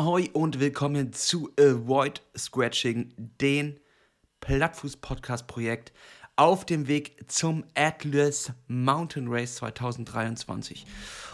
[0.00, 3.78] Ahoi und willkommen zu Avoid Scratching, den
[4.40, 5.92] Plattfuß-Podcast-Projekt
[6.40, 10.86] auf dem Weg zum Atlas Mountain Race 2023.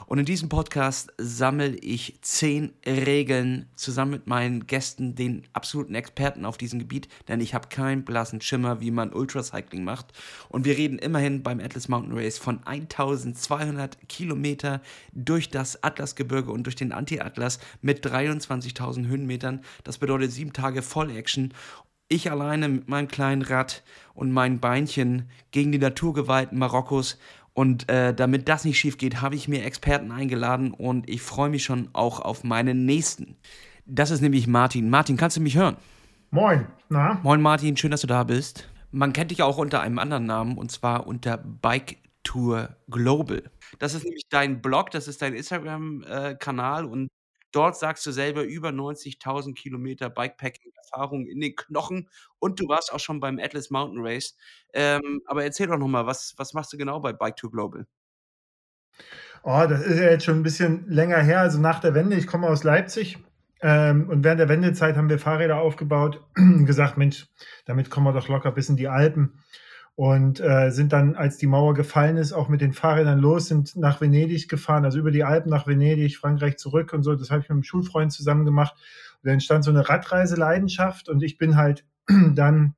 [0.06, 6.44] Und in diesem Podcast sammle ich zehn Regeln zusammen mit meinen Gästen, den absoluten Experten
[6.44, 10.06] auf diesem Gebiet, denn ich habe keinen blassen Schimmer, wie man Ultracycling macht.
[10.48, 14.80] Und wir reden immerhin beim Atlas Mountain Race von 1200 Kilometer
[15.12, 19.60] durch das Atlasgebirge und durch den Anti-Atlas mit 23.000 Höhenmetern.
[19.84, 21.54] Das bedeutet sieben Tage Voll-Action
[22.08, 23.82] ich alleine mit meinem kleinen Rad
[24.14, 27.18] und meinen Beinchen gegen die Naturgewalten Marokkos.
[27.52, 31.48] Und äh, damit das nicht schief geht, habe ich mir Experten eingeladen und ich freue
[31.48, 33.36] mich schon auch auf meinen nächsten.
[33.86, 34.90] Das ist nämlich Martin.
[34.90, 35.76] Martin, kannst du mich hören?
[36.30, 37.18] Moin, na?
[37.22, 38.68] Moin Martin, schön, dass du da bist.
[38.90, 43.42] Man kennt dich auch unter einem anderen Namen und zwar unter Bike Tour Global.
[43.78, 47.08] Das ist nämlich dein Blog, das ist dein Instagram-Kanal äh, und
[47.56, 53.00] Dort sagst du selber über 90.000 Kilometer Bikepacking-Erfahrung in den Knochen und du warst auch
[53.00, 54.36] schon beim Atlas Mountain Race.
[54.74, 57.86] Ähm, aber erzähl doch nochmal, was, was machst du genau bei Bike 2 Global?
[59.42, 62.16] Oh, das ist ja jetzt schon ein bisschen länger her, also nach der Wende.
[62.16, 63.16] Ich komme aus Leipzig
[63.62, 66.22] ähm, und während der Wendezeit haben wir Fahrräder aufgebaut,
[66.66, 67.26] gesagt, Mensch,
[67.64, 69.42] damit kommen wir doch locker bis in die Alpen
[69.96, 73.76] und äh, sind dann, als die Mauer gefallen ist, auch mit den Fahrrädern los, sind
[73.76, 77.14] nach Venedig gefahren, also über die Alpen nach Venedig, Frankreich zurück und so.
[77.14, 78.74] Das habe ich mit einem Schulfreund zusammen gemacht.
[79.14, 81.86] Und da entstand so eine Radreiseleidenschaft und ich bin halt
[82.34, 82.74] dann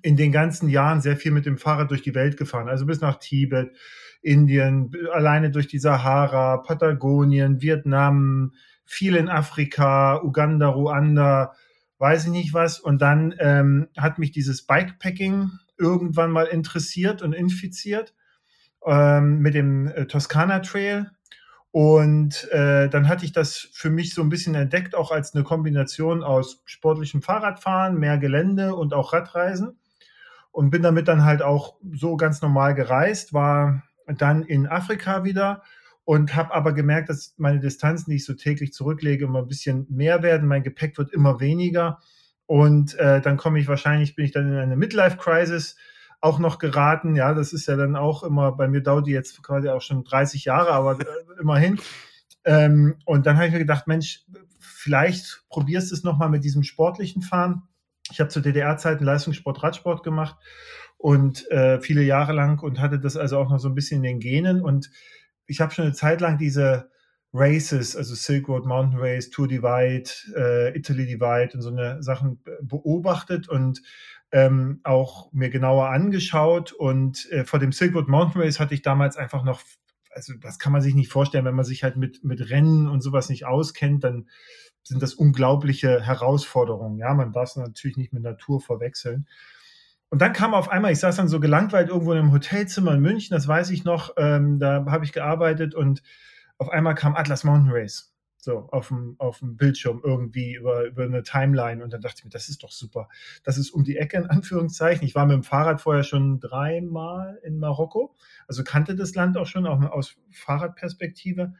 [0.00, 3.02] in den ganzen Jahren sehr viel mit dem Fahrrad durch die Welt gefahren, also bis
[3.02, 3.76] nach Tibet,
[4.22, 8.52] Indien, alleine durch die Sahara, Patagonien, Vietnam,
[8.86, 11.52] viel in Afrika, Uganda, Ruanda,
[11.98, 12.80] weiß ich nicht was.
[12.80, 18.14] Und dann ähm, hat mich dieses Bikepacking irgendwann mal interessiert und infiziert
[18.84, 21.10] ähm, mit dem äh, Toskana Trail.
[21.70, 25.44] Und äh, dann hatte ich das für mich so ein bisschen entdeckt, auch als eine
[25.44, 29.78] Kombination aus sportlichem Fahrradfahren, mehr Gelände und auch Radreisen.
[30.52, 35.62] Und bin damit dann halt auch so ganz normal gereist, war dann in Afrika wieder
[36.06, 39.86] und habe aber gemerkt, dass meine Distanzen, die ich so täglich zurücklege, immer ein bisschen
[39.90, 40.48] mehr werden.
[40.48, 41.98] Mein Gepäck wird immer weniger
[42.46, 45.76] und äh, dann komme ich wahrscheinlich, bin ich dann in eine Midlife-Crisis
[46.20, 47.16] auch noch geraten.
[47.16, 50.04] Ja, das ist ja dann auch immer, bei mir dauert die jetzt quasi auch schon
[50.04, 51.04] 30 Jahre, aber äh,
[51.40, 51.80] immerhin.
[52.44, 54.24] Ähm, und dann habe ich mir gedacht, Mensch,
[54.60, 57.62] vielleicht probierst du es nochmal mit diesem sportlichen Fahren.
[58.10, 60.36] Ich habe zu DDR-Zeiten Leistungssport, Radsport gemacht
[60.96, 64.04] und äh, viele Jahre lang und hatte das also auch noch so ein bisschen in
[64.04, 64.62] den Genen.
[64.62, 64.90] Und
[65.46, 66.90] ich habe schon eine Zeit lang diese
[67.36, 72.40] Races, also Silk Road Mountain Race, Tour Divide, äh, Italy Divide und so eine Sachen
[72.62, 73.82] beobachtet und
[74.32, 76.72] ähm, auch mir genauer angeschaut.
[76.72, 79.60] Und äh, vor dem Silk Road Mountain Race hatte ich damals einfach noch,
[80.10, 83.02] also das kann man sich nicht vorstellen, wenn man sich halt mit, mit Rennen und
[83.02, 84.28] sowas nicht auskennt, dann
[84.82, 86.98] sind das unglaubliche Herausforderungen.
[86.98, 89.26] Ja, man darf es natürlich nicht mit Natur verwechseln.
[90.08, 93.00] Und dann kam auf einmal, ich saß dann so gelangweilt irgendwo in einem Hotelzimmer in
[93.00, 96.02] München, das weiß ich noch, ähm, da habe ich gearbeitet und
[96.58, 101.02] auf einmal kam Atlas Mountain Race so auf dem, auf dem Bildschirm irgendwie über, über
[101.02, 103.08] eine Timeline und dann dachte ich mir, das ist doch super.
[103.42, 105.04] Das ist um die Ecke in Anführungszeichen.
[105.06, 108.14] Ich war mit dem Fahrrad vorher schon dreimal in Marokko,
[108.46, 111.54] also kannte das Land auch schon, auch aus Fahrradperspektive.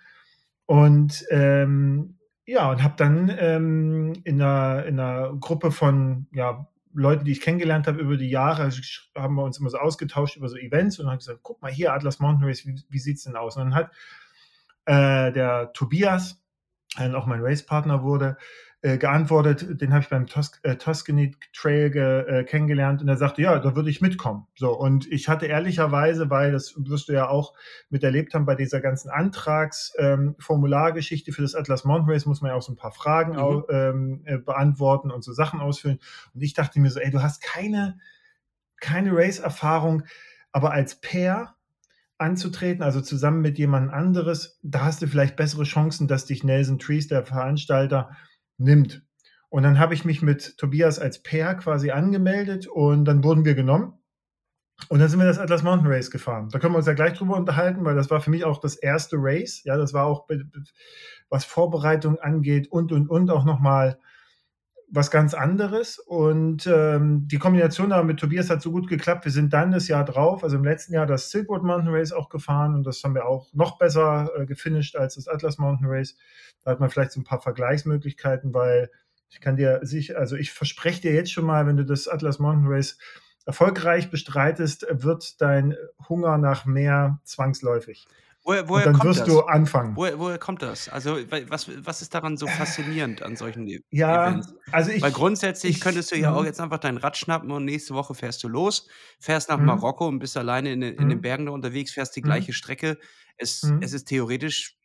[0.65, 7.25] Und ähm, ja, und habe dann ähm, in, einer, in einer Gruppe von ja, Leuten,
[7.25, 8.71] die ich kennengelernt habe über die Jahre,
[9.17, 11.93] haben wir uns immer so ausgetauscht über so Events und haben gesagt, guck mal hier,
[11.93, 13.57] Atlas Mountain Race, wie, wie sieht es denn aus?
[13.57, 13.91] Und dann hat
[14.87, 16.43] äh, der Tobias,
[16.99, 18.37] der auch mein Racepartner wurde,
[18.87, 23.43] äh, geantwortet, den habe ich beim Tos äh, Tuscany Trail äh, kennengelernt und er sagte,
[23.43, 24.47] ja, da würde ich mitkommen.
[24.55, 27.55] So, und ich hatte ehrlicherweise, weil das wirst du ja auch
[27.91, 32.57] miterlebt haben bei dieser ganzen Antragsformulargeschichte ähm, für das Atlas Mountain Race, muss man ja
[32.57, 33.39] auch so ein paar Fragen mhm.
[33.39, 35.99] auch, ähm, äh, beantworten und so Sachen ausfüllen.
[36.35, 37.99] Und ich dachte mir so, ey, du hast keine,
[38.79, 40.05] keine Race-Erfahrung,
[40.53, 41.56] aber als Pair
[42.19, 46.79] anzutreten, also zusammen mit jemand anderes, da hast du vielleicht bessere Chancen, dass dich Nelson
[46.79, 48.11] Trees, der Veranstalter,
[48.59, 49.03] nimmt.
[49.49, 53.55] Und dann habe ich mich mit Tobias als Pair quasi angemeldet und dann wurden wir
[53.55, 53.95] genommen.
[54.89, 56.49] Und dann sind wir das Atlas Mountain Race gefahren.
[56.51, 58.77] Da können wir uns ja gleich drüber unterhalten, weil das war für mich auch das
[58.77, 59.63] erste Race.
[59.65, 60.29] Ja, das war auch,
[61.31, 63.99] was Vorbereitung angeht und, und, und auch nochmal
[64.89, 65.99] was ganz anderes.
[65.99, 69.25] Und ähm, die Kombination da mit Tobias hat so gut geklappt.
[69.25, 72.29] Wir sind dann das Jahr drauf, also im letzten Jahr das Silkwood Mountain Race auch
[72.29, 76.17] gefahren und das haben wir auch noch besser äh, gefinisht als das Atlas Mountain Race.
[76.63, 78.91] Da hat man vielleicht so ein paar Vergleichsmöglichkeiten, weil
[79.29, 82.39] ich kann dir sich, also ich verspreche dir jetzt schon mal, wenn du das Atlas
[82.39, 82.97] Mountain Race
[83.45, 85.77] erfolgreich bestreitest, wird dein
[86.09, 88.07] Hunger nach mehr zwangsläufig.
[88.47, 89.29] Woher, woher dann kommt wirst das?
[89.29, 89.97] du anfangen.
[89.97, 90.89] Woher, woher kommt das?
[90.89, 91.17] Also,
[91.51, 94.55] was, was ist daran so faszinierend an solchen e Ja, Events?
[94.71, 97.51] also ich, Weil grundsätzlich ich, könntest du ja auch mhm, jetzt einfach dein Rad schnappen
[97.51, 98.89] und nächste Woche fährst du los,
[99.21, 101.93] fährst nach mhm, Marokko und bist alleine in, den- in den mhm, Bergen da unterwegs,
[101.93, 102.99] fährst die gleiche Strecke.
[103.37, 104.79] Es, es ist theoretisch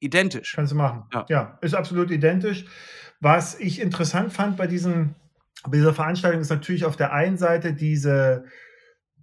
[0.00, 0.54] identisch.
[0.54, 1.04] Kannst du machen.
[1.12, 1.28] Ja.
[1.28, 2.66] Ja, ist absolut identisch.
[3.20, 5.14] Was ich interessant fand bei diesen,
[5.64, 8.44] bei dieser Veranstaltung ist natürlich auf der einen Seite diese,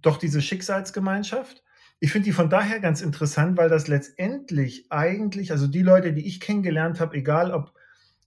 [0.02, 1.64] doch diese Schicksalsgemeinschaft.
[1.98, 6.26] Ich finde die von daher ganz interessant, weil das letztendlich eigentlich, also die Leute, die
[6.26, 7.72] ich kennengelernt habe, egal ob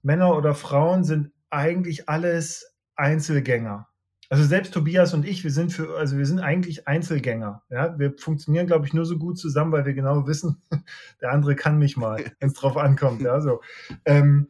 [0.02, 3.88] Männer oder Frauen, sind eigentlich alles Einzelgänger.
[4.32, 7.64] Also selbst Tobias und ich, wir sind für, also wir sind eigentlich Einzelgänger.
[7.70, 10.62] Ja, wir funktionieren, glaube ich, nur so gut zusammen, weil wir genau wissen,
[11.22, 13.22] der andere kann mich mal, wenn es drauf ankommt.
[13.22, 13.62] Ja, so.
[14.06, 14.48] Ähm,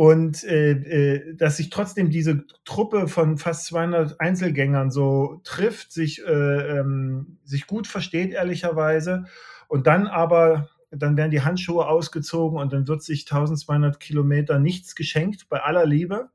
[0.00, 6.24] und äh, äh, dass sich trotzdem diese Truppe von fast 200 Einzelgängern so trifft, sich,
[6.24, 9.26] äh, ähm, sich gut versteht, ehrlicherweise.
[9.68, 14.94] Und dann aber, dann werden die Handschuhe ausgezogen und dann wird sich 1200 Kilometer nichts
[14.94, 16.30] geschenkt, bei aller Liebe.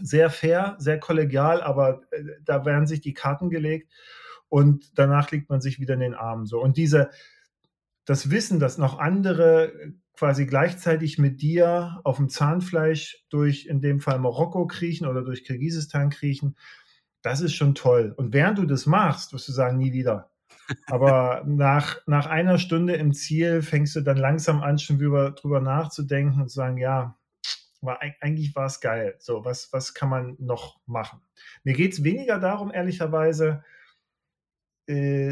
[0.00, 3.92] Sehr fair, sehr kollegial, aber äh, da werden sich die Karten gelegt
[4.48, 6.46] und danach legt man sich wieder in den Arm.
[6.46, 6.60] So.
[6.60, 7.10] Und diese,
[8.06, 9.72] das Wissen, dass noch andere
[10.18, 15.44] quasi gleichzeitig mit dir auf dem Zahnfleisch durch in dem Fall Marokko kriechen oder durch
[15.44, 16.56] Kirgisistan kriechen,
[17.22, 18.14] das ist schon toll.
[18.16, 20.32] Und während du das machst, wirst du sagen, nie wieder.
[20.88, 25.60] Aber nach, nach einer Stunde im Ziel fängst du dann langsam an, schon drüber, drüber
[25.60, 27.16] nachzudenken und zu sagen, ja,
[27.80, 29.14] war, eigentlich war es geil.
[29.20, 31.20] So, was, was kann man noch machen?
[31.62, 33.62] Mir geht es weniger darum, ehrlicherweise,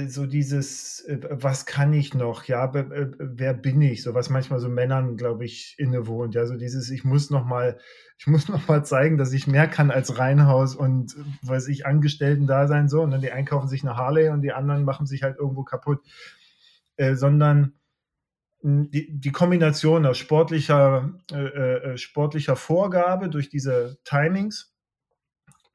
[0.09, 2.45] so dieses, äh, was kann ich noch?
[2.45, 4.03] Ja, äh, wer bin ich?
[4.03, 6.35] So was manchmal so Männern, glaube ich, innewohnt.
[6.35, 7.79] Ja, so dieses, ich muss noch mal,
[8.19, 11.87] ich muss noch mal zeigen, dass ich mehr kann als Reihenhaus und äh, weiß ich
[11.87, 13.01] Angestellten da sein so.
[13.01, 16.01] Und dann die einkaufen sich eine Harley und die anderen machen sich halt irgendwo kaputt,
[16.97, 17.73] äh, sondern
[18.61, 21.37] mh, die, die Kombination aus sportlicher, äh,
[21.93, 24.75] äh, sportlicher Vorgabe durch diese Timings,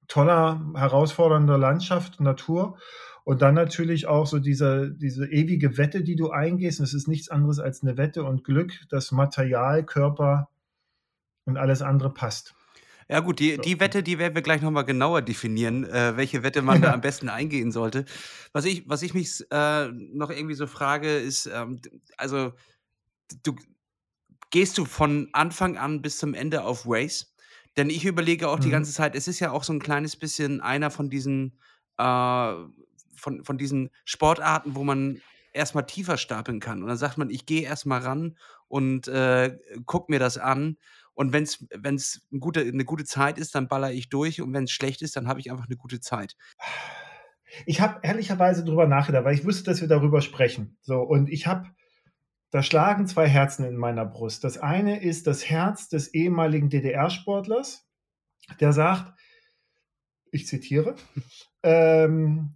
[0.07, 2.77] toller, herausfordernder Landschaft, Natur
[3.23, 6.79] und dann natürlich auch so diese, diese ewige Wette, die du eingehst.
[6.79, 10.49] Und es ist nichts anderes als eine Wette und Glück, dass Material, Körper
[11.45, 12.55] und alles andere passt.
[13.09, 13.61] Ja gut, die, So.
[13.61, 17.01] die Wette, die werden wir gleich nochmal genauer definieren, äh, welche Wette man da am
[17.01, 18.05] besten eingehen sollte.
[18.53, 21.81] Was ich, was ich mich äh, noch irgendwie so frage, ist, ähm,
[22.17, 22.53] also
[23.43, 23.55] du
[24.51, 27.35] gehst du von Anfang an bis zum Ende auf Race?
[27.77, 28.71] Denn ich überlege auch die Mhm.
[28.71, 31.59] ganze Zeit, es ist ja auch so ein kleines bisschen einer von diesen,
[31.97, 32.53] äh,
[33.21, 35.21] von, von diesen Sportarten, wo man
[35.53, 36.81] erstmal tiefer stapeln kann.
[36.81, 38.37] Und dann sagt man, ich gehe erstmal ran
[38.67, 40.77] und äh, guck mir das an.
[41.13, 41.67] Und wenn es
[42.31, 44.41] eine gute, eine gute Zeit ist, dann baller ich durch.
[44.41, 46.35] Und wenn es schlecht ist, dann habe ich einfach eine gute Zeit.
[47.65, 50.77] Ich habe ehrlicherweise drüber nachgedacht, weil ich wusste, dass wir darüber sprechen.
[50.81, 51.69] So, und ich habe,
[52.49, 54.43] da schlagen zwei Herzen in meiner Brust.
[54.43, 57.85] Das eine ist das Herz des ehemaligen DDR-Sportlers,
[58.59, 59.13] der sagt,
[60.31, 60.95] ich zitiere,
[61.63, 62.53] ähm,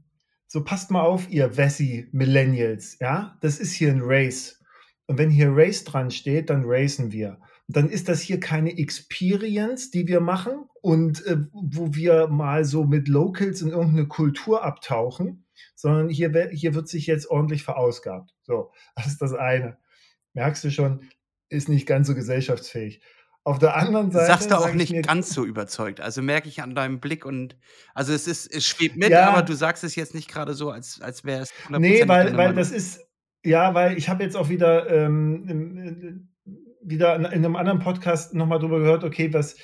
[0.55, 4.63] so passt mal auf, ihr Wessi-Millennials, ja, das ist hier ein Race.
[5.05, 7.41] Und wenn hier Race dran steht, dann racen wir.
[7.67, 12.63] Und dann ist das hier keine Experience, die wir machen und äh, wo wir mal
[12.63, 18.33] so mit Locals in irgendeine Kultur abtauchen, sondern hier, hier wird sich jetzt ordentlich verausgabt.
[18.43, 19.77] So, das ist das eine.
[20.35, 21.01] Merkst du schon,
[21.49, 23.01] ist nicht ganz so gesellschaftsfähig.
[23.45, 26.01] Auf der anderen Du Seite sagst du auch sag ich nicht ganz so überzeugt.
[26.01, 27.55] Also merke ich an deinem Blick und
[27.93, 29.29] also es ist, es schwebt mit, Ja.
[29.29, 32.37] aber du sagst es jetzt nicht gerade so, als, als wäre es Nee, 100% weil,
[32.37, 33.01] weil das ist,
[33.43, 38.33] ja, weil ich habe jetzt auch wieder, ähm, äh, wieder in, in einem anderen Podcast
[38.33, 39.55] nochmal drüber gehört, okay, was,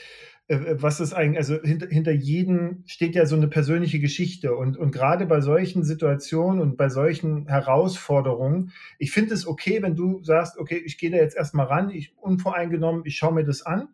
[0.51, 4.91] was ist eigentlich, also hinter, hinter jedem steht ja so eine persönliche Geschichte und, und
[4.91, 10.57] gerade bei solchen Situationen und bei solchen Herausforderungen, ich finde es okay, wenn du sagst,
[10.57, 13.87] okay, ich gehe da jetzt erstmal ran, ich unvoreingenommen, ich schaue mir das an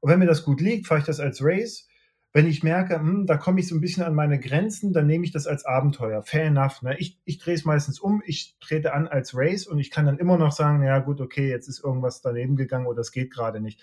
[0.00, 1.86] und wenn mir das gut liegt, fahre ich das als Race.
[2.32, 5.24] Wenn ich merke, hm, da komme ich so ein bisschen an meine Grenzen, dann nehme
[5.24, 6.22] ich das als Abenteuer.
[6.22, 6.80] Fair enough.
[6.82, 6.96] Ne?
[6.98, 10.18] Ich, ich drehe es meistens um, ich trete an als Race und ich kann dann
[10.18, 13.60] immer noch sagen, ja gut, okay, jetzt ist irgendwas daneben gegangen oder es geht gerade
[13.60, 13.80] nicht.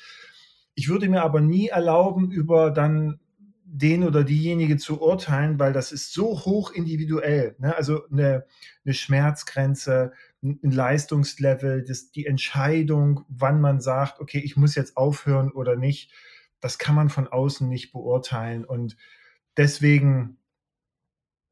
[0.77, 3.19] Ich würde mir aber nie erlauben, über dann
[3.65, 7.55] den oder diejenige zu urteilen, weil das ist so hoch individuell.
[7.57, 7.75] Ne?
[7.75, 8.45] Also eine,
[8.85, 10.11] eine Schmerzgrenze,
[10.43, 16.11] ein Leistungslevel, das, die Entscheidung, wann man sagt, okay, ich muss jetzt aufhören oder nicht,
[16.59, 18.63] das kann man von außen nicht beurteilen.
[18.63, 18.97] Und
[19.57, 20.37] deswegen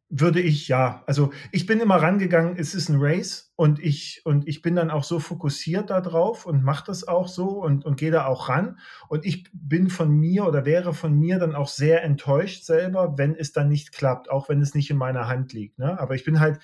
[0.10, 4.48] würde ich, ja, also ich bin immer rangegangen, es ist ein Race und ich, und
[4.48, 8.12] ich bin dann auch so fokussiert darauf und mache das auch so und, und gehe
[8.12, 8.78] da auch ran.
[9.10, 13.36] Und ich bin von mir oder wäre von mir dann auch sehr enttäuscht selber, wenn
[13.36, 15.80] es dann nicht klappt, auch wenn es nicht in meiner Hand liegt.
[15.80, 16.00] Ne?
[16.00, 16.60] Aber ich bin halt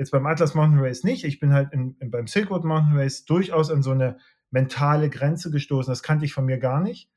[0.00, 1.24] Jetzt beim Atlas Mountain Race nicht.
[1.24, 4.16] Ich bin halt in, in, beim Silk Road Mountain Race durchaus an so eine
[4.50, 5.92] mentale Grenze gestoßen.
[5.92, 7.10] Das kannte ich von mir gar nicht.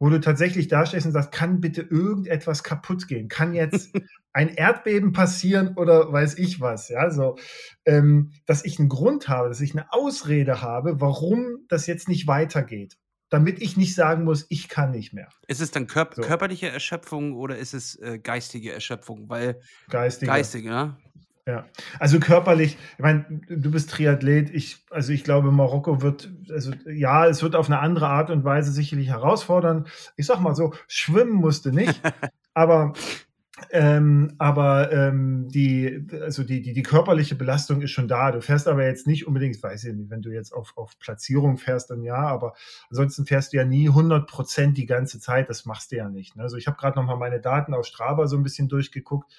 [0.00, 3.28] Wo du tatsächlich da stehst und sagst, kann bitte irgendetwas kaputt gehen?
[3.28, 3.90] Kann jetzt
[4.32, 6.88] ein Erdbeben passieren oder weiß ich was?
[6.88, 7.36] Ja, so,
[7.84, 12.26] ähm, dass ich einen Grund habe, dass ich eine Ausrede habe, warum das jetzt nicht
[12.26, 12.96] weitergeht
[13.30, 15.28] damit ich nicht sagen muss, ich kann nicht mehr.
[15.46, 16.22] Ist es dann kör so.
[16.22, 19.28] körperliche Erschöpfung oder ist es äh, geistige Erschöpfung?
[19.28, 20.30] Weil geistige.
[20.30, 20.96] Geistige, ne?
[21.48, 21.64] Ja,
[21.98, 27.26] also körperlich, ich meine, du bist Triathlet, ich, also ich glaube, Marokko wird, also ja,
[27.26, 29.86] es wird auf eine andere Art und Weise sicherlich herausfordern.
[30.16, 32.02] Ich sag mal so, schwimmen musste nicht,
[32.52, 32.92] aber
[33.70, 38.30] ähm, aber ähm, die, also die, die, die körperliche Belastung ist schon da.
[38.30, 41.56] Du fährst aber jetzt nicht unbedingt, weiß ich nicht, wenn du jetzt auf, auf Platzierung
[41.56, 42.52] fährst, dann ja, aber
[42.90, 45.48] ansonsten fährst du ja nie 100 Prozent die ganze Zeit.
[45.48, 46.36] Das machst du ja nicht.
[46.36, 46.42] Ne?
[46.42, 49.32] Also ich habe gerade nochmal meine Daten aus Strava so ein bisschen durchgeguckt.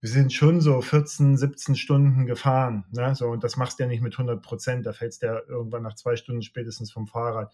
[0.00, 2.84] Wir sind schon so 14, 17 Stunden gefahren.
[2.92, 3.14] Ne?
[3.14, 4.86] So, und das machst du ja nicht mit 100 Prozent.
[4.86, 7.52] Da fällst du ja irgendwann nach zwei Stunden spätestens vom Fahrrad.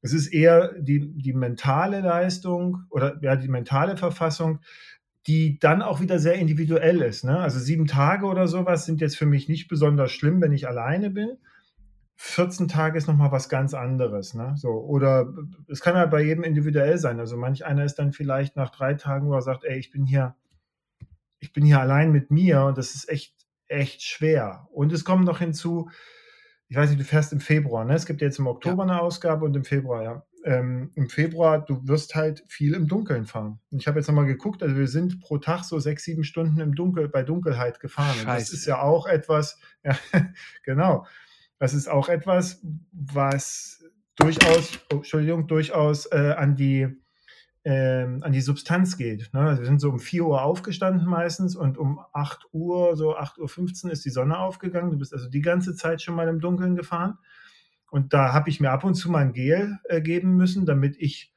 [0.00, 4.60] Es ist eher die, die mentale Leistung oder ja, die mentale Verfassung,
[5.26, 7.24] die dann auch wieder sehr individuell ist.
[7.24, 7.38] Ne?
[7.38, 11.10] Also sieben Tage oder sowas sind jetzt für mich nicht besonders schlimm, wenn ich alleine
[11.10, 11.38] bin.
[12.16, 14.34] 14 Tage ist nochmal was ganz anderes.
[14.34, 14.54] Ne?
[14.56, 15.32] So, oder
[15.68, 17.18] es kann halt bei jedem individuell sein.
[17.18, 20.04] Also manch einer ist dann vielleicht nach drei Tagen, wo er sagt, ey, ich bin
[20.04, 20.36] hier,
[21.44, 23.34] ich bin hier allein mit mir und das ist echt,
[23.68, 24.68] echt schwer.
[24.72, 25.90] Und es kommt noch hinzu,
[26.68, 27.94] ich weiß nicht, du fährst im Februar, ne?
[27.94, 28.92] Es gibt jetzt im Oktober ja.
[28.92, 33.24] eine Ausgabe und im Februar, ja ähm, im Februar, du wirst halt viel im Dunkeln
[33.24, 33.60] fahren.
[33.70, 36.74] Ich habe jetzt nochmal geguckt, also wir sind pro Tag so sechs, sieben Stunden im
[36.74, 38.16] Dunkel, bei Dunkelheit gefahren.
[38.20, 39.96] Und das ist ja auch etwas, ja,
[40.62, 41.06] genau,
[41.58, 42.60] das ist auch etwas,
[42.92, 43.82] was
[44.16, 46.88] durchaus, oh, Entschuldigung, durchaus äh, an die
[47.64, 49.32] ähm, an die Substanz geht.
[49.32, 49.40] Ne?
[49.40, 53.86] Also wir sind so um 4 Uhr aufgestanden meistens und um 8 Uhr, so 8.15
[53.86, 54.90] Uhr ist die Sonne aufgegangen.
[54.90, 57.18] Du bist also die ganze Zeit schon mal im Dunkeln gefahren.
[57.90, 60.96] Und da habe ich mir ab und zu mal ein Gel äh, geben müssen, damit
[60.98, 61.32] ich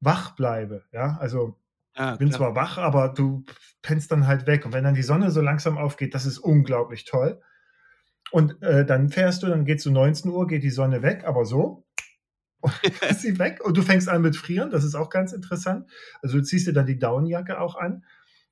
[0.00, 0.84] wach bleibe.
[0.90, 1.56] Ja, also
[1.94, 3.44] ah, bin zwar wach, aber du
[3.82, 4.66] pennst dann halt weg.
[4.66, 7.40] Und wenn dann die Sonne so langsam aufgeht, das ist unglaublich toll.
[8.30, 11.44] Und äh, dann fährst du, dann geht zu 19 Uhr, geht die Sonne weg, aber
[11.44, 11.86] so
[13.08, 14.70] ist sie weg und du fängst an mit Frieren.
[14.70, 15.86] Das ist auch ganz interessant.
[16.22, 18.04] Also du ziehst dir dann die Downjacke auch an,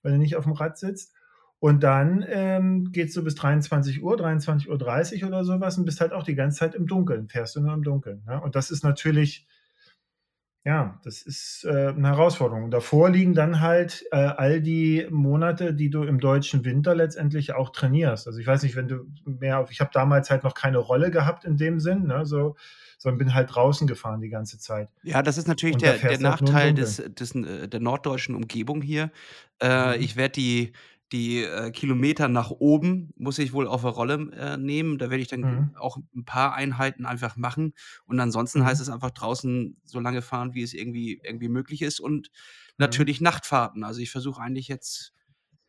[0.03, 1.13] wenn du nicht auf dem Rad sitzt.
[1.59, 6.01] Und dann ähm, geht es so bis 23 Uhr, 23.30 Uhr oder sowas und bist
[6.01, 8.23] halt auch die ganze Zeit im Dunkeln, fährst du nur im Dunkeln.
[8.27, 8.41] Ne?
[8.41, 9.47] Und das ist natürlich,
[10.67, 12.65] ja, das ist äh, eine Herausforderung.
[12.65, 17.55] Und davor liegen dann halt äh, all die Monate, die du im deutschen Winter letztendlich
[17.55, 18.27] auch trainierst.
[18.27, 21.45] Also ich weiß nicht, wenn du mehr, ich habe damals halt noch keine Rolle gehabt
[21.45, 22.27] in dem Sinn, ne?
[22.27, 22.57] so,
[22.99, 24.89] sondern bin halt draußen gefahren die ganze Zeit.
[25.05, 29.13] Ja, das ist natürlich der, der halt Nachteil des, des, äh, der norddeutschen Umgebung hier.
[29.61, 30.03] Äh, mhm.
[30.03, 30.73] Ich werde die
[31.13, 34.99] die äh, Kilometer nach oben muss ich wohl auf der Rolle äh, nehmen.
[34.99, 35.77] Da werde ich dann mhm.
[35.77, 37.75] auch ein paar Einheiten einfach machen.
[38.07, 38.65] Und ansonsten mhm.
[38.65, 42.01] heißt es einfach draußen so lange fahren, wie es irgendwie, irgendwie möglich ist.
[42.01, 42.75] Und mhm.
[42.79, 43.85] natürlich Nachtfahrten.
[43.85, 45.13] Also ich versuche eigentlich jetzt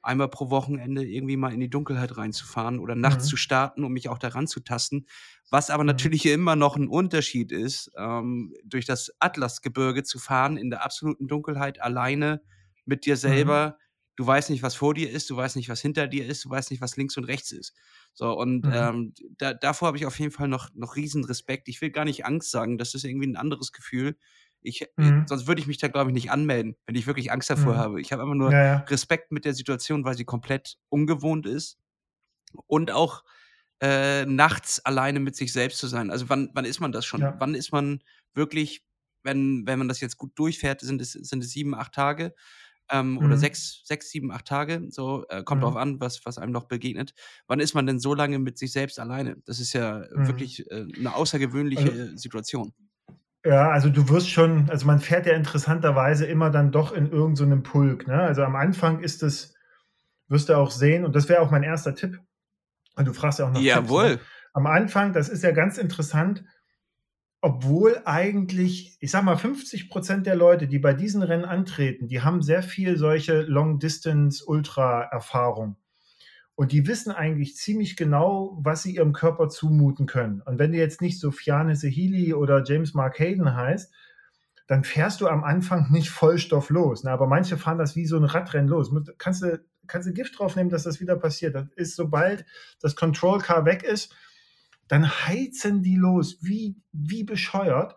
[0.01, 3.29] einmal pro Wochenende irgendwie mal in die Dunkelheit reinzufahren oder nachts mhm.
[3.29, 5.05] zu starten, um mich auch daran zu tasten.
[5.51, 5.87] Was aber mhm.
[5.87, 11.27] natürlich immer noch ein Unterschied ist, ähm, durch das Atlasgebirge zu fahren in der absoluten
[11.27, 12.41] Dunkelheit alleine
[12.85, 13.77] mit dir selber
[14.17, 16.49] du weißt nicht, was vor dir ist, du weißt nicht, was hinter dir ist, du
[16.49, 17.73] weißt nicht, was links und rechts ist.
[18.13, 18.73] So, und mhm.
[18.73, 21.69] ähm, da, davor habe ich auf jeden Fall noch, noch riesen Respekt.
[21.69, 24.17] Ich will gar nicht Angst sagen, das ist irgendwie ein anderes Gefühl.
[24.61, 25.25] Ich, mhm.
[25.27, 27.77] Sonst würde ich mich da, glaube ich, nicht anmelden, wenn ich wirklich Angst davor mhm.
[27.77, 28.01] habe.
[28.01, 28.77] Ich habe einfach nur ja, ja.
[28.89, 31.77] Respekt mit der Situation, weil sie komplett ungewohnt ist.
[32.65, 33.23] Und auch
[33.81, 36.09] äh, nachts alleine mit sich selbst zu sein.
[36.09, 37.21] Also wann, wann ist man das schon?
[37.21, 37.35] Ja.
[37.37, 38.01] Wann ist man
[38.33, 38.83] wirklich,
[39.21, 42.33] wenn, wenn man das jetzt gut durchfährt, sind es, sind es sieben, acht Tage
[42.91, 43.17] ähm, mhm.
[43.19, 44.87] oder sechs, sechs, sieben, acht Tage.
[44.89, 45.65] So äh, kommt mhm.
[45.65, 47.13] drauf an, was, was einem noch begegnet.
[47.47, 49.37] Wann ist man denn so lange mit sich selbst alleine?
[49.45, 50.27] Das ist ja mhm.
[50.27, 52.73] wirklich äh, eine außergewöhnliche also, Situation.
[53.45, 57.63] Ja, also du wirst schon, also man fährt ja interessanterweise immer dann doch in irgendeinem
[57.63, 58.07] so Pulk.
[58.07, 58.21] Ne?
[58.21, 59.53] Also am Anfang ist es,
[60.27, 62.19] wirst du auch sehen, und das wäre auch mein erster Tipp.
[62.95, 63.61] Und du fragst ja auch noch.
[63.61, 64.09] Jawohl.
[64.09, 64.27] Tipps, ne?
[64.53, 66.43] Am Anfang, das ist ja ganz interessant,
[67.41, 72.21] obwohl eigentlich, ich sag mal, 50 Prozent der Leute, die bei diesen Rennen antreten, die
[72.21, 75.75] haben sehr viel solche Long-Distance-Ultra-Erfahrung.
[76.55, 80.41] Und die wissen eigentlich ziemlich genau, was sie ihrem Körper zumuten können.
[80.41, 83.93] Und wenn du jetzt nicht Sofiane Sehili oder James Mark Hayden heißt,
[84.65, 87.03] dann fährst du am Anfang nicht Vollstoff los.
[87.03, 87.11] Ne?
[87.11, 88.91] Aber manche fahren das wie so ein Radrennen los.
[89.19, 91.53] Kannst du, kannst du Gift drauf nehmen, dass das wieder passiert.
[91.53, 92.43] Das ist, sobald
[92.81, 94.15] das Control Car weg ist,
[94.87, 97.95] dann heizen die los, wie, wie bescheuert.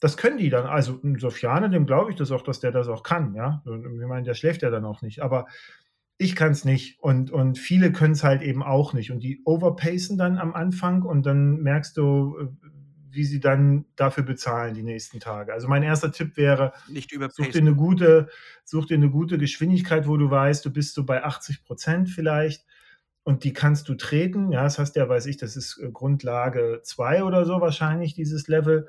[0.00, 0.66] Das können die dann.
[0.66, 3.34] Also Sofiane, dem glaube ich das auch, dass der das auch kann.
[3.34, 5.20] Ja, ich meine, der schläft ja dann auch nicht.
[5.22, 5.46] Aber
[6.18, 9.10] ich kann es nicht und, und viele können es halt eben auch nicht.
[9.10, 12.68] Und die overpacen dann am Anfang und dann merkst du, äh,
[13.10, 15.52] wie sie dann dafür bezahlen die nächsten Tage.
[15.52, 18.28] Also mein erster Tipp wäre, Nicht such dir eine gute,
[18.64, 22.66] such dir eine gute Geschwindigkeit, wo du weißt, du bist so bei 80 Prozent vielleicht
[23.28, 24.52] und die kannst du treten.
[24.52, 28.48] Ja, das heißt ja, weiß ich, das ist äh, Grundlage 2 oder so wahrscheinlich, dieses
[28.48, 28.88] Level.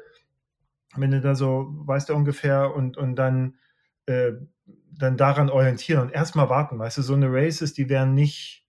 [0.95, 3.57] Wenn du da so, weißt du ungefähr, und, und dann,
[4.05, 4.31] äh,
[4.93, 6.79] dann daran orientieren und erstmal warten.
[6.79, 8.65] Weißt du, so eine Races, die werden nicht,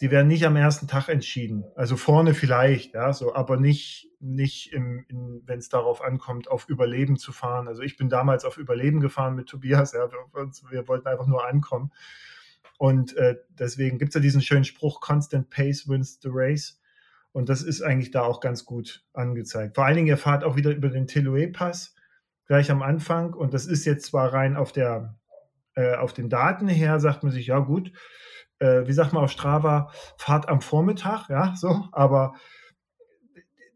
[0.00, 1.64] die werden nicht am ersten Tag entschieden.
[1.76, 7.32] Also vorne vielleicht, ja, so, aber nicht, nicht wenn es darauf ankommt, auf Überleben zu
[7.32, 7.68] fahren.
[7.68, 11.46] Also ich bin damals auf Überleben gefahren mit Tobias, ja, wir, wir wollten einfach nur
[11.46, 11.92] ankommen.
[12.80, 16.80] Und äh, deswegen gibt es ja diesen schönen Spruch, Constant Pace wins the race.
[17.30, 19.74] Und das ist eigentlich da auch ganz gut angezeigt.
[19.74, 21.94] Vor allen Dingen, ihr fahrt auch wieder über den Teloe-Pass
[22.46, 23.34] gleich am Anfang.
[23.34, 25.18] Und das ist jetzt zwar rein auf, der,
[25.74, 27.92] äh, auf den Daten her, sagt man sich, ja gut,
[28.60, 32.34] äh, wie sagt man auf Strava, Fahrt am Vormittag, ja, so, aber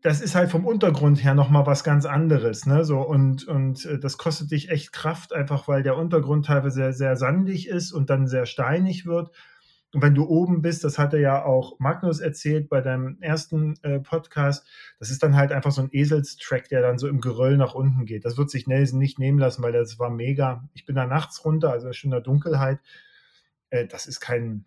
[0.04, 3.98] das ist halt vom Untergrund her nochmal was ganz anderes, ne, so, und, und äh,
[3.98, 8.10] das kostet dich echt Kraft, einfach weil der Untergrund teilweise sehr, sehr sandig ist und
[8.10, 9.30] dann sehr steinig wird.
[9.94, 13.98] Und wenn du oben bist, das hatte ja auch Magnus erzählt bei deinem ersten äh,
[13.98, 14.66] Podcast,
[14.98, 18.04] das ist dann halt einfach so ein Eselstrack, der dann so im Geröll nach unten
[18.04, 18.26] geht.
[18.26, 20.68] Das wird sich Nelson nicht nehmen lassen, weil das war mega.
[20.74, 22.80] Ich bin da nachts runter, also schon in der Dunkelheit.
[23.70, 24.66] Äh, das ist kein,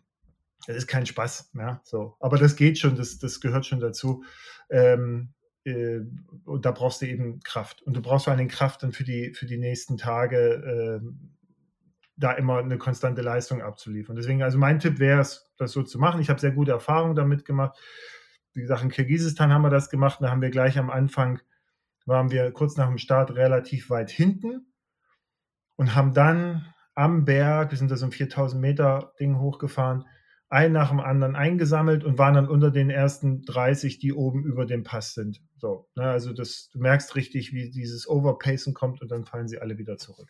[0.67, 2.17] das ist kein Spaß, ja, so.
[2.19, 4.23] Aber das geht schon, das, das gehört schon dazu.
[4.69, 5.33] Ähm,
[5.63, 6.01] äh,
[6.43, 7.81] und da brauchst du eben Kraft.
[7.83, 11.07] Und du brauchst vor allem Kraft dann für die, für die nächsten Tage, äh,
[12.17, 14.15] da immer eine konstante Leistung abzuliefern.
[14.15, 16.19] Deswegen, also mein Tipp wäre es, das so zu machen.
[16.19, 17.77] Ich habe sehr gute Erfahrungen damit gemacht.
[18.53, 20.17] Wie gesagt, in Kirgisistan haben wir das gemacht.
[20.19, 21.39] Da haben wir gleich am Anfang,
[22.05, 24.73] waren wir kurz nach dem Start relativ weit hinten
[25.75, 30.05] und haben dann am Berg, wir sind da so ein 4000 Meter Ding hochgefahren,
[30.49, 34.65] ein nach dem anderen eingesammelt und waren dann unter den ersten 30, die oben über
[34.65, 35.41] dem Pass sind.
[35.57, 39.59] So, ne, also das, du merkst richtig, wie dieses Overpacen kommt und dann fallen sie
[39.59, 40.29] alle wieder zurück.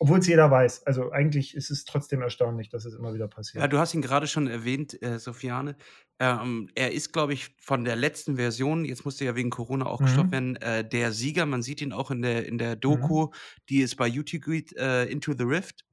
[0.00, 0.86] Obwohl es jeder weiß.
[0.86, 3.62] Also eigentlich ist es trotzdem erstaunlich, dass es immer wieder passiert.
[3.62, 5.76] Ja, du hast ihn gerade schon erwähnt, äh, Sofiane.
[6.18, 10.00] Ähm, er ist, glaube ich, von der letzten Version, jetzt musste ja wegen Corona auch
[10.00, 10.32] gestoppt Mhm.
[10.32, 11.46] werden, äh, der Sieger.
[11.46, 13.28] Man sieht ihn auch in der, in der Doku,
[13.68, 15.84] die ist bei YouTube geht, äh, Into the Rift.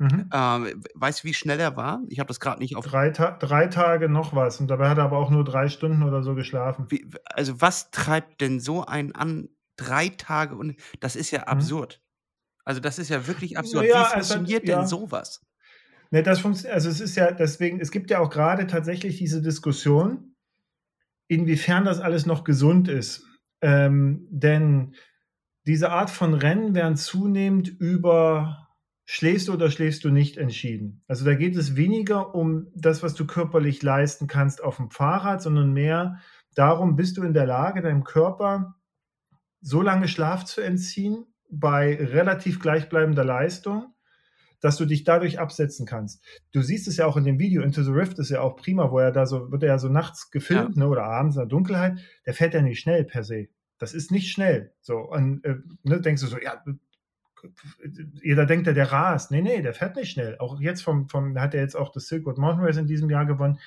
[0.00, 0.30] Mhm.
[0.32, 2.00] Ähm, weißt du, wie schnell er war?
[2.08, 2.86] Ich habe das gerade nicht auf.
[2.86, 4.58] Drei, Ta drei Tage noch was.
[4.58, 6.86] Und dabei hat er aber auch nur drei Stunden oder so geschlafen.
[6.88, 9.50] Wie, also, was treibt denn so einen an?
[9.76, 11.44] Drei Tage und das ist ja Mhm.
[11.48, 12.00] absurd.
[12.64, 13.84] Also, das ist ja wirklich absurd.
[13.84, 14.78] Naja, Wie funktioniert ja.
[14.78, 15.42] denn sowas?
[16.10, 19.42] Ne, das funktioniert, also es ist ja deswegen, es gibt ja auch gerade tatsächlich diese
[19.42, 20.34] Diskussion,
[21.28, 23.24] inwiefern das alles noch gesund ist.
[23.60, 24.94] Ähm, denn
[25.66, 28.69] diese Art von Rennen werden zunehmend über
[29.12, 31.02] schläfst du oder schläfst du nicht entschieden.
[31.08, 35.42] Also da geht es weniger um das, was du körperlich leisten kannst auf dem Fahrrad,
[35.42, 36.20] sondern mehr
[36.54, 38.76] darum, bist du in der Lage, deinem Körper
[39.60, 43.92] so lange Schlaf zu entziehen bei relativ gleichbleibender Leistung,
[44.60, 46.24] dass du dich dadurch absetzen kannst.
[46.52, 48.92] Du siehst es ja auch in dem Video, Into the Rift ist ja auch prima,
[48.92, 51.48] wo er da so, wird er ja so nachts gefilmt, ne, oder abends in der
[51.48, 53.48] Dunkelheit, der fährt ja nicht schnell per se.
[53.78, 54.72] Das ist nicht schnell.
[54.80, 56.62] So, und äh, ne, denkst du so, ja,
[58.22, 59.30] jeder denkt ja, der rast.
[59.30, 60.36] Nee, nee, der fährt nicht schnell.
[60.38, 63.10] Auch jetzt vom, vom hat er jetzt auch das Silk Road Mountain Race in diesem
[63.10, 63.58] Jahr gewonnen.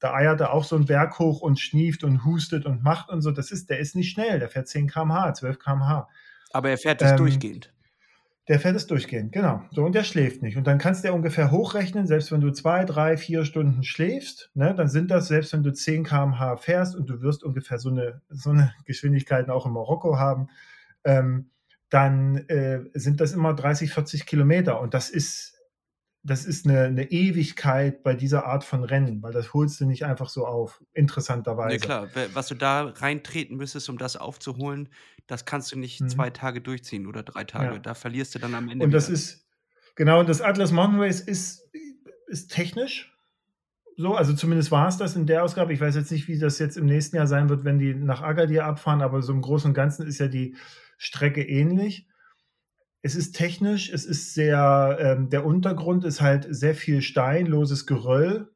[0.00, 3.20] Da eiert er auch so einen Berg hoch und schnieft und hustet und macht und
[3.20, 3.32] so.
[3.32, 4.38] Das ist, der ist nicht schnell.
[4.38, 6.08] Der fährt 10 km/h, 12 km/h.
[6.52, 7.72] Aber er fährt es Ähm, durchgehend.
[8.48, 9.62] Der fährt es durchgehend, genau.
[9.72, 10.56] So, und der schläft nicht.
[10.56, 14.50] Und dann kannst du ja ungefähr hochrechnen, selbst wenn du zwei, drei, vier Stunden schläfst,
[14.54, 17.90] ne, dann sind das, selbst wenn du 10 km/h fährst und du wirst ungefähr so
[17.90, 20.48] eine, so eine Geschwindigkeit auch in Marokko haben,
[21.04, 21.50] ähm,
[21.90, 24.80] dann äh, sind das immer 30, 40 Kilometer.
[24.80, 25.54] Und das ist,
[26.22, 30.04] das ist eine, eine Ewigkeit bei dieser Art von Rennen, weil das holst du nicht
[30.04, 31.74] einfach so auf, interessanterweise.
[31.76, 34.88] Ne, klar, was du da reintreten müsstest, um das aufzuholen,
[35.26, 36.08] das kannst du nicht Mhm.
[36.08, 37.74] zwei Tage durchziehen oder drei Tage.
[37.74, 37.78] Ja.
[37.78, 39.14] Da verlierst du dann am Ende Und das wieder.
[39.14, 39.46] ist,
[39.94, 41.68] genau, und das Atlas Mountain Race ist,
[42.26, 43.14] ist technisch
[44.00, 45.72] so, also zumindest war es das in der Ausgabe.
[45.72, 48.22] Ich weiß jetzt nicht, wie das jetzt im nächsten Jahr sein wird, wenn die nach
[48.22, 50.54] Agadir abfahren, aber so im Großen und Ganzen ist ja die
[50.98, 52.06] Strecke ähnlich.
[53.00, 57.86] Es ist technisch, es ist sehr, ähm, der Untergrund ist halt sehr viel Stein, loses
[57.86, 58.50] Geröll,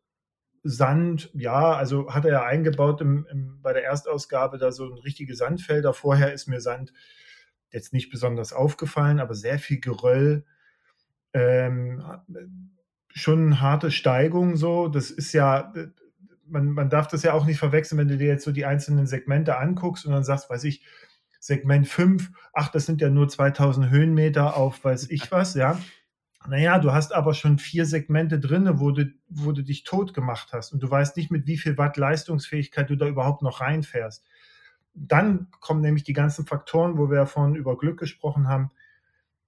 [0.65, 4.99] Sand, ja, also hat er ja eingebaut im, im, bei der Erstausgabe da so ein
[4.99, 5.93] richtige Sandfelder.
[5.93, 6.93] Vorher ist mir Sand
[7.71, 10.45] jetzt nicht besonders aufgefallen, aber sehr viel Geröll.
[11.33, 12.05] Ähm,
[13.09, 14.89] schon harte Steigung so.
[14.89, 15.73] Das ist ja,
[16.47, 19.07] man, man darf das ja auch nicht verwechseln, wenn du dir jetzt so die einzelnen
[19.07, 20.85] Segmente anguckst und dann sagst, weiß ich,
[21.43, 25.77] Segment 5, ach, das sind ja nur 2000 Höhenmeter auf weiß ich was, ja.
[26.47, 30.51] naja, du hast aber schon vier Segmente drin, wo du, wo du dich tot gemacht
[30.53, 34.25] hast und du weißt nicht, mit wie viel Watt Leistungsfähigkeit du da überhaupt noch reinfährst.
[34.95, 38.71] Dann kommen nämlich die ganzen Faktoren, wo wir ja vorhin über Glück gesprochen haben.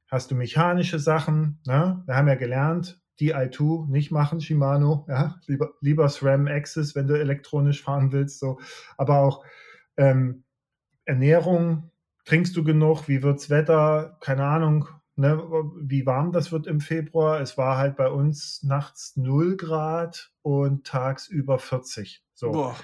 [0.09, 1.61] Hast du mechanische Sachen?
[1.65, 2.03] Ne?
[2.07, 5.37] Wir haben ja gelernt, DI2 nicht machen, Shimano, ja?
[5.47, 8.41] lieber, lieber SRAM Access, wenn du elektronisch fahren willst.
[8.41, 8.59] So.
[8.97, 9.45] Aber auch
[9.97, 10.44] ähm,
[11.05, 11.91] Ernährung,
[12.25, 15.43] trinkst du genug, wie wird's Wetter, keine Ahnung, ne,
[15.81, 17.41] wie warm das wird im Februar.
[17.41, 22.23] Es war halt bei uns nachts 0 Grad und tagsüber 40.
[22.35, 22.53] So.
[22.53, 22.77] Boah.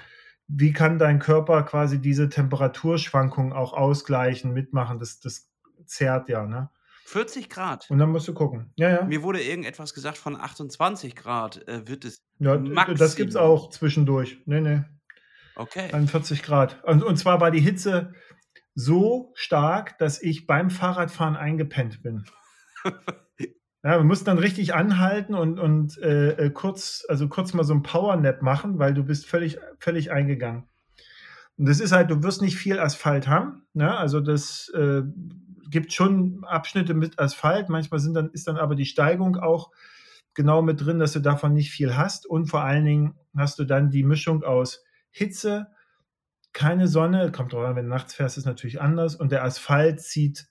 [0.47, 4.99] Wie kann dein Körper quasi diese Temperaturschwankungen auch ausgleichen, mitmachen?
[4.99, 5.49] Das, das
[5.85, 6.69] zerrt ja, ne?
[7.05, 7.89] 40 Grad.
[7.89, 8.71] Und dann musst du gucken.
[8.77, 9.03] Ja, ja.
[9.03, 12.23] Mir wurde irgendetwas gesagt von 28 Grad äh, wird es.
[12.39, 12.97] Ja, Maximum.
[12.97, 14.41] das gibt es auch zwischendurch.
[14.45, 14.81] Nee, nee.
[15.55, 15.91] Okay.
[15.91, 16.83] 41 Grad.
[16.83, 18.13] Und, und zwar war die Hitze
[18.73, 22.25] so stark, dass ich beim Fahrradfahren eingepennt bin.
[23.83, 27.81] Ja, wir mussten dann richtig anhalten und, und äh, kurz, also kurz mal so ein
[27.81, 30.69] Powernap machen, weil du bist völlig, völlig eingegangen.
[31.57, 33.63] Und das ist halt, du wirst nicht viel Asphalt haben.
[33.73, 33.95] Ne?
[33.97, 35.01] Also das äh,
[35.67, 37.69] gibt schon Abschnitte mit Asphalt.
[37.69, 39.71] Manchmal sind dann, ist dann aber die Steigung auch
[40.35, 42.27] genau mit drin, dass du davon nicht viel hast.
[42.27, 45.67] Und vor allen Dingen hast du dann die Mischung aus Hitze,
[46.53, 50.01] keine Sonne, kommt drauf an, wenn du nachts fährst, ist natürlich anders und der Asphalt
[50.01, 50.47] zieht,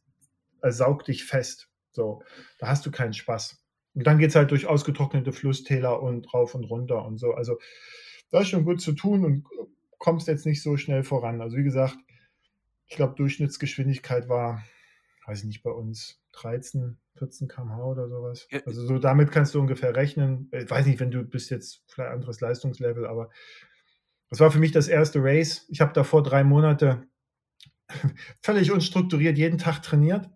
[0.63, 1.69] äh, saugt dich fest.
[1.91, 2.23] So,
[2.59, 3.63] da hast du keinen Spaß.
[3.95, 7.33] Und dann geht es halt durch ausgetrocknete Flusstäler und rauf und runter und so.
[7.33, 7.59] Also
[8.31, 9.45] da ist schon gut zu tun und
[9.99, 11.41] kommst jetzt nicht so schnell voran.
[11.41, 11.97] Also wie gesagt,
[12.87, 14.63] ich glaube, Durchschnittsgeschwindigkeit war,
[15.27, 18.49] weiß ich nicht, bei uns 13, 14 km/h oder sowas.
[18.65, 20.49] Also so damit kannst du ungefähr rechnen.
[20.53, 23.31] Ich weiß nicht, wenn du bist jetzt vielleicht anderes Leistungslevel, aber
[24.31, 25.67] das war für mich das erste Race.
[25.69, 27.07] Ich habe davor drei Monate
[28.43, 30.31] völlig unstrukturiert jeden Tag trainiert.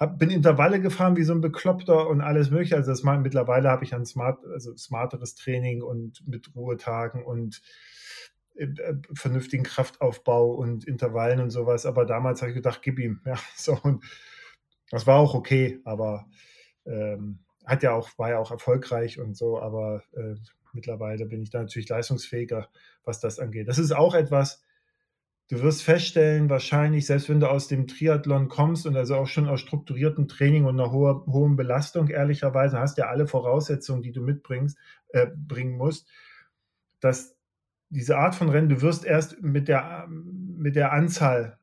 [0.00, 2.76] Hab, bin Intervalle gefahren wie so ein Bekloppter und alles mögliche.
[2.76, 7.62] Also das mittlerweile habe ich ein smart, also smarteres Training und mit Ruhetagen und
[8.54, 11.86] äh, äh, vernünftigen Kraftaufbau und Intervallen und sowas.
[11.86, 13.20] Aber damals habe ich gedacht, gib ihm.
[13.26, 14.04] Ja, so und
[14.90, 16.26] das war auch okay, aber
[16.86, 20.34] ähm, hat ja auch, war ja auch erfolgreich und so, aber äh,
[20.74, 22.68] mittlerweile bin ich da natürlich leistungsfähiger,
[23.04, 23.68] was das angeht.
[23.68, 24.62] Das ist auch etwas,
[25.48, 29.48] du wirst feststellen, wahrscheinlich, selbst wenn du aus dem Triathlon kommst und also auch schon
[29.48, 34.22] aus strukturiertem Training und einer hohen, hohen Belastung, ehrlicherweise, hast ja alle Voraussetzungen, die du
[34.22, 36.08] mitbringst, äh, bringen musst,
[37.00, 37.36] dass
[37.90, 41.58] diese Art von Rennen, du wirst erst mit der, mit der Anzahl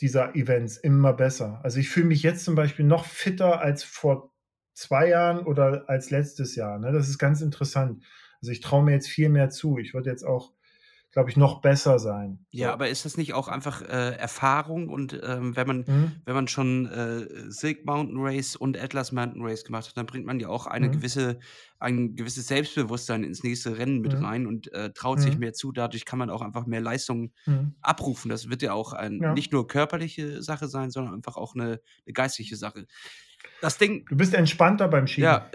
[0.00, 1.60] dieser Events immer besser.
[1.62, 4.32] Also ich fühle mich jetzt zum Beispiel noch fitter als vor
[4.72, 6.78] zwei Jahren oder als letztes Jahr.
[6.78, 6.90] Ne?
[6.92, 8.02] Das ist ganz interessant.
[8.40, 9.78] Also ich traue mir jetzt viel mehr zu.
[9.78, 10.52] Ich würde jetzt auch,
[11.12, 12.46] glaube ich, noch besser sein.
[12.50, 12.72] Ja, so.
[12.74, 16.12] aber ist das nicht auch einfach äh, Erfahrung und ähm, wenn man, mhm.
[16.24, 20.24] wenn man schon äh, Silk Mountain Race und Atlas Mountain Race gemacht hat, dann bringt
[20.24, 20.92] man ja auch eine mhm.
[20.92, 21.38] gewisse,
[21.78, 24.24] ein gewisses Selbstbewusstsein ins nächste Rennen mit mhm.
[24.24, 25.40] rein und äh, traut sich mhm.
[25.40, 25.72] mehr zu.
[25.72, 27.74] Dadurch kann man auch einfach mehr Leistung mhm.
[27.82, 28.30] abrufen.
[28.30, 29.34] Das wird ja auch ein, ja.
[29.34, 32.86] nicht nur körperliche Sache sein, sondern einfach auch eine, eine geistliche Sache.
[33.60, 34.06] Das Ding.
[34.08, 35.24] Du bist entspannter beim Schieben.
[35.24, 35.50] Ja.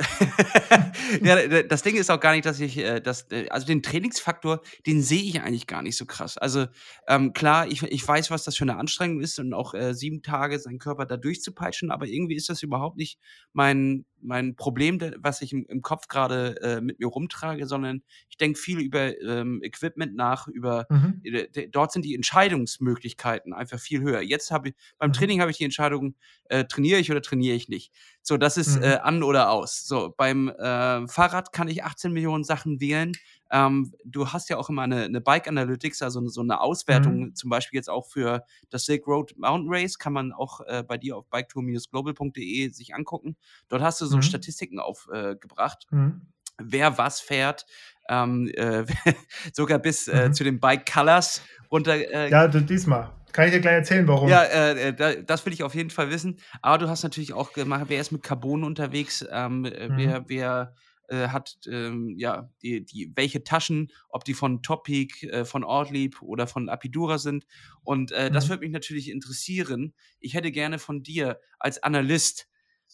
[1.22, 1.64] ja.
[1.64, 5.02] das Ding ist auch gar nicht, dass ich, äh, das, äh, also den Trainingsfaktor, den
[5.02, 6.38] sehe ich eigentlich gar nicht so krass.
[6.38, 6.68] Also
[7.08, 10.22] ähm, klar, ich, ich weiß, was das für eine Anstrengung ist und auch äh, sieben
[10.22, 13.20] Tage seinen Körper da durchzupeitschen, aber irgendwie ist das überhaupt nicht
[13.54, 18.38] mein, mein Problem, was ich im, im Kopf gerade äh, mit mir rumtrage, sondern ich
[18.38, 21.22] denke viel über ähm, Equipment nach, über mhm.
[21.24, 24.22] Äh, dort sind die Entscheidungsmöglichkeiten einfach viel höher.
[24.22, 25.14] Jetzt habe ich, beim mhm.
[25.14, 26.16] Training habe ich die Entscheidung,
[26.50, 27.92] äh, trainiere ich oder trainiere ich nicht.
[28.22, 28.84] So, das ist mhm.
[28.84, 29.86] äh, an oder aus.
[29.86, 33.12] So, beim äh, Fahrrad kann ich 18 Millionen Sachen wählen.
[33.52, 37.36] Ähm, du hast ja auch immer eine, eine Bike Analytics, also so eine Auswertung, mhm.
[37.36, 40.98] zum Beispiel jetzt auch für das Silk Road Mountain Race, kann man auch äh, bei
[40.98, 43.36] dir auf biketour-global.de sich angucken.
[43.70, 44.24] Dort hast du so mhm.
[44.24, 46.22] Statistiken aufgebracht, äh, mhm.
[46.58, 47.68] wer was fährt,
[48.10, 48.86] ähm, äh,
[49.54, 50.34] sogar bis äh, mhm.
[50.34, 52.30] zu den Bike Colors runter.
[52.30, 53.12] Ja, diesmal.
[53.36, 54.30] Kann ich dir gleich erzählen, warum?
[54.30, 56.40] Ja, äh, äh das will ich auf jeden Fall wissen.
[56.62, 59.98] Aber du hast natürlich auch gemacht, wer ist mit Carbon unterwegs, ähm, äh, mhm.
[59.98, 60.74] wer, wer
[61.10, 66.22] äh, hat ähm, ja die, die, welche Taschen, ob die von Topic, äh, von Ortlieb
[66.22, 67.46] oder von Apidura sind.
[67.84, 68.34] Und äh, mhm.
[68.36, 69.94] das würde mich natürlich interessieren.
[70.22, 72.48] Ich hätte gerne von dir als Analyst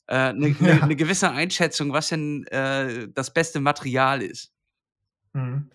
[0.08, 0.88] eine äh, ja.
[0.88, 2.48] ne gewisse Einschätzung, was denn
[3.14, 4.52] das beste Material ist.
[5.34, 5.70] Mhm.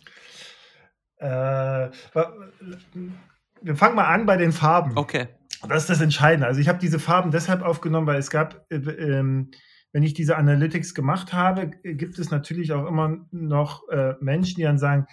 [3.66, 4.96] Äh, wir fangen mal an bei den Farben.
[4.96, 5.28] Okay.
[5.68, 6.46] Das ist das Entscheidende.
[6.46, 9.50] Also ich habe diese Farben deshalb aufgenommen, weil es gab, äh, ähm,
[9.92, 14.62] wenn ich diese Analytics gemacht habe, gibt es natürlich auch immer noch äh, Menschen, die
[14.62, 15.06] dann sagen,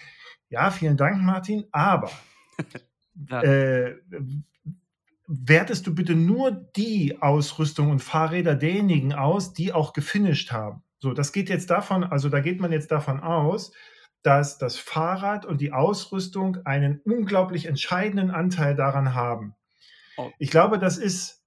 [0.50, 2.10] ja, vielen Dank, Martin, aber
[3.30, 3.42] ja.
[3.42, 3.96] äh,
[5.26, 10.82] wertest du bitte nur die Ausrüstung und Fahrräder derjenigen aus, die auch gefinisht haben.
[10.98, 13.72] So, das geht jetzt davon, also da geht man jetzt davon aus,
[14.24, 19.54] dass das Fahrrad und die Ausrüstung einen unglaublich entscheidenden Anteil daran haben.
[20.16, 20.30] Oh.
[20.38, 21.44] Ich glaube, das ist,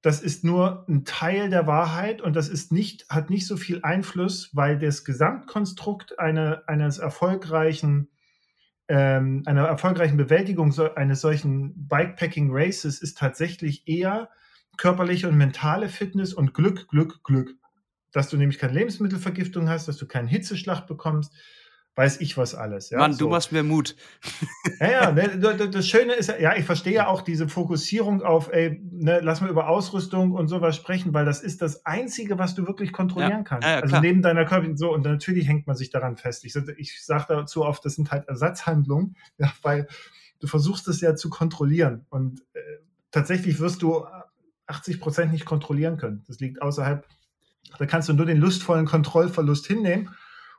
[0.00, 3.82] das ist nur ein Teil der Wahrheit und das ist nicht, hat nicht so viel
[3.82, 8.08] Einfluss, weil das Gesamtkonstrukt eine, eines erfolgreichen,
[8.88, 14.30] ähm, einer erfolgreichen Bewältigung so, eines solchen Bikepacking Races ist tatsächlich eher
[14.78, 17.50] körperliche und mentale Fitness und Glück, Glück, Glück.
[18.10, 21.34] Dass du nämlich keine Lebensmittelvergiftung hast, dass du keinen Hitzeschlag bekommst,
[21.96, 22.90] weiß ich was alles.
[22.90, 22.98] Ja?
[22.98, 23.20] Mann, so.
[23.20, 23.96] du machst mir Mut.
[24.80, 28.80] Ja, ja, ne, das Schöne ist, ja, ich verstehe ja auch diese Fokussierung auf, ey,
[28.90, 32.66] ne, lass mal über Ausrüstung und sowas sprechen, weil das ist das Einzige, was du
[32.66, 33.68] wirklich kontrollieren ja, kannst.
[33.68, 36.44] Ja, also neben deiner Körper, so, und natürlich hängt man sich daran fest.
[36.44, 39.86] Ich, ich sage dazu oft, das sind halt Ersatzhandlungen, ja, weil
[40.40, 42.60] du versuchst es ja zu kontrollieren und äh,
[43.10, 44.04] tatsächlich wirst du
[44.66, 46.24] 80 Prozent nicht kontrollieren können.
[46.26, 47.06] Das liegt außerhalb,
[47.78, 50.10] da kannst du nur den lustvollen Kontrollverlust hinnehmen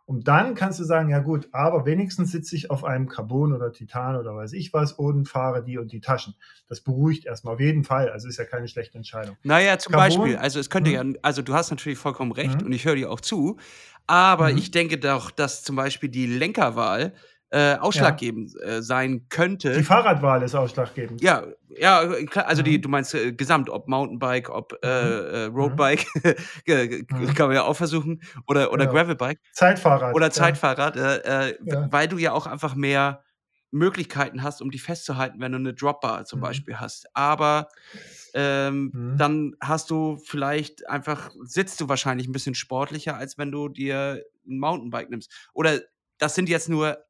[0.07, 3.71] und dann kannst du sagen, ja gut, aber wenigstens sitze ich auf einem Carbon oder
[3.71, 6.35] Titan oder weiß ich was und fahre die und die Taschen.
[6.69, 8.09] Das beruhigt erstmal auf jeden Fall.
[8.11, 9.35] Also ist ja keine schlechte Entscheidung.
[9.41, 11.13] Naja, zum Carbon, Beispiel, also es könnte mhm.
[11.13, 12.67] ja, also du hast natürlich vollkommen recht mhm.
[12.67, 13.57] und ich höre dir auch zu,
[14.05, 14.59] aber mhm.
[14.59, 17.13] ich denke doch, dass zum Beispiel die Lenkerwahl
[17.51, 18.77] äh, ausschlaggebend ja.
[18.77, 19.73] äh, sein könnte.
[19.73, 21.21] Die Fahrradwahl ist ausschlaggebend.
[21.21, 21.99] Ja, ja,
[22.35, 22.65] also mhm.
[22.65, 25.11] die, du meinst äh, gesamt, ob Mountainbike, ob äh, mhm.
[25.33, 26.05] äh, Roadbike,
[26.67, 27.33] mhm.
[27.33, 28.91] kann man ja auch versuchen, oder, oder ja.
[28.91, 29.39] Gravelbike.
[29.53, 30.15] Zeitfahrrad.
[30.15, 31.91] Oder Zeitfahrrad, äh, ja.
[31.91, 33.23] weil du ja auch einfach mehr
[33.71, 36.43] Möglichkeiten hast, um die festzuhalten, wenn du eine Dropbar zum mhm.
[36.43, 37.07] Beispiel hast.
[37.13, 37.67] Aber
[38.33, 39.17] ähm, mhm.
[39.17, 44.23] dann hast du vielleicht einfach, sitzt du wahrscheinlich ein bisschen sportlicher, als wenn du dir
[44.47, 45.31] ein Mountainbike nimmst.
[45.53, 45.81] Oder
[46.17, 47.04] das sind jetzt nur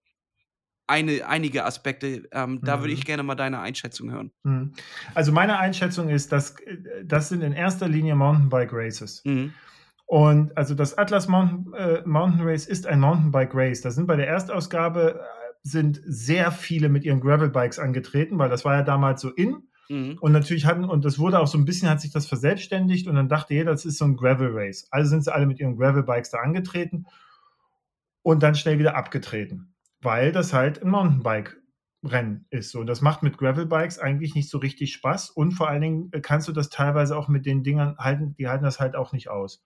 [0.88, 2.28] eine, einige Aspekte.
[2.32, 3.06] Ähm, da würde ich mhm.
[3.06, 4.32] gerne mal deine Einschätzung hören.
[4.44, 4.74] Mhm.
[5.14, 9.22] Also meine Einschätzung ist, dass äh, das sind in erster Linie Mountainbike Races.
[9.26, 9.54] Mhm.
[10.06, 13.82] Und also das Atlas Mountain, äh, Mountain Race ist ein Mountainbike Race.
[13.82, 15.24] Da sind bei der Erstausgabe äh,
[15.64, 19.64] sind sehr viele mit ihren Gravelbikes angetreten, weil das war ja damals so in.
[19.90, 20.18] Mhm.
[20.20, 23.16] Und natürlich hatten, und das wurde auch so ein bisschen, hat sich das verselbstständigt und
[23.16, 24.88] dann dachte jeder, das ist so ein Gravel Race.
[24.92, 27.06] Also sind sie alle mit ihren Gravelbikes da angetreten
[28.22, 29.75] und dann schnell wieder abgetreten
[30.06, 32.72] weil das halt ein Mountainbike-Rennen ist.
[32.72, 36.22] So, das macht mit Gravelbikes eigentlich nicht so richtig Spaß und vor allen Dingen äh,
[36.22, 39.30] kannst du das teilweise auch mit den Dingern halten, die halten das halt auch nicht
[39.30, 39.64] aus.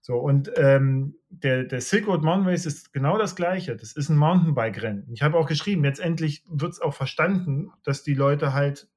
[0.00, 3.74] So, und ähm, der, der Silk Road Mountain Race ist genau das Gleiche.
[3.76, 5.08] Das ist ein Mountainbike-Rennen.
[5.12, 8.88] Ich habe auch geschrieben, jetzt endlich wird es auch verstanden, dass die Leute halt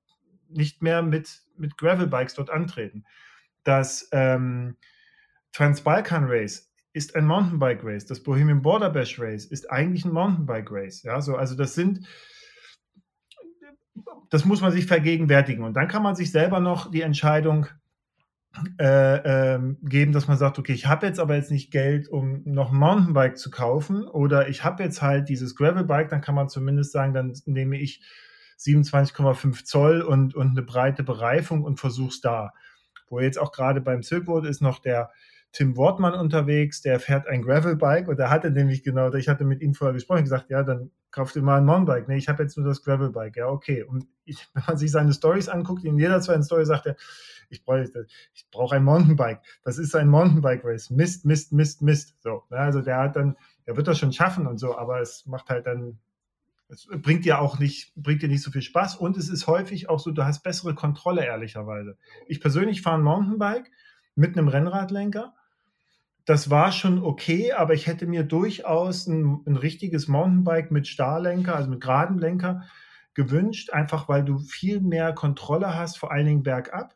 [0.50, 3.06] nicht mehr mit, mit Gravelbikes dort antreten.
[3.64, 4.78] Das ähm,
[5.52, 8.06] Transbalkan Race ist ein Mountainbike Race.
[8.06, 11.04] Das Bohemian Border Bash Race ist eigentlich ein Mountainbike Race.
[11.04, 12.08] Ja, so, also das sind,
[14.30, 15.64] das muss man sich vergegenwärtigen.
[15.64, 17.68] Und dann kann man sich selber noch die Entscheidung
[18.80, 22.42] äh, äh, geben, dass man sagt, okay, ich habe jetzt aber jetzt nicht Geld, um
[22.46, 26.50] noch ein Mountainbike zu kaufen oder ich habe jetzt halt dieses Gravelbike, dann kann man
[26.50, 28.02] zumindest sagen, dann nehme ich
[28.58, 32.54] 27,5 Zoll und, und eine breite Bereifung und versuche es da.
[33.08, 35.12] Wo jetzt auch gerade beim Silkwood ist noch der,
[35.52, 39.62] Tim Wortmann unterwegs, der fährt ein Gravelbike und er hatte nämlich genau, ich hatte mit
[39.62, 42.08] ihm vorher gesprochen, gesagt, ja, dann kauf dir mal ein Mountainbike.
[42.08, 43.38] Nee, ich habe jetzt nur das Gravelbike.
[43.38, 43.84] Ja, okay.
[43.84, 46.96] Und ich, wenn man sich seine Stories anguckt, in jeder zweiten Story sagt er,
[47.50, 47.90] ich brauche
[48.34, 49.42] ich brauch ein Mountainbike.
[49.64, 50.92] Das ist ein Mountainbike-Race.
[50.92, 52.16] Mist, Mist, Mist, Mist.
[52.20, 52.58] So, ne?
[52.58, 53.36] also der hat dann,
[53.66, 55.98] der wird das schon schaffen und so, aber es macht halt dann,
[56.68, 59.90] es bringt dir auch nicht, bringt dir nicht so viel Spaß und es ist häufig
[59.90, 61.98] auch so, du hast bessere Kontrolle, ehrlicherweise.
[62.28, 63.72] Ich persönlich fahre ein Mountainbike
[64.14, 65.34] mit einem Rennradlenker
[66.30, 71.56] das war schon okay, aber ich hätte mir durchaus ein, ein richtiges Mountainbike mit Starlenker,
[71.56, 72.66] also mit geradem Lenker,
[73.16, 76.96] gewünscht, einfach weil du viel mehr Kontrolle hast, vor allen Dingen bergab.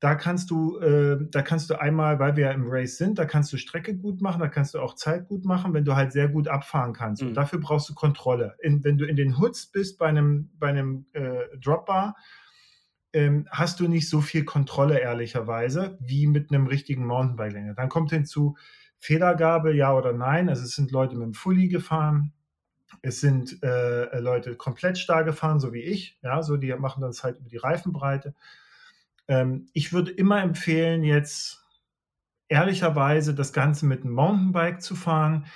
[0.00, 3.26] Da kannst du, äh, da kannst du einmal, weil wir ja im Race sind, da
[3.26, 6.12] kannst du Strecke gut machen, da kannst du auch Zeit gut machen, wenn du halt
[6.12, 7.20] sehr gut abfahren kannst.
[7.20, 7.28] Mhm.
[7.28, 8.56] Und dafür brauchst du Kontrolle.
[8.62, 12.16] In, wenn du in den Hoods bist bei einem, bei einem äh, Dropbar,
[13.14, 17.74] ähm, hast du nicht so viel Kontrolle, ehrlicherweise, wie mit einem richtigen Mountainbike-Lenker.
[17.74, 18.56] Dann kommt hinzu
[18.98, 20.48] Fehlergabe, ja oder nein.
[20.48, 22.32] Also es sind Leute mit dem Fully gefahren,
[23.02, 26.18] es sind äh, Leute komplett starr gefahren, so wie ich.
[26.22, 28.34] Ja, so die machen das halt über die Reifenbreite.
[29.28, 31.64] Ähm, ich würde immer empfehlen, jetzt
[32.48, 35.46] ehrlicherweise das Ganze mit einem Mountainbike zu fahren,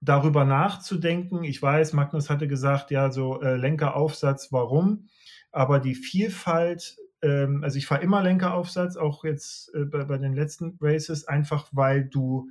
[0.00, 1.44] darüber nachzudenken.
[1.44, 5.08] Ich weiß, Magnus hatte gesagt, ja, so äh, Lenkeraufsatz, warum?
[5.52, 10.34] Aber die Vielfalt, ähm, also ich fahre immer Lenkeraufsatz, auch jetzt äh, bei, bei, den
[10.34, 12.50] letzten Races, einfach weil du,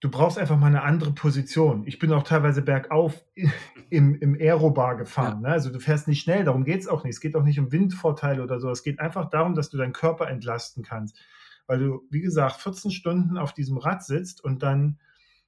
[0.00, 1.86] du brauchst einfach mal eine andere Position.
[1.86, 3.24] Ich bin auch teilweise bergauf
[3.90, 5.42] im, im Aerobar gefahren.
[5.42, 5.48] Ja.
[5.48, 5.54] Ne?
[5.54, 7.14] Also du fährst nicht schnell, darum geht es auch nicht.
[7.14, 8.70] Es geht auch nicht um Windvorteile oder so.
[8.70, 11.18] Es geht einfach darum, dass du deinen Körper entlasten kannst.
[11.66, 14.98] weil du, wie gesagt, 14 Stunden auf diesem Rad sitzt und dann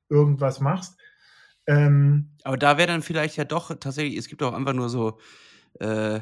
[0.09, 0.99] irgendwas machst.
[1.67, 5.19] Ähm, Aber da wäre dann vielleicht ja doch tatsächlich, es gibt auch einfach nur so
[5.81, 6.21] äh,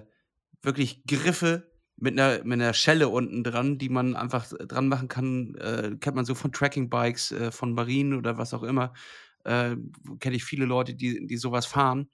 [0.63, 5.55] wirklich Griffe mit einer, mit einer Schelle unten dran, die man einfach dran machen kann.
[5.57, 8.93] Äh, kennt man so von Tracking-Bikes, äh, von Marinen oder was auch immer.
[9.45, 9.77] Äh,
[10.21, 12.09] Kenne ich viele Leute, die, die sowas fahren.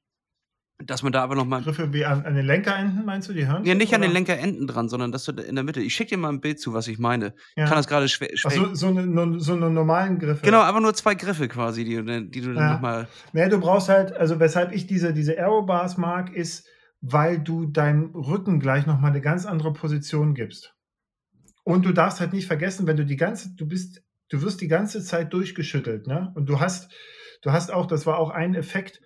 [0.83, 1.61] Dass man da aber nochmal.
[1.63, 3.67] Griffe wie an, an den Lenkerenden, meinst du, die hören?
[3.67, 5.83] Ja, nicht an den Lenkerenden dran, sondern dass du in der Mitte.
[5.83, 7.35] Ich schicke dir mal ein Bild zu, was ich meine.
[7.55, 7.67] Ja.
[7.67, 8.31] Kann das gerade schwer.
[8.47, 10.43] Ach, so, so, eine, so eine normalen Griffe.
[10.43, 12.73] Genau, aber nur zwei Griffe quasi, die, du- die du dann Ja.
[12.73, 13.09] nochmal.
[13.35, 16.67] Nee, du brauchst halt, also weshalb ich diese, diese Aerobars mag, ist,
[17.01, 20.75] weil du deinem Rücken gleich nochmal eine ganz andere Position gibst.
[21.65, 24.69] Und du darfst halt nicht vergessen, wenn du die ganze, du bist, du wirst die
[24.69, 26.33] ganze Zeit durchgeschüttelt, ne?
[26.35, 26.93] Und du hast,
[27.43, 29.01] du hast auch, das war auch ein Effekt,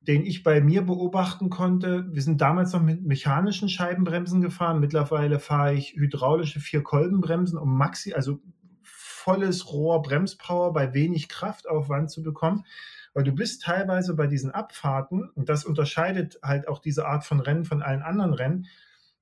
[0.00, 2.06] den ich bei mir beobachten konnte.
[2.10, 4.80] Wir sind damals noch mit mechanischen Scheibenbremsen gefahren.
[4.80, 8.40] Mittlerweile fahre ich hydraulische Vierkolbenbremsen, um maxi, also
[8.82, 12.64] volles Rohr Bremspower bei wenig Kraftaufwand zu bekommen.
[13.12, 17.40] Weil du bist teilweise bei diesen Abfahrten, und das unterscheidet halt auch diese Art von
[17.40, 18.66] Rennen von allen anderen Rennen,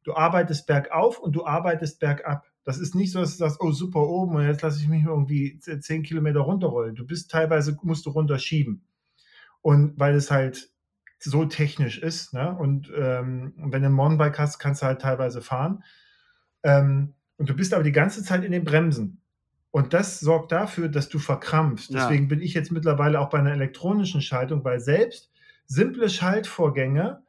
[0.02, 2.46] du arbeitest bergauf und du arbeitest bergab.
[2.64, 5.04] Das ist nicht so, dass du sagst, oh super oben und jetzt lasse ich mich
[5.04, 6.94] irgendwie 10 Kilometer runterrollen.
[6.94, 8.84] Du bist teilweise, musst du runterschieben.
[9.62, 10.70] Und weil es halt
[11.18, 12.56] so technisch ist, ne?
[12.56, 15.82] und ähm, wenn du ein Mountainbike hast, kannst du halt teilweise fahren.
[16.62, 19.20] Ähm, und du bist aber die ganze Zeit in den Bremsen.
[19.70, 21.90] Und das sorgt dafür, dass du verkrampfst.
[21.90, 22.00] Ja.
[22.00, 25.30] Deswegen bin ich jetzt mittlerweile auch bei einer elektronischen Schaltung, weil selbst
[25.66, 27.22] simple Schaltvorgänge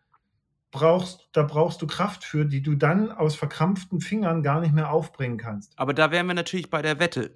[0.72, 4.92] brauchst, da brauchst du Kraft für, die du dann aus verkrampften Fingern gar nicht mehr
[4.92, 5.74] aufbringen kannst.
[5.78, 7.32] Aber da wären wir natürlich bei der Wette.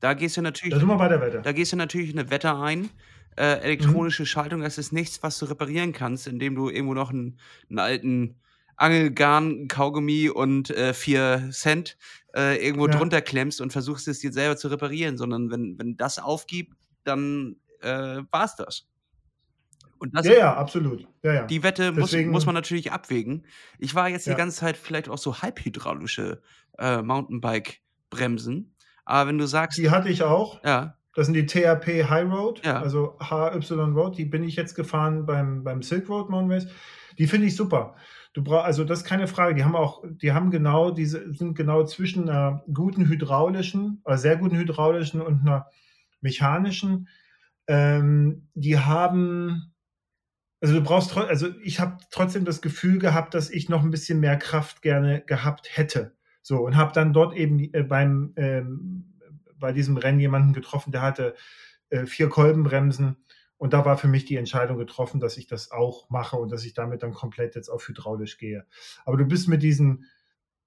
[0.00, 0.74] Da gehst du natürlich.
[0.74, 1.42] Da sind wir bei der Wette.
[1.42, 2.90] Da gehst du natürlich eine Wette ein.
[3.36, 3.62] Äh, Mhm.
[3.62, 7.38] elektronische Schaltung, das ist nichts, was du reparieren kannst, indem du irgendwo noch einen,
[7.70, 8.40] einen alten
[8.76, 11.96] Angelgarn, Kaugummi und äh, 4 Cent
[12.34, 12.92] äh, irgendwo Ja.
[12.96, 17.56] drunter klemmst und versuchst es dir selber zu reparieren, sondern wenn, wenn das aufgibt, dann
[17.80, 18.88] äh, war es das.
[19.98, 21.06] Und das, Ja, ja, absolut.
[21.22, 21.46] Ja, ja.
[21.46, 23.46] die Wette muss, Deswegen- muss man natürlich abwägen.
[23.78, 26.42] Ich war jetzt die ganze Zeit vielleicht auch so halbhydraulische
[26.78, 28.74] äh, Mountainbike-Bremsen.
[29.04, 30.62] Aber wenn du sagst, Die hatte ich auch.
[30.64, 32.80] ja, Das sind die THP High Road, Ja.
[32.80, 33.58] also HY
[33.94, 34.16] Road.
[34.16, 36.66] Die bin ich jetzt gefahren beim, beim Silk Road Mountain Race.
[37.18, 37.94] Die finde ich super.
[38.32, 39.54] Du brauchst, also das ist keine Frage.
[39.54, 44.36] Die haben auch, die haben genau diese, sind genau zwischen einer guten hydraulischen, oder sehr
[44.36, 45.66] guten hydraulischen und einer
[46.20, 47.08] mechanischen.
[47.66, 49.74] Ähm, die haben,
[50.60, 54.20] also du brauchst, also ich habe trotzdem das Gefühl gehabt, dass ich noch ein bisschen
[54.20, 56.16] mehr Kraft gerne gehabt hätte.
[56.42, 59.12] So und habe dann dort eben äh, beim ähm,
[59.58, 61.34] bei diesem Rennen jemanden getroffen, der hatte
[61.90, 63.16] äh, vier Kolbenbremsen
[63.62, 66.64] und da war für mich die Entscheidung getroffen, dass ich das auch mache und dass
[66.64, 68.66] ich damit dann komplett jetzt auf hydraulisch gehe.
[69.04, 70.06] Aber du bist mit diesen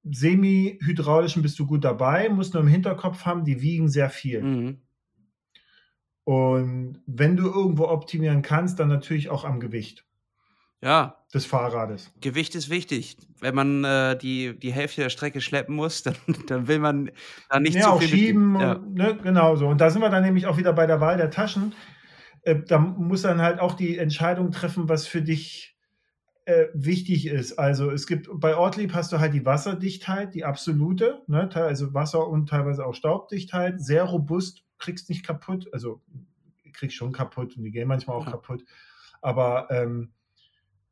[0.03, 4.41] semi-hydraulischen bist du gut dabei, musst nur im Hinterkopf haben, die wiegen sehr viel.
[4.41, 4.81] mhm.
[6.23, 10.05] Und wenn du irgendwo optimieren kannst, dann natürlich auch am Gewicht
[10.81, 12.13] ja, des Fahrrades.
[12.21, 13.17] Gewicht ist wichtig.
[13.41, 16.15] Wenn man äh, die, die Hälfte der Strecke schleppen muss, dann,
[16.47, 17.11] dann will man
[17.49, 18.73] da nicht ja, zu viel schieben, Ja.
[18.73, 19.67] und, ne, genau so.
[19.67, 21.73] Und da sind wir dann nämlich auch wieder bei der Wahl der Taschen.
[22.45, 25.77] Äh, da muss dann halt auch die Entscheidung treffen, was für dich
[26.45, 27.59] äh, wichtig ist.
[27.59, 32.27] Also es gibt bei Ortlieb hast du halt die Wasserdichtheit, die absolute, ne, also Wasser
[32.27, 36.01] und teilweise auch Staubdichtheit, sehr robust, kriegst nicht kaputt, also
[36.73, 38.31] kriegst schon kaputt und die gehen manchmal auch Ja.
[38.31, 38.63] kaputt.
[39.21, 40.13] Aber ähm,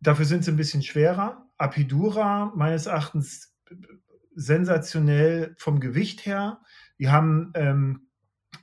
[0.02, 1.48] dafür sind sie ein bisschen schwerer.
[1.58, 3.56] Apidura meines Erachtens
[4.36, 6.62] sensationell vom Gewicht her.
[7.00, 8.03] Die haben ähm,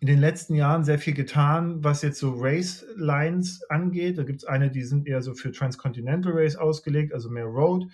[0.01, 4.17] in den letzten Jahren sehr viel getan, was jetzt so Race Lines angeht.
[4.17, 7.87] Da gibt es eine, die sind eher so für Transcontinental Race ausgelegt, also mehr Road.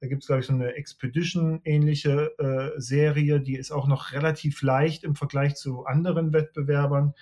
[0.00, 4.62] Da gibt es, glaube ich, so eine Expedition-ähnliche äh, Serie, die ist auch noch relativ
[4.62, 7.14] leicht im Vergleich zu anderen Wettbewerbern,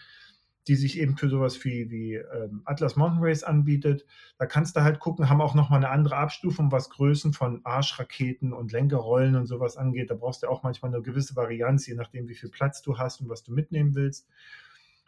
[0.69, 4.05] die sich eben für sowas wie, wie ähm, Atlas Mountain Race anbietet.
[4.39, 8.53] Da kannst du halt gucken, haben auch nochmal eine andere Abstufung, was Größen von Arschraketen
[8.53, 10.11] und Lenkerrollen und sowas angeht.
[10.11, 13.21] Da brauchst du auch manchmal eine gewisse Varianz, je nachdem, wie viel Platz du hast
[13.21, 14.27] und was du mitnehmen willst.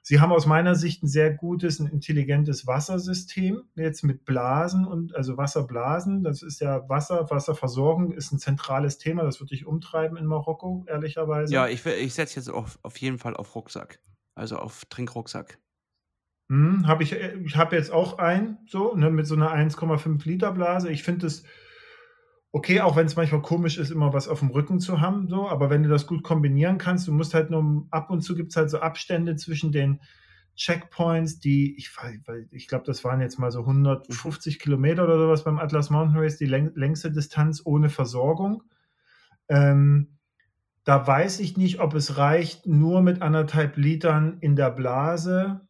[0.08, 5.14] Sie haben aus meiner Sicht ein sehr gutes, ein intelligentes Wassersystem, jetzt mit Blasen und
[5.14, 6.22] also Wasserblasen.
[6.22, 9.24] Das ist ja Wasser, Wasserversorgung ist ein zentrales Thema.
[9.24, 11.52] Das wird dich umtreiben in Marokko, ehrlicherweise.
[11.52, 13.98] Ja, ich, ich setze jetzt auf, auf jeden Fall auf Rucksack.
[14.38, 15.58] Also auf Trinkrucksack.
[16.50, 20.24] Hm, hab ich äh, ich habe jetzt auch einen, so, ne, mit so einer 1,5
[20.26, 20.90] Liter Blase.
[20.90, 21.44] Ich finde es
[22.52, 25.48] okay, auch wenn es manchmal komisch ist, immer was auf dem Rücken zu haben, so,
[25.48, 28.50] aber wenn du das gut kombinieren kannst, du musst halt nur ab und zu gibt
[28.50, 30.00] es halt so Abstände zwischen den
[30.56, 31.90] Checkpoints, die, ich,
[32.50, 36.36] ich glaube, das waren jetzt mal so 150 Kilometer oder sowas beim Atlas Mountain Race,
[36.36, 38.64] die läng längste Distanz ohne Versorgung.
[39.48, 40.17] Ähm,
[40.88, 45.60] da weiß ich nicht, ob es reicht, nur mit anderthalb Litern in der Blase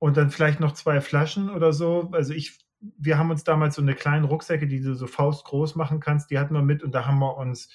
[0.00, 2.10] und dann vielleicht noch zwei Flaschen oder so.
[2.10, 6.00] Also ich, wir haben uns damals so eine kleine Rucksäcke, die du so faustgroß machen
[6.00, 7.68] kannst, die hatten wir mit und da haben wir uns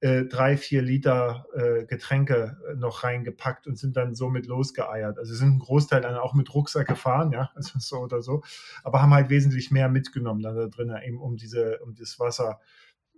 [0.00, 5.18] äh, drei, vier Liter äh, Getränke äh, noch reingepackt und sind dann somit losgeeiert.
[5.18, 8.42] Also sind ein Großteil dann auch mit Rucksack gefahren, ja, also so oder so,
[8.84, 12.58] aber haben halt wesentlich mehr mitgenommen dann da drin, eben um diese, um das Wasser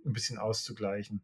[0.05, 1.21] ein bisschen auszugleichen.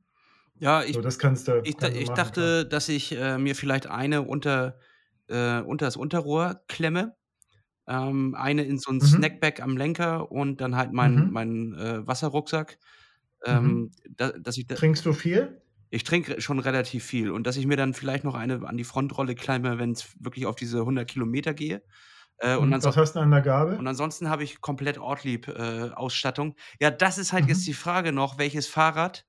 [0.59, 3.37] Ja, ich, So, das kannst du, ich, kannst du ich machen, dachte, dass ich äh,
[3.37, 4.79] mir vielleicht eine unter,
[5.27, 7.17] äh, unter das Unterrohr klemme,
[7.87, 9.35] ähm, eine in so ein Mhm.
[9.41, 11.31] Snackbag am Lenker und dann halt meinen Mhm.
[11.31, 12.79] mein, äh, Wasserrucksack,
[13.49, 13.79] Mhm.
[13.79, 15.61] ähm, da, dass ich da, Trinkst du viel?
[15.91, 18.83] ich trinke schon relativ viel und dass ich mir dann vielleicht noch eine an die
[18.83, 21.83] Frontrolle klemme, wenn es wirklich auf diese 100 Kilometer gehe.
[22.39, 22.83] Äh, und, Mhm.
[22.83, 23.79] Was hast du an der Gabel?
[23.79, 26.55] und ansonsten habe ich komplett Ortlieb-Ausstattung.
[26.81, 27.67] ja, das ist halt jetzt Mhm.
[27.67, 29.25] die Frage noch, welches Fahrrad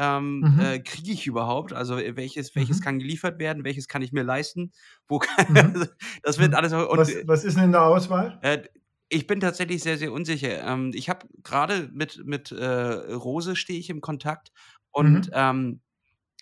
[0.00, 0.58] ähm, Mhm.
[0.58, 1.72] äh, kriege ich überhaupt?
[1.74, 2.82] Also welches, welches Mhm.
[2.82, 4.72] kann geliefert werden, welches kann ich mir leisten?
[5.08, 5.90] Wo kann, Mhm.
[6.22, 6.56] das wird Mhm.
[6.56, 6.72] alles.
[6.74, 8.40] Und Was, was ist denn in der Auswahl?
[8.40, 8.62] äh,
[9.08, 10.62] ich bin tatsächlich sehr, sehr unsicher.
[10.66, 14.52] Ähm, ich habe gerade mit, mit äh, Rose stehe ich im Kontakt
[14.90, 15.30] und Mhm.
[15.32, 15.80] ähm,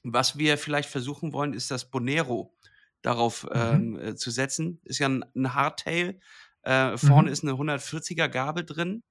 [0.04, 2.56] was wir vielleicht versuchen wollen, ist das Bonero
[3.02, 4.80] darauf ähm, äh, zu setzen.
[4.84, 6.20] Ist ja ein, ein Hardtail.
[6.62, 9.04] Äh, vorne ist eine 140er Gabel drin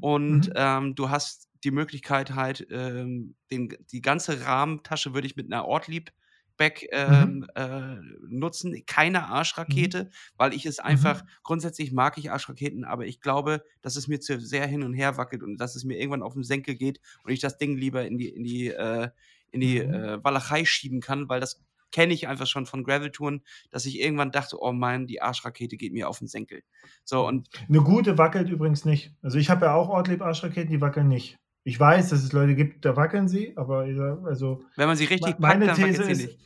[0.00, 5.46] und ähm, du hast die Möglichkeit halt, ähm, den, die ganze Rahmentasche würde ich mit
[5.52, 6.88] einer Ortlieb-Bag Mhm.
[6.92, 7.96] ähm, äh,
[8.28, 8.84] nutzen.
[8.86, 9.24] Keine Mhm.
[9.24, 11.28] Arschrakete, weil ich es einfach, Mhm.
[11.42, 15.16] grundsätzlich mag ich Arschraketen, aber ich glaube, dass es mir zu sehr hin und her
[15.16, 18.06] wackelt und dass es mir irgendwann auf den Senkel geht und ich das Ding lieber
[18.06, 19.08] in die, in die, äh,
[19.50, 19.94] in die Mhm.
[19.94, 24.30] äh, Walachei schieben kann, weil das kenne ich einfach schon von Graveltouren, dass ich irgendwann
[24.30, 26.62] dachte, oh Mann, die Arschrakete geht mir auf den Senkel.
[27.04, 29.14] So, und Eine gute wackelt übrigens nicht.
[29.20, 31.38] Also ich habe ja auch Ortlieb-Arschraketen, die wackeln nicht.
[31.64, 35.04] Ich weiß, dass es Leute gibt, da wackeln sie, aber ja, also wenn man sie
[35.04, 36.38] richtig packt, meine dann These wackelt sie ist nicht.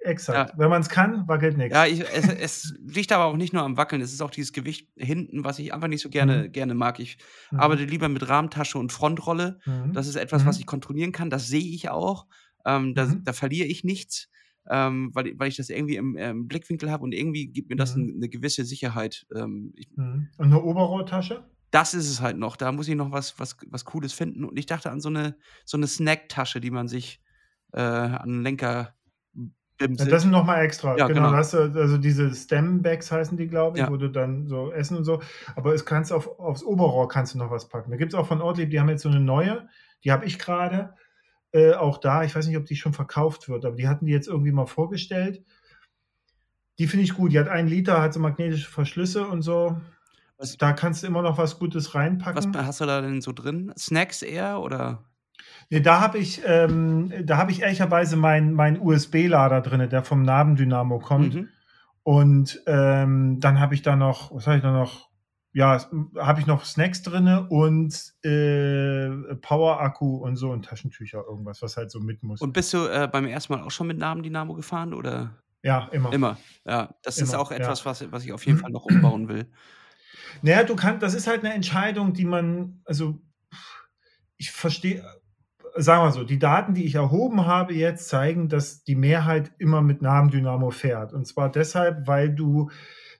[0.00, 0.50] exakt.
[0.50, 0.58] Ja.
[0.58, 1.74] Wenn man es kann, wackelt nichts.
[1.74, 4.52] Ja, ich, es, es liegt aber auch nicht nur am Wackeln, es ist auch dieses
[4.52, 6.52] Gewicht hinten, was ich einfach nicht so gerne, Mhm.
[6.52, 6.98] gerne mag.
[6.98, 7.18] Ich
[7.52, 7.60] Mhm.
[7.60, 9.60] arbeite lieber mit Rahmentasche und Frontrolle.
[9.64, 9.92] Mhm.
[9.92, 10.60] Das ist etwas, was Mhm.
[10.60, 11.30] ich kontrollieren kann.
[11.30, 12.26] Das sehe ich auch.
[12.66, 13.22] Ähm, da, Mhm.
[13.24, 14.28] da verliere ich nichts,
[14.68, 17.76] ähm, weil, ich- weil ich das irgendwie im, ähm, Blickwinkel habe und irgendwie gibt mir
[17.76, 18.02] das Mhm.
[18.02, 19.24] ein, eine gewisse Sicherheit.
[19.36, 20.28] Ähm, ich, Mhm.
[20.36, 21.44] Und eine Oberrohrtasche?
[21.70, 22.56] Das ist es halt noch.
[22.56, 24.44] Da muss ich noch was, was, was Cooles finden.
[24.44, 27.20] Und ich dachte an so eine, so eine Snacktasche, die man sich
[27.72, 28.94] äh, an den Lenker
[29.34, 29.42] Ja,
[29.76, 30.10] bimselt.
[30.10, 30.96] das sind nochmal extra.
[30.96, 31.42] Ja, genau, genau.
[31.42, 33.90] du, also diese Stem-Bags heißen die, glaube ich, Ja.
[33.90, 35.20] wo du dann so essen und so.
[35.56, 37.90] Aber es kannst auf, aufs Oberrohr kannst du noch was packen.
[37.90, 39.68] Da gibt es auch von Ortlieb, die haben jetzt so eine neue,
[40.04, 40.94] die habe ich gerade
[41.52, 42.24] äh, auch da.
[42.24, 44.66] Ich weiß nicht, ob die schon verkauft wird, aber die hatten die jetzt irgendwie mal
[44.66, 45.44] vorgestellt.
[46.78, 47.32] Die finde ich gut.
[47.32, 49.80] Die hat einen Liter, hat so magnetische Verschlüsse und so.
[50.38, 52.56] Was, Da kannst du immer noch was Gutes was reinpacken.
[52.66, 53.72] hast du da denn so drin?
[53.76, 55.04] Snacks eher oder?
[55.70, 60.22] Nee, da habe ich, ähm, da habe ich ehrlicherweise meinen mein USB-Lader drin, der vom
[60.22, 61.34] Nabendynamo kommt.
[61.34, 61.48] Mhm.
[62.02, 65.08] Und ähm, dann habe ich da noch, was habe ich da noch?
[65.52, 65.78] Ja,
[66.16, 71.90] habe ich noch Snacks drin und äh, Power-Akku und so und Taschentücher, irgendwas, was halt
[71.90, 72.40] so mit muss.
[72.40, 75.30] Und bist du äh, beim ersten Mal auch schon mit Namen Dynamo gefahren oder?
[75.62, 76.12] ja, immer.
[76.12, 76.36] Immer.
[76.64, 77.56] Ja, das ist Immer, auch ja.
[77.58, 79.46] etwas, was, was ich auf jeden Fall noch umbauen will.
[80.42, 83.20] Naja, du kannst, das ist halt eine Entscheidung, die man, also
[84.36, 85.04] ich verstehe,
[85.76, 89.82] sagen wir so, die Daten, die ich erhoben habe jetzt, zeigen, dass die Mehrheit immer
[89.82, 91.12] mit Nabendynamo fährt.
[91.12, 92.70] Und zwar deshalb, weil du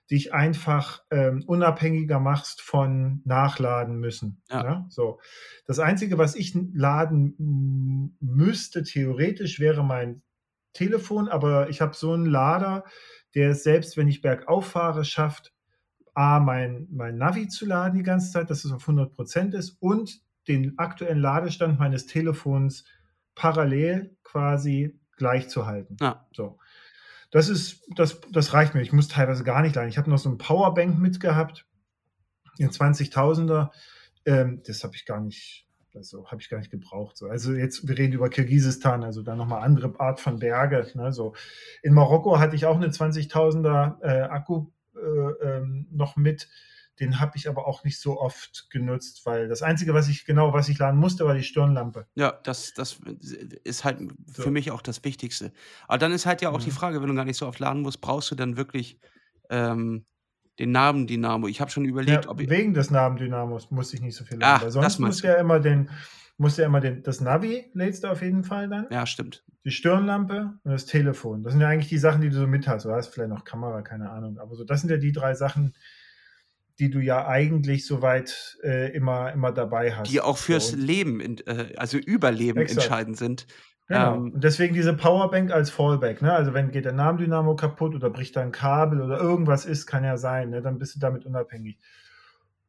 [0.09, 4.41] dich einfach ähm, unabhängiger machst von Nachladen müssen.
[4.49, 4.63] Ja.
[4.63, 4.85] Ja.
[4.89, 5.19] So.
[5.65, 10.21] Das Einzige, was ich laden müsste, theoretisch, wäre mein
[10.73, 12.83] Telefon, aber ich habe so einen Lader,
[13.35, 15.53] der es selbst, wenn ich bergauf fahre, schafft,
[16.13, 20.21] A, mein, mein Navi zu laden die ganze Zeit, dass es auf 100% ist und
[20.47, 22.85] den aktuellen Ladestand meines Telefons
[23.35, 25.97] parallel quasi gleich zu halten.
[26.01, 26.25] Ja.
[26.33, 26.57] So.
[27.31, 28.81] Das ist, das, das reicht mir.
[28.81, 29.89] Ich muss teilweise gar nicht laden.
[29.89, 31.67] Ich habe noch so ein Powerbank mitgehabt,
[32.57, 33.69] in 20.000er.
[34.25, 37.17] Ähm, das habe ich gar nicht, also habe ich gar nicht gebraucht.
[37.17, 37.27] So.
[37.27, 40.91] Also jetzt, wir reden über Kirgisistan, also da nochmal andere Art von Berge.
[40.95, 41.13] Ne?
[41.13, 41.35] So.
[41.83, 46.47] In Marokko hatte ich auch eine 20.000er äh, Akku ähm, noch mit.
[46.99, 50.51] Den habe ich aber auch nicht so oft genutzt, weil das Einzige, was ich genau,
[50.53, 52.07] was ich laden musste, war die Stirnlampe.
[52.15, 52.99] Ja, das, das
[53.63, 53.99] ist halt
[54.33, 54.49] für So.
[54.51, 55.53] mich auch das Wichtigste.
[55.87, 56.75] Aber dann ist halt ja auch die Mhm.
[56.75, 58.99] Frage, wenn du gar nicht so oft laden musst, brauchst du dann wirklich
[59.49, 60.05] ähm,
[60.59, 61.47] den Namen Dynamo?
[61.47, 62.49] Ich habe schon überlegt, Ja, ob ich.
[62.49, 64.61] wegen des Nabendynamos musste ich nicht so viel laden.
[64.61, 65.89] Weil das sonst du ja immer den,
[66.39, 69.43] musst du ja immer den, das Navi lädst du auf jeden Fall dann, Ja, stimmt.
[69.65, 71.43] die Stirnlampe und das Telefon.
[71.43, 72.85] Das sind ja eigentlich die Sachen, die du so mit hast.
[72.85, 74.39] Du hast vielleicht noch Kamera, keine Ahnung.
[74.39, 75.75] Aber so, das sind ja die drei Sachen,
[76.79, 80.09] die du ja eigentlich soweit äh, immer, immer dabei hast.
[80.09, 80.77] Die auch fürs So.
[80.77, 82.79] Leben, in, äh, also Überleben Exakt.
[82.83, 83.45] entscheidend sind.
[83.89, 84.15] Genau.
[84.15, 86.21] Ähm, und deswegen diese Powerbank als Fallback.
[86.21, 86.31] Ne?
[86.31, 90.05] Also wenn geht der Nahmdynamo kaputt oder bricht da ein Kabel oder irgendwas ist, kann
[90.05, 90.61] ja sein, ne?
[90.61, 91.79] dann bist du damit unabhängig.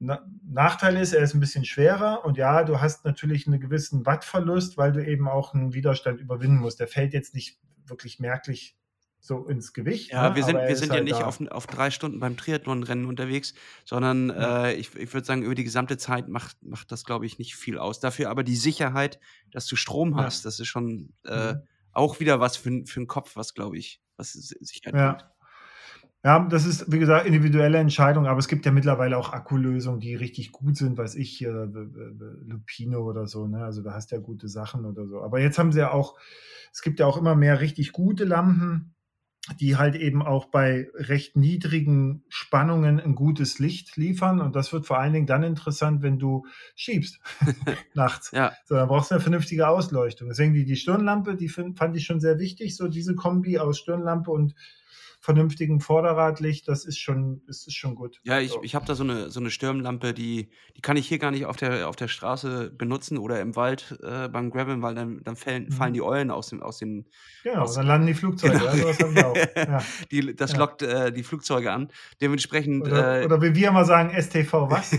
[0.03, 4.07] Na, Nachteil ist, er ist ein bisschen schwerer und ja, du hast natürlich einen gewissen
[4.07, 6.81] Wattverlust, weil du eben auch einen Widerstand überwinden musst.
[6.81, 8.79] Der fällt jetzt nicht wirklich merklich
[9.21, 10.11] so ins Gewicht.
[10.11, 10.37] Ja, ne?
[10.37, 13.53] wir sind, wir sind halt ja nicht auf, auf drei Stunden beim Triathlonrennen unterwegs,
[13.85, 14.69] sondern ja.
[14.69, 17.55] äh, ich, ich würde sagen, über die gesamte Zeit macht, macht das, glaube ich, nicht
[17.55, 18.01] viel aus.
[18.01, 19.21] Dafür aber die Sicherheit,
[19.53, 20.49] dass du Strom hast, ja.
[20.49, 21.63] das ist schon äh, mhm.
[21.93, 25.13] auch wieder was für, für den Kopf, was, glaube ich, was Sicherheit ja.
[25.13, 25.31] Bringt.
[26.23, 30.15] Ja, das ist, wie gesagt, individuelle Entscheidung, aber es gibt ja mittlerweile auch Akkulösungen, die
[30.15, 31.71] richtig gut sind, weiß ich hier,
[32.47, 33.65] Lupino oder so, ne?
[33.65, 35.23] Also da hast du ja gute Sachen oder so.
[35.23, 36.19] Aber jetzt haben sie ja auch,
[36.73, 38.95] es gibt ja auch immer mehr richtig gute Lampen,
[39.59, 44.41] die halt eben auch bei recht niedrigen Spannungen ein gutes Licht liefern.
[44.41, 46.45] Und das wird vor allen Dingen dann interessant, wenn du
[46.75, 47.19] schiebst
[47.95, 48.31] nachts.
[48.33, 48.53] Ja.
[48.67, 50.29] So, dann brauchst du eine vernünftige Ausleuchtung.
[50.29, 53.79] Deswegen die, die Stirnlampe, die find, fand ich schon sehr wichtig, so diese Kombi aus
[53.79, 54.55] Stirnlampe und
[55.21, 58.21] vernünftigen Vorderradlicht, das ist schon, das ist schon gut.
[58.25, 58.63] Ja, ich, so.
[58.63, 61.45] ich habe da so eine, so eine Stirnlampe, die, die kann ich hier gar nicht
[61.45, 65.37] auf der, auf der Straße benutzen oder im Wald äh, beim Graveln, weil dann, dann
[65.37, 65.73] fallen, mhm.
[65.73, 67.07] fallen die Eulen aus, dem, aus den.
[67.45, 68.59] Genau, aus, dann landen die Flugzeuge.
[68.99, 69.31] Genau.
[69.31, 69.37] Auch.
[69.61, 69.83] Ja.
[70.11, 70.59] Die, das ja.
[70.59, 71.89] lockt äh, die Flugzeuge an.
[72.21, 72.87] Dementsprechend.
[72.87, 74.97] Oder, äh, oder wie wir immer sagen, STV was?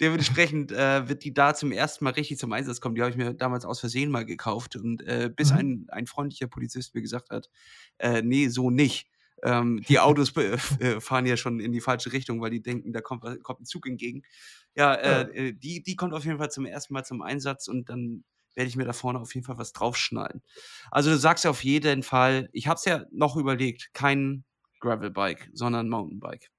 [0.00, 2.96] Dementsprechend äh, wird die da zum ersten Mal richtig zum Einsatz kommen.
[2.96, 4.76] Die habe ich mir damals aus Versehen mal gekauft.
[4.76, 5.58] Und äh, bis mhm.
[5.58, 7.48] ein, ein freundlicher Polizist mir gesagt hat,
[7.98, 9.08] äh, nee, so nicht.
[9.42, 13.00] Ähm, die Autos äh, fahren ja schon in die falsche Richtung, weil die denken, da
[13.00, 14.22] kommt, kommt ein Zug entgegen.
[14.74, 17.88] Ja, äh, äh, die, die kommt auf jeden Fall zum ersten Mal zum Einsatz und
[17.88, 20.42] dann werde ich mir da vorne auf jeden Fall was draufschneiden.
[20.90, 24.44] Also du sagst ja auf jeden Fall, ich habe es ja noch überlegt, kein
[24.80, 26.50] Gravelbike, sondern Mountainbike.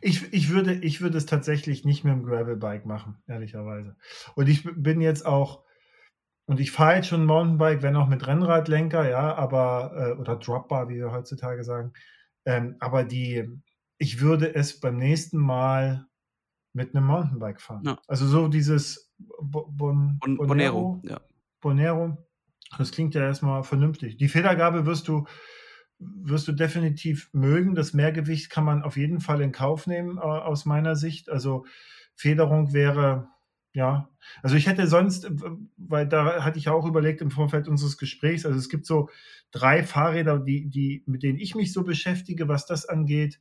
[0.00, 3.96] Ich, ich, würde, ich würde es tatsächlich nicht mit dem Gravelbike machen, ehrlicherweise.
[4.34, 5.64] Und ich bin jetzt auch,
[6.50, 10.88] und ich fahre jetzt schon Mountainbike, wenn auch mit Rennradlenker, ja, aber, äh, oder Dropbar,
[10.88, 11.92] wie wir heutzutage sagen.
[12.44, 13.48] Ähm, aber die,
[13.98, 16.08] ich würde es beim nächsten Mal
[16.72, 17.84] mit einem Mountainbike fahren.
[17.86, 18.00] Ja.
[18.08, 20.46] Also so dieses bon, bon, Bonero.
[20.48, 21.20] Bonero, ja.
[21.60, 22.18] Bonero.
[22.78, 24.16] Das klingt ja erstmal vernünftig.
[24.16, 25.28] Die Federgabe wirst du,
[26.00, 27.76] wirst du definitiv mögen.
[27.76, 31.30] Das Mehrgewicht kann man auf jeden Fall in Kauf nehmen, äh, aus meiner Sicht.
[31.30, 31.64] Also
[32.16, 33.28] Federung wäre
[33.72, 34.08] ja,
[34.42, 35.30] also ich hätte sonst, äh,
[35.76, 39.08] weil da hatte ich auch überlegt im Vorfeld unseres Gesprächs, also es gibt so
[39.50, 43.40] drei Fahrräder, die, die, mit denen ich mich so beschäftige, was das angeht,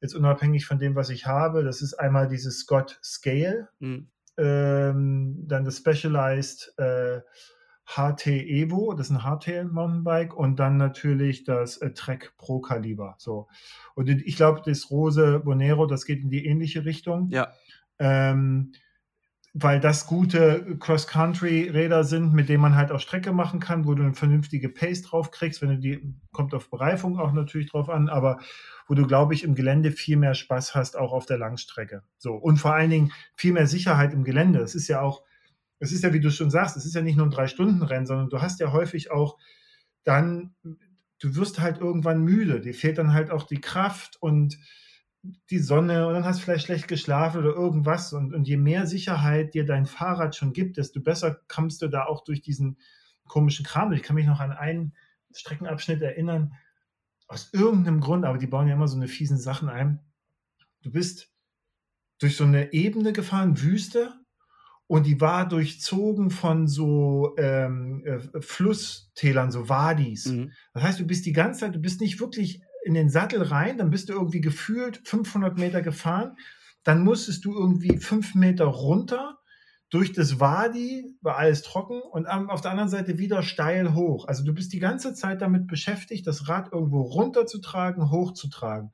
[0.00, 1.64] jetzt unabhängig von dem, was ich habe.
[1.64, 4.08] Das ist einmal dieses Scott Scale, mhm.
[4.36, 7.20] ähm, dann das Specialized äh,
[7.86, 13.14] HT Evo, das ist ein Hardtail Mountainbike und dann natürlich das äh, Trek Pro Kaliber.
[13.18, 13.48] So.
[13.94, 17.28] Und ich glaube, das Rose Bonero, das geht in die ähnliche Richtung.
[17.30, 17.52] Ja.
[17.98, 18.72] Ähm,
[19.56, 24.02] weil das gute Cross-Country-Räder sind, mit denen man halt auch Strecke machen kann, wo du
[24.02, 28.08] eine vernünftige Pace drauf kriegst, wenn du die, kommt auf Bereifung auch natürlich drauf an,
[28.08, 28.40] aber
[28.88, 32.02] wo du, glaube ich, im Gelände viel mehr Spaß hast, auch auf der Langstrecke.
[32.18, 32.34] So.
[32.34, 34.58] Und vor allen Dingen viel mehr Sicherheit im Gelände.
[34.58, 35.22] Es ist ja auch,
[35.78, 38.30] es ist ja, wie du schon sagst, es ist ja nicht nur ein Drei-Stunden-Rennen, sondern
[38.30, 39.38] du hast ja häufig auch
[40.02, 40.56] dann,
[41.20, 42.60] du wirst halt irgendwann müde.
[42.60, 44.58] Dir fehlt dann halt auch die Kraft und
[45.50, 48.12] die Sonne und dann hast du vielleicht schlecht geschlafen oder irgendwas.
[48.12, 52.04] Und, und je mehr Sicherheit dir dein Fahrrad schon gibt, desto besser kommst du da
[52.04, 52.78] auch durch diesen
[53.26, 53.92] komischen Kram.
[53.92, 54.94] Ich kann mich noch an einen
[55.32, 56.54] Streckenabschnitt erinnern,
[57.26, 60.00] aus irgendeinem Grund, aber die bauen ja immer so eine fiesen Sachen ein.
[60.82, 61.32] Du bist
[62.18, 64.12] durch so eine Ebene gefahren, Wüste,
[64.86, 70.26] und die war durchzogen von so ähm, äh, Flusstälern, so Wadis.
[70.26, 70.52] Mhm.
[70.74, 73.78] Das heißt, du bist die ganze Zeit, du bist nicht wirklich in den Sattel rein,
[73.78, 76.36] dann bist du irgendwie gefühlt 500 Meter gefahren,
[76.84, 79.38] dann musstest du irgendwie fünf Meter runter
[79.90, 84.26] durch das Wadi, war alles trocken und auf der anderen Seite wieder steil hoch.
[84.28, 88.92] Also du bist die ganze Zeit damit beschäftigt, das Rad irgendwo runterzutragen, hochzutragen.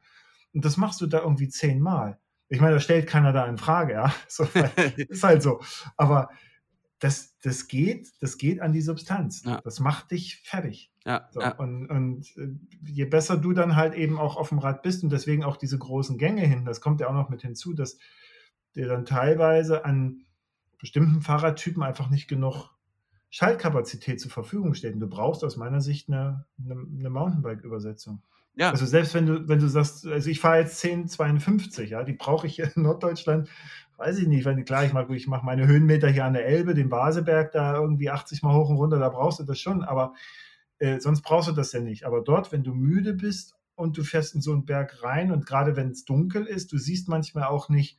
[0.52, 2.18] Und das machst du da irgendwie zehnmal.
[2.48, 4.14] Ich meine, da stellt keiner da in Frage, ja.
[4.28, 4.46] So,
[4.96, 5.60] ist halt so.
[5.96, 6.28] Aber
[7.00, 9.42] das, das geht, das geht an die Substanz.
[9.44, 9.60] Ja.
[9.62, 10.92] Das macht dich fertig.
[11.04, 11.56] Ja, so, ja.
[11.56, 12.48] Und, und äh,
[12.86, 15.78] je besser du dann halt eben auch auf dem Rad bist und deswegen auch diese
[15.78, 17.98] großen Gänge hin, das kommt ja auch noch mit hinzu, dass
[18.74, 20.26] dir dann teilweise an
[20.78, 22.70] bestimmten Fahrradtypen einfach nicht genug
[23.30, 24.94] Schaltkapazität zur Verfügung steht.
[24.94, 28.22] Und du brauchst aus meiner Sicht eine, eine, eine Mountainbike-Übersetzung.
[28.56, 28.70] Ja.
[28.70, 32.46] Also selbst wenn du, wenn du sagst, also ich fahre jetzt 1052, ja, die brauche
[32.46, 33.48] ich in Norddeutschland,
[34.00, 36.72] weiß ich nicht, wenn klar, ich mache ich mach meine Höhenmeter hier an der Elbe,
[36.72, 40.14] den Baseberg da irgendwie 80 Mal hoch und runter, da brauchst du das schon, aber
[40.78, 42.04] äh, sonst brauchst du das ja nicht.
[42.04, 45.44] Aber dort, wenn du müde bist und du fährst in so einen Berg rein und
[45.44, 47.98] gerade wenn es dunkel ist, du siehst manchmal auch nicht,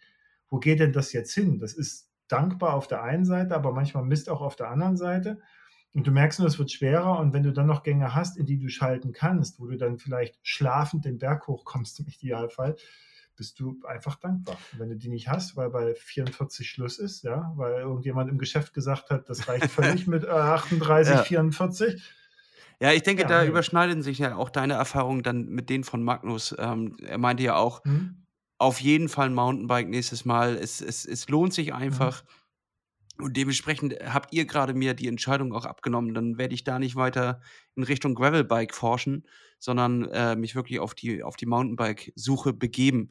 [0.49, 1.59] wo geht denn das jetzt hin?
[1.59, 5.39] Das ist dankbar auf der einen Seite, aber manchmal Mist auch auf der anderen Seite.
[5.93, 7.19] Und du merkst nur, es wird schwerer.
[7.19, 9.99] Und wenn du dann noch Gänge hast, in die du schalten kannst, wo du dann
[9.99, 12.75] vielleicht schlafend den Berg hochkommst, im Idealfall,
[13.35, 14.57] bist du einfach dankbar.
[14.73, 18.37] Und wenn du die nicht hast, weil bei 44 Schluss ist, ja, weil irgendjemand im
[18.37, 21.23] Geschäft gesagt hat, das reicht völlig mit äh, 38, ja.
[21.23, 22.01] 44.
[22.79, 23.49] Ja, ich denke, ja, da nee.
[23.49, 26.55] überschneiden sich ja auch deine Erfahrungen dann mit denen von Magnus.
[26.57, 28.25] Ähm, er meinte ja auch, hm?
[28.57, 30.55] auf jeden Fall ein Mountainbike nächstes Mal.
[30.55, 32.21] Es, es, es lohnt sich einfach.
[32.21, 32.27] Hm
[33.17, 36.13] und dementsprechend habt ihr gerade mir die Entscheidung auch abgenommen.
[36.13, 37.41] Dann werde ich da nicht weiter
[37.75, 39.27] in Richtung Gravelbike forschen,
[39.59, 43.09] sondern äh, mich wirklich auf die, auf die Mountainbike-Suche begeben.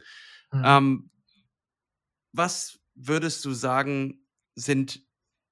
[0.52, 0.62] Mhm.
[0.64, 1.10] Ähm,
[2.32, 5.02] was würdest du sagen, sind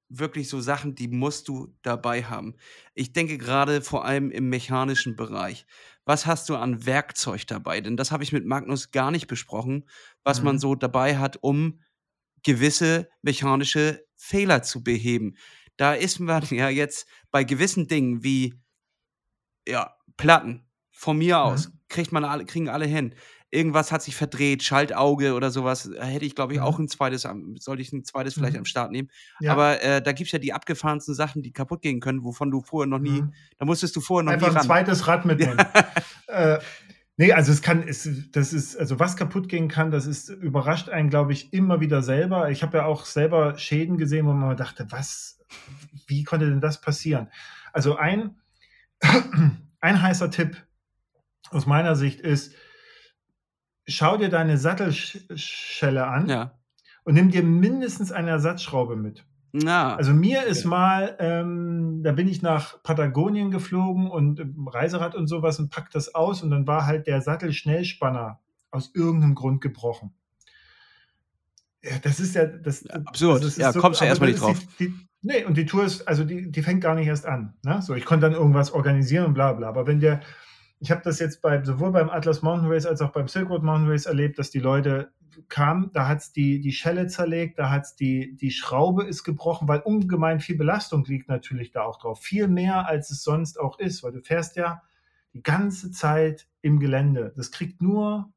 [0.08, 2.56] wirklich so Sachen, die musst du dabei haben?
[2.94, 5.66] Ich denke gerade vor allem im mechanischen Bereich.
[6.04, 7.80] Was hast du an Werkzeug dabei?
[7.80, 9.88] Denn das habe ich mit Magnus gar nicht besprochen,
[10.24, 10.44] was mhm.
[10.46, 11.80] man so dabei hat, um
[12.42, 15.36] gewisse mechanische Fehler zu beheben.
[15.78, 18.54] Da ist man ja jetzt bei gewissen Dingen wie
[19.66, 21.72] ja, Platten, von mir aus, mhm.
[21.88, 23.14] kriegt man alle, kriegen alle hin.
[23.50, 26.84] Irgendwas hat sich verdreht, Schaltauge oder sowas, hätte ich, glaube ich, auch mhm.
[26.84, 27.26] ein zweites,
[27.60, 28.60] sollte ich ein zweites vielleicht mhm.
[28.60, 29.08] am Start nehmen.
[29.40, 29.52] Ja.
[29.52, 32.60] Aber äh, da gibt es ja die abgefahrensten Sachen, die kaputt gehen können, wovon du
[32.60, 33.32] vorher noch nie, mhm.
[33.56, 34.62] da musstest du vorher noch Einfach nie ran.
[34.62, 35.56] ein zweites Rad mitnehmen.
[36.26, 36.58] äh,
[37.20, 40.88] Nee, also es kann, es, das ist, also was kaputt gehen kann, das ist, überrascht
[40.88, 42.48] einen, glaube ich, immer wieder selber.
[42.50, 45.44] Ich habe ja auch selber Schäden gesehen, wo man dachte, was,
[46.06, 47.28] wie konnte denn das passieren?
[47.72, 48.36] Also ein,
[49.80, 50.64] ein heißer Tipp
[51.50, 52.54] aus meiner Sicht ist,
[53.88, 56.56] schau dir deine Sattelschelle an ja.
[57.02, 59.26] und nimm dir mindestens eine Ersatzschraube mit.
[59.62, 65.14] Na, Also mir ist mal, ähm, da bin ich nach Patagonien geflogen und im Reiserad
[65.14, 68.40] und sowas und pack das aus und dann war halt der Sattelschnellspanner
[68.70, 70.12] aus irgendeinem Grund gebrochen.
[71.82, 72.84] Ja, das ist ja das.
[72.84, 73.42] Ja, absurd.
[73.42, 74.58] Das ist ja, so, kommst du erstmal nicht drauf.
[74.78, 77.54] Die, die, nee, und die Tour ist, also die, die fängt gar nicht erst an.
[77.64, 77.80] Ne?
[77.82, 79.68] So, ich konnte dann irgendwas organisieren und bla bla.
[79.68, 80.20] Aber wenn der,
[80.80, 83.62] ich habe das jetzt bei, sowohl beim Atlas Mountain Race als auch beim Silk Road
[83.62, 85.12] Mountain Race erlebt, dass die Leute
[85.48, 89.24] kam, da hat es die, die Schelle zerlegt, da hat es die, die Schraube ist
[89.24, 92.20] gebrochen, weil ungemein viel Belastung liegt natürlich da auch drauf.
[92.20, 94.82] Viel mehr, als es sonst auch ist, weil du fährst ja
[95.34, 97.32] die ganze Zeit im Gelände.
[97.36, 98.32] Das kriegt nur,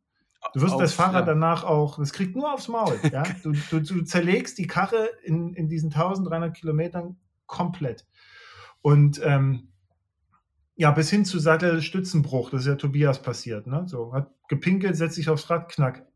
[0.53, 1.33] du wirst Auf, das Fahrrad ja.
[1.33, 2.99] danach auch, das kriegt nur aufs Maul.
[3.11, 3.23] Ja?
[3.43, 8.05] Du, du, du zerlegst die Karre in, in diesen 1300 Kilometern komplett.
[8.81, 9.71] Und ähm,
[10.81, 13.67] ja, bis hin zu Sattelstützenbruch, das ist ja Tobias passiert.
[13.67, 13.83] Ne?
[13.85, 16.07] So, hat gepinkelt, setzt sich aufs Rad, knack.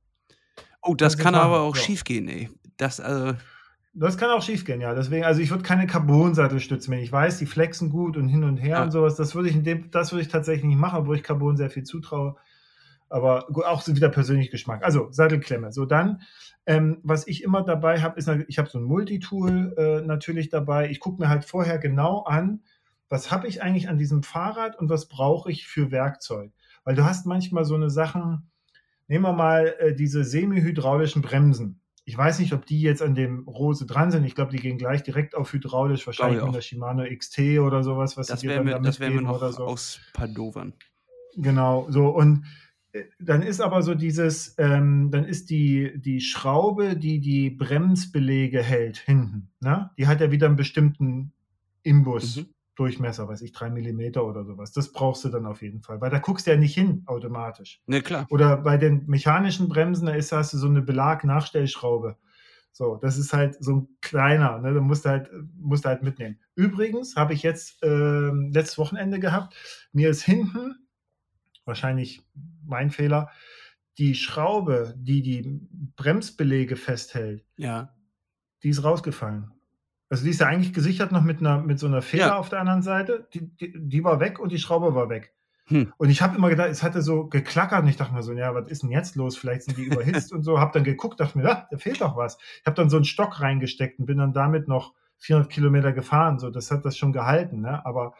[0.82, 1.84] Oh, das kann aber auch so.
[1.84, 2.50] schief gehen, ey.
[2.76, 3.38] Das, also.
[3.94, 4.96] Das kann auch schief gehen, ja.
[4.96, 7.00] Deswegen, also ich würde keine Carbon-Sattelstützen mehr.
[7.00, 8.84] Ich weiß, die flexen gut und hin und her ja.
[8.84, 9.16] und sowas.
[9.16, 11.70] Das würde ich in dem, das würde ich tatsächlich nicht machen, obwohl ich Carbon sehr
[11.70, 12.36] viel zutraue.
[13.08, 14.84] Aber auch so wieder persönlich Geschmack.
[14.84, 15.74] Also Sattelklemme.
[15.74, 16.22] So dann,
[16.66, 20.90] ähm, was ich immer dabei habe, ist, ich habe so ein Multitool äh, natürlich dabei.
[20.90, 22.62] Ich gucke mir halt vorher genau an,
[23.10, 26.52] was habe ich eigentlich an diesem Fahrrad und was brauche ich für Werkzeug.
[26.84, 28.50] Weil du hast manchmal so eine Sachen,
[29.08, 31.80] Nehmen wir mal äh, diese semi-hydraulischen Bremsen.
[32.06, 34.26] Ich weiß nicht, ob die jetzt an dem Rose dran sind.
[34.26, 38.16] Ich glaube, die gehen gleich direkt auf hydraulisch, wahrscheinlich mit der Shimano XT oder sowas,
[38.16, 39.66] was das sie dir dann wir, Das werden wir noch oder so.
[39.66, 40.74] aus Padovern.
[41.36, 42.46] Genau, so und
[42.94, 48.62] äh, dann ist aber so dieses, ähm, dann ist die, die Schraube, die die Bremsbelege
[48.62, 49.90] hält hinten, ne?
[49.98, 51.34] die hat ja wieder einen bestimmten
[51.82, 52.38] Imbus.
[52.38, 52.46] Mhm.
[52.76, 54.72] Durchmesser, weiß ich, drei Millimeter oder sowas.
[54.72, 57.82] Das brauchst du dann auf jeden Fall, weil da guckst du ja nicht hin automatisch.
[57.88, 58.28] Ne, klar.
[58.30, 62.18] Oder bei den mechanischen Bremsen, da ist, hast du so eine Belag-Nachstellschraube.
[62.78, 64.74] So, das ist halt so ein kleiner, ne?
[64.74, 66.38] da musst du halt, musst du halt mitnehmen.
[66.56, 69.56] Übrigens habe ich jetzt äh, letztes Wochenende gehabt,
[69.94, 70.76] mir ist hinten,
[71.64, 72.28] wahrscheinlich
[72.66, 73.30] mein Fehler,
[73.98, 75.62] die Schraube, die die
[75.96, 77.96] Bremsbelege festhält, ja.
[78.64, 79.55] die ist rausgefallen.
[80.16, 82.38] Also die ist ja eigentlich gesichert noch mit, einer, mit so einer Feder ja.
[82.38, 83.28] auf der anderen Seite.
[83.34, 85.34] Die, die, die, war weg und die Schraube war weg.
[85.66, 85.92] Hm.
[85.98, 88.56] Und ich habe immer gedacht, es hatte so geklackert und ich dachte mir so, ja,
[88.56, 89.36] was ist denn jetzt los?
[89.36, 90.58] Vielleicht sind die überhitzt und so.
[90.58, 92.38] Habe dann geguckt, dachte mir, ah, da fehlt doch was.
[92.62, 96.40] Ich habe dann so einen Stock reingesteckt und bin dann damit noch 400 Kilometer gefahren.
[96.40, 97.60] So, das hat das schon gehalten.
[97.60, 97.86] Ne?
[97.86, 98.14] Aber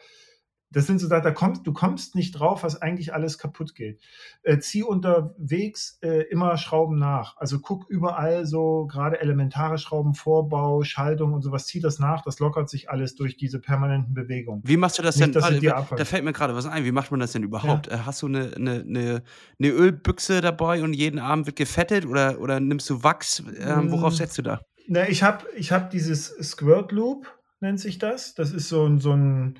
[0.70, 4.00] das sind so da kommst, du kommst nicht drauf, was eigentlich alles kaputt geht.
[4.42, 7.36] Äh, zieh unterwegs äh, immer Schrauben nach.
[7.36, 12.40] Also guck überall so, gerade elementare Schrauben, Vorbau, Schaltung und sowas, zieh das nach, das
[12.40, 14.62] lockert sich alles durch diese permanenten Bewegungen.
[14.64, 15.42] Wie machst du das nicht, denn?
[15.42, 17.86] Also, da fällt mir gerade was ein, wie macht man das denn überhaupt?
[17.86, 17.94] Ja.
[17.94, 19.22] Äh, hast du eine, eine, eine,
[19.58, 23.42] eine, Ölbüchse dabei und jeden Abend wird gefettet oder, oder nimmst du Wachs?
[23.58, 24.16] Ähm, worauf hm.
[24.16, 24.60] setzt du da?
[24.88, 27.26] Na, ich habe ich hab dieses Squirt Loop,
[27.60, 28.34] nennt sich das.
[28.34, 29.58] Das ist so ein, so ein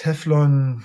[0.00, 0.82] Teflon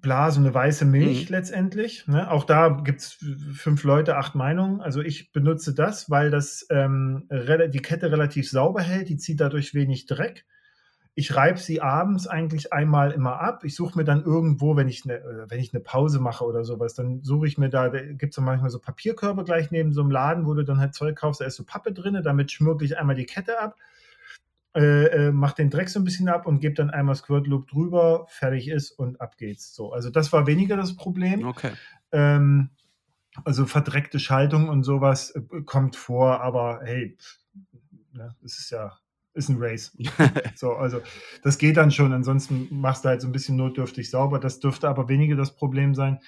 [0.00, 1.36] Blase, eine weiße Milch mhm.
[1.36, 2.08] letztendlich.
[2.08, 2.28] Ne?
[2.28, 3.24] Auch da gibt es
[3.54, 4.80] fünf Leute, acht Meinungen.
[4.80, 9.72] Also ich benutze das, weil das ähm, die Kette relativ sauber hält, die zieht dadurch
[9.72, 10.46] wenig Dreck.
[11.14, 13.62] ich reibe sie abends eigentlich einmal immer ab.
[13.62, 16.64] Ich suche mir dann irgendwo, wenn ich, eine, äh, wenn ich eine Pause mache oder
[16.64, 20.00] sowas, dann suche ich mir da, da gibt es manchmal so Papierkörbe gleich neben so
[20.00, 22.84] einem Laden, wo du dann halt Zeug kaufst, da ist so Pappe drin, damit schmürgle
[22.84, 23.76] ich einmal die Kette ab,
[24.74, 27.68] äh, äh, mach den Dreck so ein bisschen ab und gebe dann einmal Squirt Loop
[27.68, 29.74] drüber, fertig ist und ab geht's.
[29.74, 31.46] So, also das war weniger das Problem.
[31.46, 31.72] Okay.
[32.12, 32.70] Ähm,
[33.44, 37.16] also verdreckte Schaltung und sowas äh, kommt vor, aber hey,
[38.12, 38.98] ne, es ist ja
[39.34, 39.96] ist ein Race.
[40.54, 41.00] so, also
[41.42, 42.12] das geht dann schon.
[42.12, 44.38] Ansonsten machst du halt so ein bisschen notdürftig sauber.
[44.38, 46.20] Das dürfte aber weniger das Problem sein.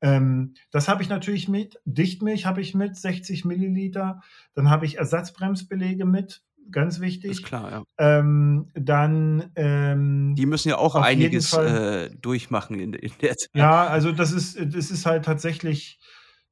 [0.00, 1.80] Ähm, das habe ich natürlich mit.
[1.84, 4.22] Dichtmilch habe ich mit, 60 Milliliter.
[4.54, 7.30] Dann habe ich Ersatzbremsbelege mit, ganz wichtig.
[7.30, 7.84] Ist klar, ja.
[7.98, 9.50] Ähm, dann.
[9.56, 13.50] Ähm, Die müssen ja auch einiges äh, durchmachen in, in, der Zeit.
[13.54, 15.98] Ja, also das ist, das ist halt tatsächlich.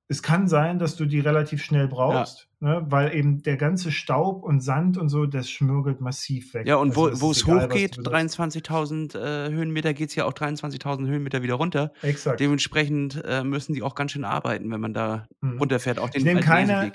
[0.09, 2.41] Es kann sein, dass du die relativ schnell brauchst.
[2.41, 2.87] Ja ne?
[2.89, 6.67] weil eben der ganze Staub und Sand und so, das schmürgelt massiv weg.
[6.67, 11.07] Ja, und wo, also wo es hochgeht, 23.000 äh, Höhenmeter, geht es ja auch 23.000
[11.07, 11.93] Höhenmeter wieder runter.
[12.03, 12.41] Exakt.
[12.41, 15.59] Dementsprechend äh, müssen die auch ganz schön arbeiten, wenn man da mhm.
[15.59, 15.99] runterfährt.
[15.99, 16.93] Auch den ich nehme keine,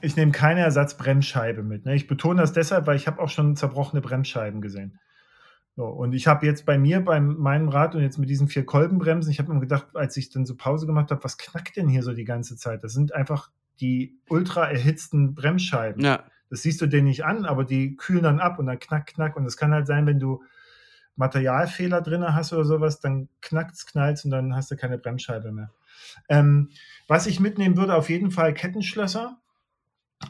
[0.00, 1.86] ich nehme keine Ersatzbremsscheibe mit.
[1.86, 1.94] Ne?
[1.94, 4.98] Ich betone das deshalb, weil ich habe auch schon zerbrochene Bremsscheiben gesehen.
[5.74, 8.64] So, und ich habe jetzt bei mir, bei meinem Rad und jetzt mit diesen vier
[8.64, 11.88] Kolbenbremsen, ich habe mir gedacht, als ich dann so Pause gemacht habe, was knackt denn
[11.88, 12.82] hier so die ganze Zeit?
[12.82, 16.02] Das sind einfach die ultra erhitzten Bremsscheiben.
[16.02, 16.24] Ja.
[16.48, 19.36] Das siehst du denen nicht an, aber die kühlen dann ab und dann knack, knack.
[19.36, 20.42] Und es kann halt sein, wenn du
[21.16, 25.70] Materialfehler drin hast oder sowas, dann knackt's, knallt und dann hast du keine Bremsscheibe mehr.
[26.28, 26.70] Ähm,
[27.08, 29.38] was ich mitnehmen würde, auf jeden Fall Kettenschlösser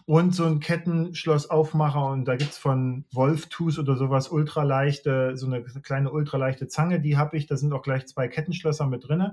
[0.05, 2.05] und so ein Kettenschlossaufmacher.
[2.07, 7.01] Und da gibt es von Wolf Tooth oder sowas ultraleichte, so eine kleine ultraleichte Zange,
[7.01, 7.47] die habe ich.
[7.47, 9.32] Da sind auch gleich zwei Kettenschlösser mit drin.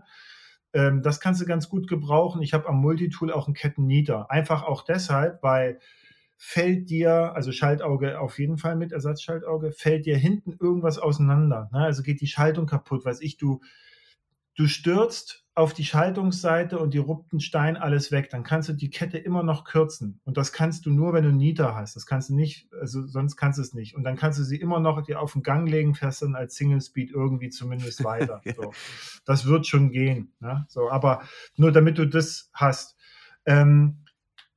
[0.74, 2.42] Ähm, das kannst du ganz gut gebrauchen.
[2.42, 4.32] Ich habe am Multitool auch einen Kettennieter.
[4.32, 5.80] Einfach auch deshalb, weil
[6.38, 11.70] fällt dir, also Schaltauge auf jeden Fall mit Ersatzschaltauge, fällt dir hinten irgendwas auseinander.
[11.72, 11.80] Ne?
[11.80, 13.62] Also geht die Schaltung kaputt, weiß ich, du,
[14.56, 18.32] du stürzt auf die Schaltungsseite und die ruppt Stein alles weg.
[18.32, 20.20] Dann kannst du die Kette immer noch kürzen.
[20.24, 21.96] Und das kannst du nur, wenn du Nieter hast.
[21.96, 23.96] Das kannst du nicht, also sonst kannst du es nicht.
[23.96, 26.56] Und dann kannst du sie immer noch dir auf den Gang legen, fährst dann als
[26.56, 28.42] Single Speed irgendwie zumindest weiter.
[28.56, 28.74] so.
[29.26, 30.34] Das wird schon gehen.
[30.40, 30.66] Ne?
[30.70, 31.22] So, aber
[31.56, 32.96] nur damit du das hast.
[33.46, 34.06] Ähm,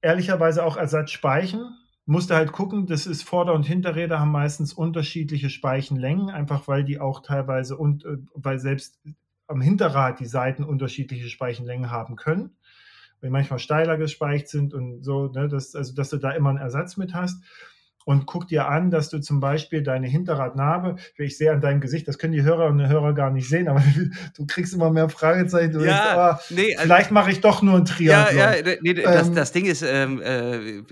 [0.00, 1.76] ehrlicherweise auch Ersatzspeichen.
[2.08, 6.84] Musst du halt gucken, das ist Vorder- und Hinterräder haben meistens unterschiedliche Speichenlängen, einfach weil
[6.84, 9.00] die auch teilweise und äh, weil selbst
[9.48, 12.56] am Hinterrad die Seiten unterschiedliche Speichenlängen haben können,
[13.20, 16.50] weil die manchmal steiler gespeicht sind und so, ne, dass, also dass du da immer
[16.50, 17.42] einen Ersatz mit hast.
[18.04, 22.06] Und guck dir an, dass du zum Beispiel deine Hinterradnarbe, ich sehe an deinem Gesicht,
[22.06, 23.82] das können die Hörer und Hörer gar nicht sehen, aber
[24.36, 25.72] du kriegst immer mehr Fragezeichen.
[25.72, 28.38] Du ja, denkst, oh, nee, also, vielleicht mache ich doch nur ein Triathlon.
[28.38, 30.82] Ja, ja nee, das, ähm, das Ding ist, ähm, äh,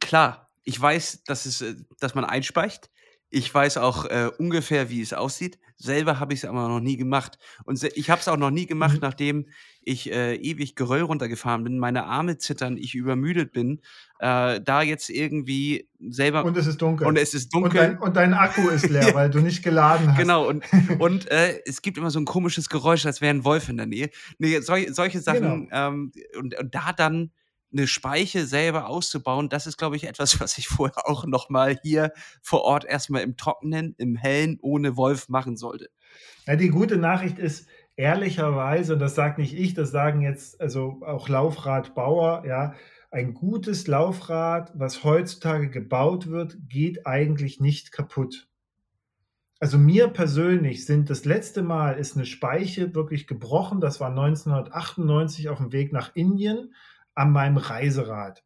[0.00, 2.90] klar, ich weiß, dass, es, äh, dass man einspeicht.
[3.30, 5.58] Ich weiß auch äh, ungefähr, wie es aussieht.
[5.78, 7.38] Selber habe ich es aber noch nie gemacht.
[7.64, 9.00] Und ich habe es auch noch nie gemacht, mhm.
[9.02, 9.46] nachdem
[9.82, 13.82] ich äh, ewig Geröll runtergefahren bin, meine Arme zittern, ich übermüdet bin,
[14.20, 16.44] äh, da jetzt irgendwie selber.
[16.44, 17.06] Und es ist dunkel.
[17.06, 17.70] Und es ist dunkel.
[17.70, 20.18] Und dein, und dein Akku ist leer, weil du nicht geladen hast.
[20.18, 20.64] Genau, und,
[20.98, 23.86] und äh, es gibt immer so ein komisches Geräusch, als wäre ein Wolf in der
[23.86, 24.10] Nähe.
[24.38, 25.68] Nee, sol solche Sachen.
[25.68, 25.88] Genau.
[25.88, 27.32] Ähm, und, und da dann
[27.72, 32.12] eine Speiche selber auszubauen, das ist, glaube ich, etwas, was ich vorher auch nochmal hier
[32.42, 35.88] vor Ort erstmal im Trockenen, im Hellen, ohne Wolf machen sollte.
[36.46, 41.00] Ja, die gute Nachricht ist, ehrlicherweise, und das sagt nicht ich, das sagen jetzt also
[41.04, 42.74] auch Laufradbauer, ja,
[43.10, 48.48] ein gutes Laufrad, was heutzutage gebaut wird, geht eigentlich nicht kaputt.
[49.58, 53.80] Also mir persönlich sind das letzte Mal ist eine Speiche wirklich gebrochen.
[53.80, 56.74] Das war 1998 auf dem Weg nach Indien
[57.16, 58.44] an meinem Reiserad.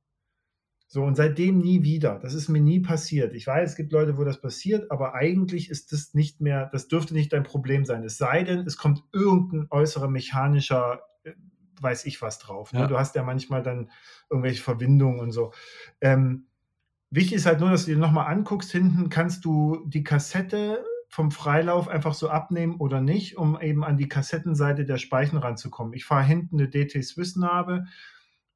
[0.93, 2.19] So, und seitdem nie wieder.
[2.19, 3.33] Das ist mir nie passiert.
[3.35, 6.89] Ich weiß, es gibt Leute, wo das passiert, aber eigentlich ist das nicht mehr, das
[6.89, 8.03] dürfte nicht dein Problem sein.
[8.03, 11.33] Es sei denn, es kommt irgendein äußerer mechanischer, äh,
[11.81, 12.73] weiß ich was drauf.
[12.73, 12.81] Ne?
[12.81, 12.87] Ja.
[12.89, 13.91] Du hast ja manchmal dann
[14.31, 15.53] irgendwelche Verbindungen und so.
[16.01, 16.47] Ähm,
[17.11, 21.31] wichtig ist halt nur, dass du dir nochmal anguckst, hinten kannst du die Kassette vom
[21.31, 25.93] Freilauf einfach so abnehmen oder nicht, um eben an die Kassettenseite der Speichen ranzukommen.
[25.95, 27.85] Ich fahre hinten eine DT Swiss Narbe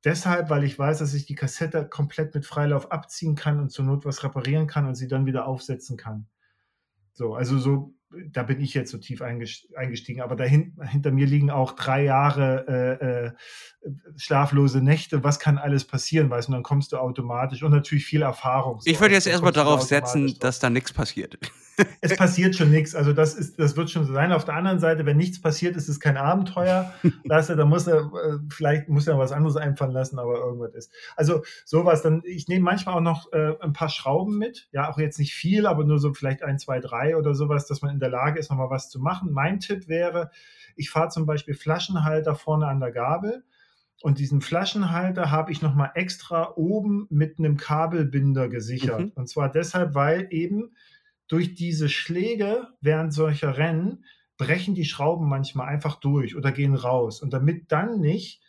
[0.05, 3.87] Deshalb, weil ich weiß, dass ich die Kassette komplett mit Freilauf abziehen kann und zur
[3.87, 6.27] Not was reparieren kann und sie dann wieder aufsetzen kann.
[7.15, 7.95] So, also so,
[8.31, 10.21] da bin ich jetzt so tief eingestiegen.
[10.21, 15.25] Aber dahin, hinter mir liegen auch drei Jahre äh, äh, schlaflose Nächte.
[15.25, 16.53] Was kann alles passieren, weißt du?
[16.53, 18.81] Und dann kommst du automatisch und natürlich viel Erfahrung.
[18.81, 18.91] So.
[18.91, 21.39] Ich würde jetzt also erstmal darauf setzen, dass da nichts passiert.
[22.01, 22.95] Es passiert schon nichts.
[22.95, 24.33] Also das ist, das wird schon so sein.
[24.33, 26.93] Auf der anderen Seite, wenn nichts passiert, ist es kein Abenteuer.
[27.25, 30.93] Lasse, da muss er, äh, vielleicht muss er was anderes einfallen lassen, aber irgendwas ist.
[31.17, 32.03] Also sowas.
[32.03, 34.69] Dann, ich nehme manchmal auch noch äh, ein paar Schrauben mit.
[34.73, 37.83] Ja, auch jetzt nicht viel, aber nur so vielleicht ein, zwei, drei oder sowas, dass
[37.83, 39.33] man in der Lage ist, nochmal was zu machen.
[39.33, 40.31] Mein Tipp wäre,
[40.77, 43.45] ich fahre zum Beispiel Flaschenhalter vorne an der Gabel
[44.05, 49.01] und diesen Flaschenhalter habe ich nochmal extra oben mit einem Kabelbinder gesichert.
[49.01, 49.13] Mhm.
[49.15, 50.75] Und zwar deshalb, weil eben
[51.29, 54.05] durch diese Schläge während solcher Rennen
[54.37, 57.23] brechen die Schrauben manchmal einfach durch oder gehen raus.
[57.23, 58.43] Und damit dann nicht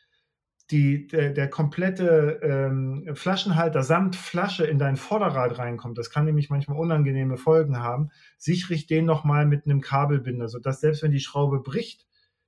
[0.72, 6.50] die, der, der komplette ähm, Flaschenhalter samt Flasche in dein Vorderrad reinkommt, das kann nämlich
[6.50, 11.20] manchmal unangenehme Folgen haben, sichere ich den nochmal mit einem Kabelbinder, sodass selbst wenn die
[11.20, 12.08] Schraube bricht,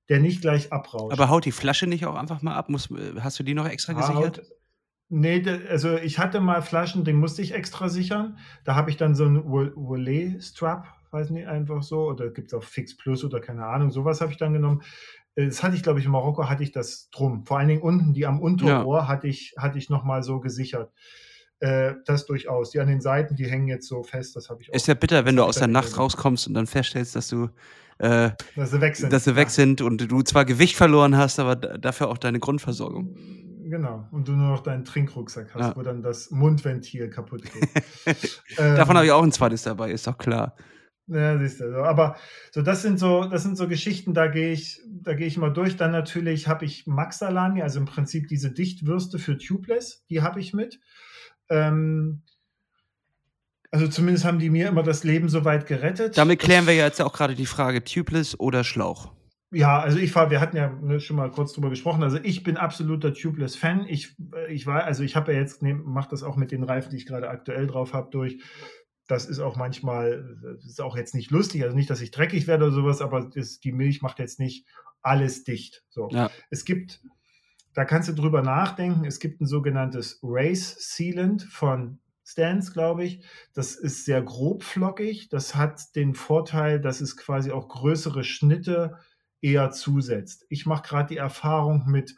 [0.09, 1.13] der nicht gleich abrauscht.
[1.13, 2.69] Aber haut die Flasche nicht auch einfach mal ab?
[2.69, 4.39] Muss, hast du die noch extra gesichert?
[4.39, 4.47] Haut,
[5.09, 8.37] nee, also ich hatte mal Flaschen, den musste ich extra sichern.
[8.63, 12.07] Da habe ich dann so einen Volet-Strap, weiß nicht, einfach so.
[12.07, 13.91] Oder gibt es auch Fix Plus oder keine Ahnung.
[13.91, 14.81] Sowas habe ich dann genommen.
[15.35, 17.45] Das hatte ich, glaube ich, in Marokko hatte ich das drum.
[17.45, 19.07] Vor allen Dingen unten, die am Unterrohr ja.
[19.07, 20.91] hatte ich, hatte ich nochmal so gesichert.
[21.59, 22.71] Äh, das durchaus.
[22.71, 24.35] Die an den Seiten, die hängen jetzt so fest.
[24.35, 24.75] Das habe ich auch.
[24.75, 27.49] Ist ja bitter, wenn du aus der Nacht rauskommst und dann feststellst, dass du
[27.99, 29.11] äh, dass sie weg sind.
[29.11, 33.15] Dass sie weg sind und du zwar Gewicht verloren hast, aber dafür auch deine Grundversorgung.
[33.69, 35.75] Genau, und du nur noch deinen Trinkrucksack hast, ja.
[35.75, 38.41] wo dann das Mundventil kaputt geht.
[38.57, 40.55] ähm, Davon habe ich auch ein zweites dabei, ist doch klar.
[41.07, 41.83] Ja, siehst du.
[41.83, 42.15] Aber
[42.51, 45.51] so, das sind so, das sind so Geschichten, da gehe ich, da gehe ich mal
[45.51, 45.75] durch.
[45.75, 50.39] Dann natürlich habe ich Max Salami, also im Prinzip diese Dichtwürste für Tubeless, die habe
[50.39, 50.79] ich mit.
[51.49, 52.23] Ähm,
[53.71, 56.17] also zumindest haben die mir immer das Leben soweit gerettet.
[56.17, 59.16] Damit klären wir ja jetzt auch gerade die Frage Tubeless oder Schlauch.
[59.51, 62.03] Ja, also ich war, wir hatten ja ne, schon mal kurz drüber gesprochen.
[62.03, 63.85] Also ich bin absoluter Tubeless-Fan.
[63.87, 64.17] Ich,
[64.49, 66.97] ich war, also ich habe ja jetzt, ne, mache das auch mit den Reifen, die
[66.97, 68.41] ich gerade aktuell drauf habe, durch.
[69.07, 72.45] Das ist auch manchmal, das ist auch jetzt nicht lustig, also nicht, dass ich dreckig
[72.45, 74.67] werde oder sowas, aber das, die Milch macht jetzt nicht
[75.01, 75.85] alles dicht.
[75.87, 76.09] So.
[76.11, 76.29] Ja.
[76.49, 77.01] Es gibt,
[77.73, 83.23] da kannst du drüber nachdenken, es gibt ein sogenanntes Race Sealant von Stance, glaube ich.
[83.53, 85.29] Das ist sehr grobflockig.
[85.29, 88.97] Das hat den Vorteil, dass es quasi auch größere Schnitte
[89.41, 90.45] eher zusetzt.
[90.49, 92.15] Ich mache gerade die Erfahrung mit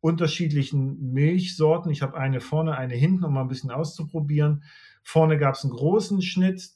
[0.00, 1.90] unterschiedlichen Milchsorten.
[1.90, 4.64] Ich habe eine vorne, eine hinten, um mal ein bisschen auszuprobieren.
[5.02, 6.70] Vorne gab es einen großen Schnitt.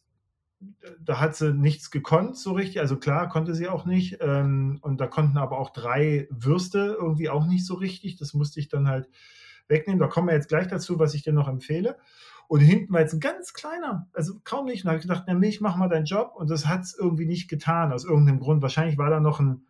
[1.01, 2.81] Da hat sie nichts gekonnt so richtig.
[2.81, 4.19] Also klar, konnte sie auch nicht.
[4.21, 8.17] Ähm, und da konnten aber auch drei Würste irgendwie auch nicht so richtig.
[8.17, 9.09] Das musste ich dann halt
[9.69, 10.01] wegnehmen.
[10.01, 11.97] Da kommen wir jetzt gleich dazu, was ich dir noch empfehle.
[12.49, 14.85] Und hinten war jetzt ein ganz kleiner, also kaum nicht.
[14.85, 16.33] Und da habe ich gedacht, na Milch, mach mal deinen Job.
[16.37, 18.63] Und das hat es irgendwie nicht getan, aus irgendeinem Grund.
[18.63, 19.67] Wahrscheinlich war da noch ein,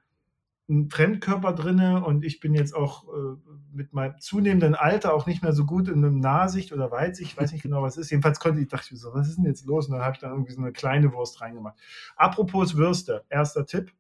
[0.69, 3.37] ein Fremdkörper drin und ich bin jetzt auch äh,
[3.73, 7.39] mit meinem zunehmenden Alter auch nicht mehr so gut in einem Nahsicht oder Weitsicht, ich
[7.39, 8.11] weiß nicht genau, was ist.
[8.11, 9.87] Jedenfalls konnte ich, dachte ich so, was ist denn jetzt los?
[9.87, 11.79] Und dann habe ich dann irgendwie so eine kleine Wurst reingemacht.
[12.17, 13.93] Apropos Würste, erster Tipp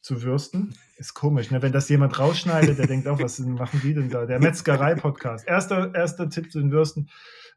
[0.00, 0.74] zu Würsten.
[0.96, 1.62] Ist komisch, ne?
[1.62, 4.26] wenn das jemand rausschneidet, der denkt auch, was machen die denn da?
[4.26, 5.46] Der Metzgerei-Podcast.
[5.46, 7.08] Erster, erster Tipp zu den Würsten.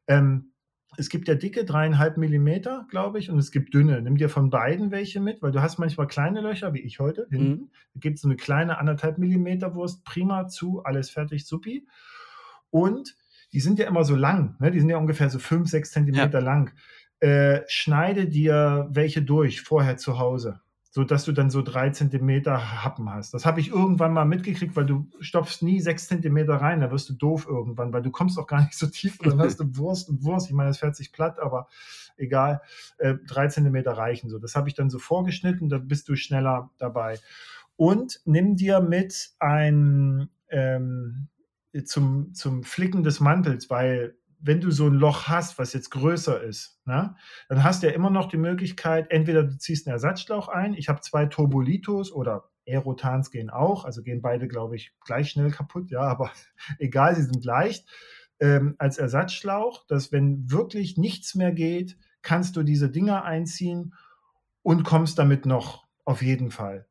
[0.08, 0.54] Ähm,
[0.98, 4.02] es gibt ja dicke, dreieinhalb Millimeter, glaube ich, und es gibt dünne.
[4.02, 7.28] Nimm dir von beiden welche mit, weil du hast manchmal kleine Löcher, wie ich heute,
[7.30, 7.50] hinten.
[7.50, 7.70] Mhm.
[7.94, 11.88] Da gibt es eine kleine anderthalb Millimeter Wurst, prima zu, alles fertig, supi.
[12.72, 13.16] Und
[13.54, 14.72] die sind ja immer so lang, ne?
[14.72, 16.46] die sind ja ungefähr so fünf, sechs Zentimeter ja.
[16.46, 16.74] lang.
[17.20, 20.62] Äh, schneide dir welche durch vorher zu Hause
[20.98, 23.32] so dass du dann so drei Zentimeter Happen hast.
[23.36, 27.08] Das habe ich irgendwann mal mitgekriegt, weil du stopfst nie sechs Zentimeter rein, da wirst
[27.08, 29.66] du doof irgendwann, weil du kommst auch gar nicht so tief und dann hast du
[29.78, 30.48] Wurst und Wurst.
[30.48, 31.68] Ich meine, es fährt sich platt, aber
[32.18, 32.64] egal,
[32.98, 34.40] äh, drei Zentimeter reichen so.
[34.40, 37.20] Das habe ich dann so vorgeschnitten, da bist du schneller dabei.
[37.76, 41.28] Und nimm dir mit ein ähm,
[41.86, 46.42] zum, zum Flicken des Mantels, weil wenn du so ein Loch hast, was jetzt größer
[46.42, 47.16] ist, ne,
[47.50, 50.74] dann hast du ja immer noch die Möglichkeit, entweder du ziehst einen Ersatzschlauch ein.
[50.74, 55.52] Ich habe zwei Turbolitos oder Aerotans gehen auch, also gehen beide, glaube ich, gleich schnell
[55.52, 56.32] kaputt, ja, aber
[56.80, 57.88] egal, sie sind leicht.
[58.40, 63.96] Ähm, als Ersatzschlauch, dass wenn wirklich nichts mehr geht, kannst du diese Dinger einziehen
[64.62, 66.86] und kommst damit noch auf jeden Fall.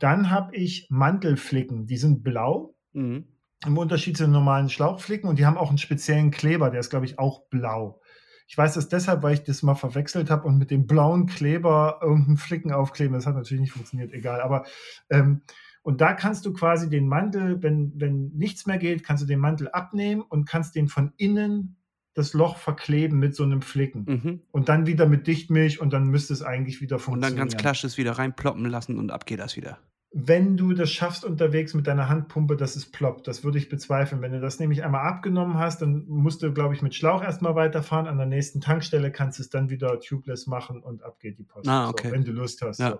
[0.00, 2.74] Dann habe ich Mantelflicken, die sind blau.
[2.92, 3.29] Mhm.
[3.66, 6.90] Im Unterschied zu den normalen Schlauchflicken und die haben auch einen speziellen Kleber, der ist,
[6.90, 8.00] glaube ich, auch blau.
[8.48, 12.00] Ich weiß das deshalb, weil ich das mal verwechselt habe und mit dem blauen Kleber
[12.02, 13.14] irgendeinen Flicken aufkleben.
[13.14, 14.40] Das hat natürlich nicht funktioniert, egal.
[14.40, 14.64] Aber
[15.08, 15.42] ähm,
[15.82, 19.38] und da kannst du quasi den Mantel, wenn, wenn nichts mehr geht, kannst du den
[19.38, 21.76] Mantel abnehmen und kannst den von innen
[22.14, 24.04] das Loch verkleben mit so einem Flicken.
[24.06, 24.40] Mhm.
[24.50, 27.32] Und dann wieder mit Dichtmilch und dann müsste es eigentlich wieder funktionieren.
[27.32, 29.78] Und dann ganz klassisch wieder reinploppen lassen und ab geht das wieder.
[30.12, 33.28] Wenn du das schaffst unterwegs mit deiner Handpumpe, dass es ploppt.
[33.28, 34.22] Das würde ich bezweifeln.
[34.22, 37.54] Wenn du das nämlich einmal abgenommen hast, dann musst du, glaube ich, mit Schlauch erstmal
[37.54, 38.08] weiterfahren.
[38.08, 41.44] An der nächsten Tankstelle kannst du es dann wieder tubeless machen und ab geht die
[41.44, 41.68] Post.
[41.68, 42.08] Ah, okay.
[42.08, 42.80] so, wenn du Lust hast.
[42.80, 42.90] Ja.
[42.90, 42.98] So.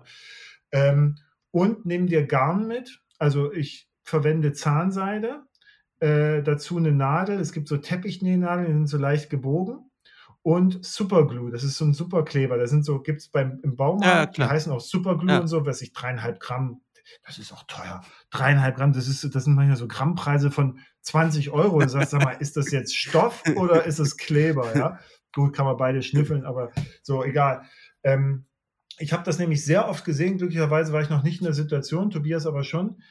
[0.71, 1.17] Ähm,
[1.51, 3.01] und nimm dir Garn mit.
[3.19, 5.41] Also ich verwende Zahnseide,
[5.99, 7.39] äh, dazu eine Nadel.
[7.39, 9.91] Es gibt so Teppichnähnadeln, die sind so leicht gebogen.
[10.43, 12.57] Und Superglue, das ist so ein Superkleber.
[12.57, 15.39] Da sind so, gibt es beim im Baumarkt, Ja, die heißen auch Superglue Ja.
[15.39, 16.81] und so, weiß ich, dreieinhalb Gramm.
[17.25, 18.01] Das ist auch teuer.
[18.29, 21.79] Dreieinhalb Gramm, das, ist, das sind manchmal so Grammpreise von 20 Euro.
[21.79, 24.75] Du sagst, sag mal, ist das jetzt Stoff oder ist es Kleber?
[24.75, 24.99] Ja?
[25.33, 26.71] Gut, kann man beide schnüffeln, aber
[27.03, 27.63] so, egal.
[28.03, 28.45] Ähm,
[28.97, 30.37] ich habe das nämlich sehr oft gesehen.
[30.37, 33.01] Glücklicherweise war ich noch nicht in der Situation, Tobias aber schon.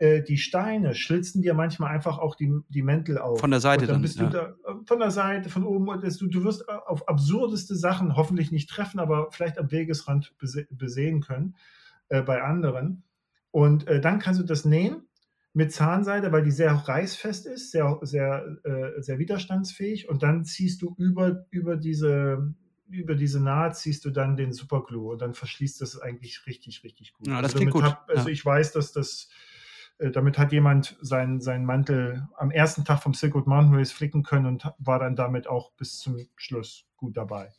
[0.00, 3.40] Äh, die Steine schlitzen dir manchmal einfach auch die, die Mäntel auf.
[3.40, 3.96] Von der Seite dann.
[3.96, 4.30] dann, bist ja.
[4.30, 5.86] da, äh, von der Seite, von oben.
[6.00, 10.66] Du, du wirst äh, auf absurdeste Sachen hoffentlich nicht treffen, aber vielleicht am Wegesrand bese
[10.70, 11.54] besehen können
[12.08, 13.02] äh, bei anderen.
[13.50, 15.08] Und äh, dann kannst du das nähen
[15.52, 20.08] mit Zahnseide, weil die sehr reißfest ist, sehr, sehr, äh, sehr widerstandsfähig.
[20.08, 22.54] Und dann ziehst du über, über, diese,
[22.88, 27.12] über diese Naht ziehst du dann den Superglue und dann verschließt das eigentlich richtig, richtig
[27.14, 27.26] gut.
[27.26, 28.32] Ja, das also klingt gut, Hab, also ja.
[28.32, 29.28] ich weiß, dass das,
[29.98, 33.90] äh, damit hat jemand seinen, seinen Mantel am ersten Tag vom Silk Road Mountain Race
[33.90, 37.52] flicken können und war dann damit auch bis zum Schluss gut dabei.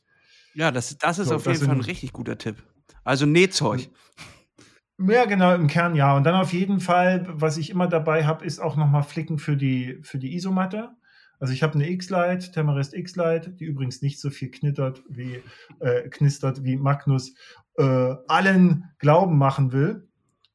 [0.54, 2.64] Ja, das, das ist So, auf das jeden Fall ein richtig guter Tipp.
[3.04, 3.90] Also Nähzeug.
[5.08, 6.16] Ja, genau, im Kern ja.
[6.16, 9.56] Und dann auf jeden Fall, was ich immer dabei habe, ist auch nochmal Flicken für
[9.56, 10.90] die, für die Isomatte.
[11.40, 15.42] Also ich habe eine X-Lite, Tamarest X-Lite, die übrigens nicht so viel knittert wie,
[15.80, 17.34] äh, knistert wie Magnus
[17.78, 20.08] äh, allen Glauben machen will.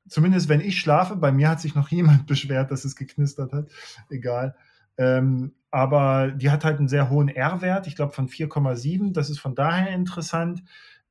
[0.08, 1.16] Zumindest wenn ich schlafe.
[1.16, 3.68] Bei mir hat sich noch niemand beschwert, dass es geknistert hat.
[4.10, 4.54] Egal.
[4.96, 9.12] Ähm, aber die hat halt einen sehr hohen R-Wert, ich glaube von 4,7.
[9.12, 10.62] Das ist von daher interessant,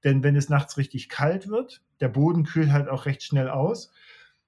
[0.06, 3.92] denn wenn es nachts richtig kalt wird, der Boden kühlt halt auch recht schnell aus,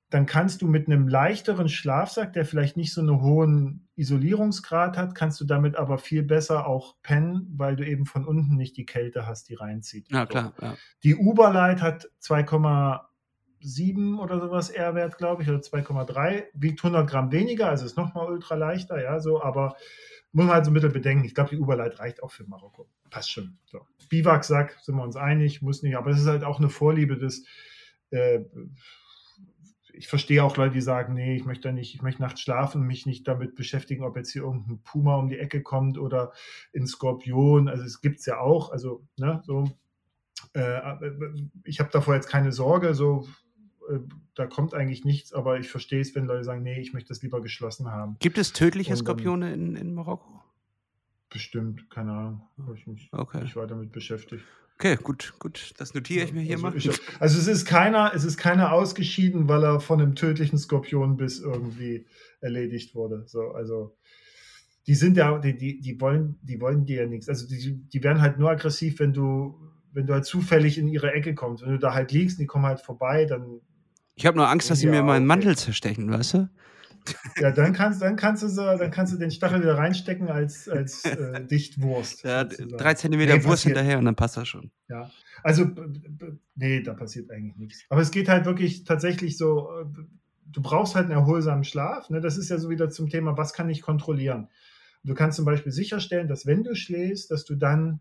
[0.10, 5.16] dann kannst du mit einem leichteren Schlafsack, der vielleicht nicht so einen hohen Isolierungsgrad hat,
[5.16, 8.86] kannst du damit aber viel besser auch pennen, weil du eben von unten nicht die
[8.86, 10.10] Kälte hast, die reinzieht.
[10.10, 10.54] Ja, klar.
[10.62, 10.78] Ja.
[11.04, 17.68] Die Uberlight hat 2,7 oder sowas R-Wert, glaube ich, oder 2,3, wiegt 100 Gramm weniger,
[17.68, 19.76] also ist nochmal ultra leichter, ja, so, aber
[20.38, 21.26] muss man halt so ein bisschen bedenken.
[21.26, 22.88] Ich glaube, die Uberlight reicht auch für Marokko.
[23.10, 23.58] Passt schon.
[23.66, 23.82] So.
[24.08, 27.44] Biwaksack, sind wir uns einig, muss nicht, aber es ist halt auch eine Vorliebe des.
[28.12, 28.42] Äh,
[29.94, 32.82] ich verstehe auch Leute, die sagen, nee, ich möchte da nicht, ich möchte nachts schlafen
[32.82, 36.34] und mich nicht damit beschäftigen, ob jetzt hier irgendein Puma um die Ecke kommt oder
[36.76, 37.68] ein Skorpion.
[37.68, 38.72] Also es gibt es ja auch.
[38.72, 39.64] Also, ne, so.
[40.54, 40.80] Äh,
[41.64, 43.47] ich habe davor jetzt keine Sorge, so äh,
[44.36, 47.22] da kommt eigentlich nichts, aber ich verstehe es, wenn Leute sagen, nee, ich möchte das
[47.22, 48.18] lieber geschlossen haben.
[48.20, 50.42] Gibt es tödliche dann- Skorpione in, in Marokko?
[51.30, 53.42] Bestimmt, keine Ahnung, habe ich mich Okay.
[53.44, 54.44] nicht weiter damit beschäftigt.
[54.76, 55.74] Okay, gut, gut.
[55.78, 56.78] Das notiere ich mir hier also, mal.
[56.78, 61.40] ich, also es ist keiner, es ist keiner ausgeschieden, weil er von einem tödlichen Skorpionbiss
[61.40, 62.06] irgendwie
[62.42, 63.24] erledigt wurde.
[63.26, 63.98] So, also
[64.86, 67.28] die sind ja, die, die, die wollen, die wollen dir ja nichts.
[67.28, 69.60] Also die, die werden halt nur aggressiv, wenn du,
[69.92, 71.64] wenn du halt zufällig in ihre Ecke kommst.
[71.64, 73.60] Wenn du da halt liegst und die kommen halt vorbei, dann,
[74.18, 75.28] Ich habe nur Angst, dass sie Ja, mir meinen okay.
[75.28, 76.50] Mantel zerstechen, weißt du?
[77.38, 80.68] ja, dann kannst, dann kannst du so, dann kannst du den Stachel wieder reinstecken als,
[80.68, 82.24] als äh, Dichtwurst.
[82.24, 82.70] Ja, sozusagen.
[82.78, 83.78] drei Zentimeter Nee, Wurst passiert.
[83.78, 84.72] hinterher und dann passt das schon.
[84.90, 85.12] Ja,
[85.44, 85.70] also,
[86.56, 87.86] nee, da passiert eigentlich nichts.
[87.90, 89.86] Aber es geht halt wirklich tatsächlich so, äh,
[90.46, 92.10] du brauchst halt einen erholsamen Schlaf.
[92.10, 92.22] Ne?
[92.22, 94.50] Das ist ja so wieder zum Thema, was kann ich kontrollieren?
[95.04, 98.00] Du kannst zum Beispiel sicherstellen, dass wenn du schläfst, dass du dann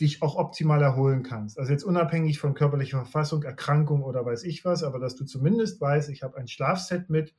[0.00, 1.58] dich auch optimal erholen kannst.
[1.58, 5.80] Also jetzt unabhängig von körperlicher Verfassung, Erkrankung oder weiß ich was, aber dass du zumindest
[5.80, 7.34] weißt, ich habe ein Schlafset mit,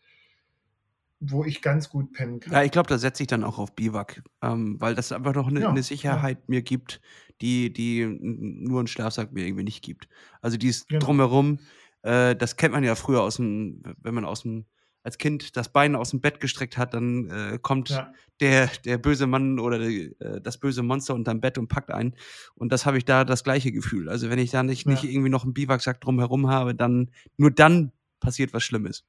[1.19, 2.51] wo ich ganz gut pennen kann.
[2.53, 5.47] Ja, ich glaube, da setze ich dann auch auf Biwak, ähm, weil das einfach noch
[5.47, 5.81] eine Ja, ja.
[5.81, 7.01] Sicherheit mir gibt,
[7.41, 10.07] die, die nur ein Schlafsack mir irgendwie nicht gibt.
[10.41, 11.05] Also dieses Genau.
[11.05, 11.59] drumherum,
[12.01, 14.65] äh, das kennt man ja früher aus dem, wenn man aus dem,
[15.03, 18.11] als Kind das Bein aus dem Bett gestreckt hat, dann äh, kommt Ja.
[18.39, 22.15] der, der böse Mann oder die, äh, das böse Monster unterm Bett und packt ein.
[22.55, 24.09] Und das habe ich da das gleiche Gefühl.
[24.09, 25.09] Also wenn ich da nicht, nicht Ja.
[25.09, 29.03] irgendwie noch einen Biwaksack drumherum habe, dann nur dann passiert was Schlimmes.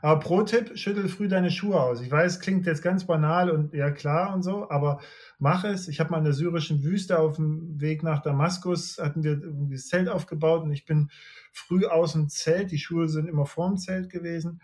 [0.00, 2.00] Aber Pro-Tipp, schüttel früh deine Schuhe aus.
[2.00, 5.00] Ich weiß, es klingt jetzt ganz banal und ja klar und so, aber
[5.40, 5.88] mach es.
[5.88, 9.74] Ich habe mal in der syrischen Wüste auf dem Weg nach Damaskus, hatten wir irgendwie
[9.74, 11.10] das Zelt aufgebaut und ich bin
[11.52, 14.60] früh aus dem Zelt, die Schuhe sind immer vorm Zelt gewesen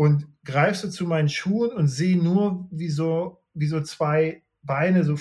[0.00, 5.04] und greifst du zu meinen Schuhen und sehe nur, wie so, wie so zwei Beine
[5.04, 5.16] so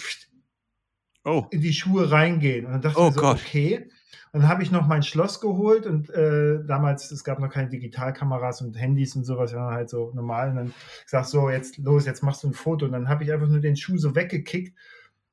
[1.26, 1.46] Oh.
[1.52, 2.66] in die Schuhe reingehen.
[2.66, 3.40] Und dann dachte Oh ich so, Gott.
[3.46, 3.90] okay.
[4.32, 7.70] Und dann habe ich noch mein Schloss geholt und äh, damals, es gab noch keine
[7.70, 10.52] Digitalkameras und Handys und sowas, sondern halt so normal.
[10.52, 10.74] Und dann
[11.04, 12.86] gesagt, so, jetzt los, jetzt machst du ein Foto.
[12.86, 14.74] Und dann habe ich einfach nur den Schuh so weggekickt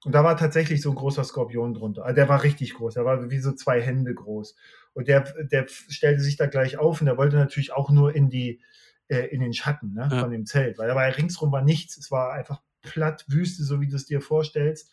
[0.05, 2.05] Und da war tatsächlich so ein großer Skorpion drunter.
[2.05, 4.57] Also der war richtig groß, der war wie so zwei Hände groß.
[4.95, 8.31] Und der, der stellte sich da gleich auf und der wollte natürlich auch nur in
[8.31, 8.61] die,
[9.09, 10.21] äh, in den Schatten ne, ja.
[10.21, 11.97] von dem Zelt, weil da war ringsrum war nichts.
[11.97, 14.91] Es war einfach platt, Wüste, so wie du es dir vorstellst.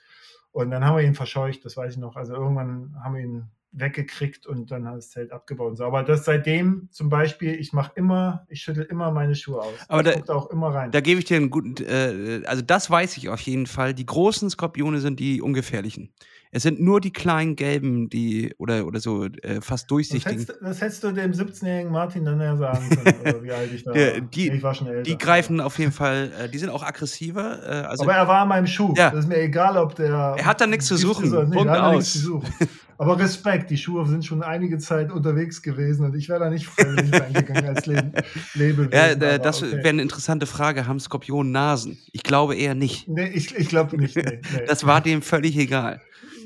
[0.52, 2.16] Und dann haben wir ihn verscheucht, das weiß ich noch.
[2.16, 5.72] Also irgendwann haben wir ihn weggekriegt und dann hat das Zelt abgebaut.
[5.72, 5.86] Und so.
[5.86, 9.74] Aber das seitdem zum Beispiel, ich mache immer, ich schüttel immer meine Schuhe aus.
[9.88, 10.92] Aber da, auch immer rein.
[10.92, 13.94] Da gebe ich dir einen guten, äh, also das weiß ich auf jeden Fall.
[13.94, 16.14] Die großen Skorpione sind die ungefährlichen.
[16.56, 20.38] Es sind nur die kleinen gelben, die oder, oder so äh, fast durchsichtigen.
[20.38, 23.74] Das hättest, das hättest, du dem 17-jährigen Martin dann ja sagen können, oder wie alt
[23.74, 24.22] ich da war.
[24.22, 25.02] Die, ich war schon älter.
[25.02, 27.60] Die greifen auf jeden Fall, äh, die sind auch aggressiver.
[27.64, 28.94] Äh, also, aber er war an meinem Schuh.
[28.96, 29.10] Ja.
[29.10, 30.36] Das ist mir egal, ob der.
[30.38, 31.32] Er hat da nichts zu suchen.
[31.50, 32.30] Punkt aus.
[32.98, 36.68] Aber Respekt, die Schuhe sind schon einige Zeit unterwegs gewesen und ich wäre da nicht
[36.68, 38.12] freiwillig reingegangen als Le
[38.54, 38.92] Lebewesen.
[38.92, 39.78] Ja, äh, das okay.
[39.78, 40.88] wäre eine interessante Frage.
[40.88, 41.98] Haben Skorpionen Nasen?
[42.12, 43.08] Ich glaube eher nicht.
[43.08, 44.16] Nee, ich, ich glaube nicht.
[44.16, 44.66] Nee, nee.
[44.68, 46.02] Das war dem völlig egal.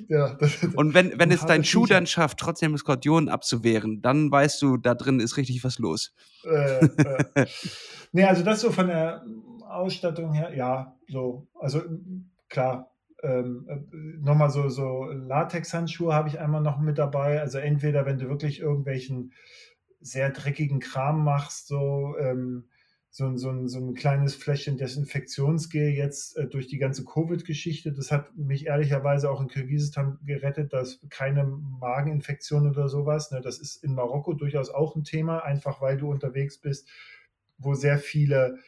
[0.09, 4.61] Ja, das, und wenn, wenn es dein Schuh dann schafft, trotzdem Skorpionen abzuwehren, dann weißt
[4.61, 6.13] du, da drin ist richtig was los.
[6.45, 7.45] Äh, äh.
[8.13, 9.25] nee, also das so von der
[9.67, 11.47] Ausstattung her, ja, so.
[11.59, 11.81] Also
[12.49, 12.89] klar,
[13.24, 17.39] ähm, äh, nochmal so, so Latex-Handschuhe habe ich einmal noch mit dabei.
[17.41, 19.34] Also entweder, wenn du wirklich irgendwelchen
[19.99, 22.65] sehr dreckigen Kram machst, so ähm,
[23.18, 27.91] so, so, so ein kleines Fläschchen Desinfektionsgel jetzt äh, durch die ganze Covid-Geschichte.
[27.91, 33.32] Das hat mich ehrlicherweise auch in Kirgisistan gerettet, dass keine Mageninfektion oder sowas.
[33.32, 36.88] Ne, das ist in Marokko durchaus auch ein Thema, einfach weil du unterwegs bist,
[37.57, 38.59] wo sehr viele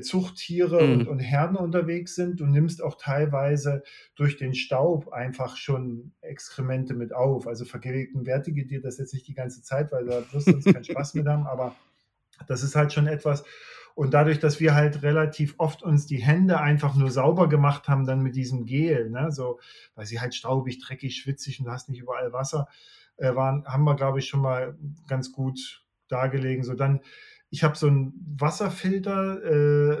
[0.00, 0.92] Zuchttiere mhm.
[0.92, 2.40] und, und Herden unterwegs sind.
[2.40, 3.82] Du nimmst auch teilweise
[4.14, 7.46] durch den Staub einfach schon Exkremente mit auf.
[7.46, 10.84] Also vergegenwärtige dir das jetzt nicht die ganze Zeit, weil da wirst du uns keinen
[10.84, 11.74] Spaß mit haben, aber
[12.48, 13.44] das ist halt schon etwas,
[13.96, 18.04] und dadurch, dass wir halt relativ oft uns die Hände einfach nur sauber gemacht haben,
[18.04, 19.58] dann mit diesem Gel, ne, so,
[19.94, 22.68] weil sie halt staubig, dreckig, schwitzig und du hast nicht überall Wasser,
[23.16, 24.76] äh, waren, haben wir, glaube ich, schon mal
[25.08, 26.62] ganz gut dargelegen.
[26.62, 27.00] So dann,
[27.50, 29.44] ich habe so einen Wasserfilter,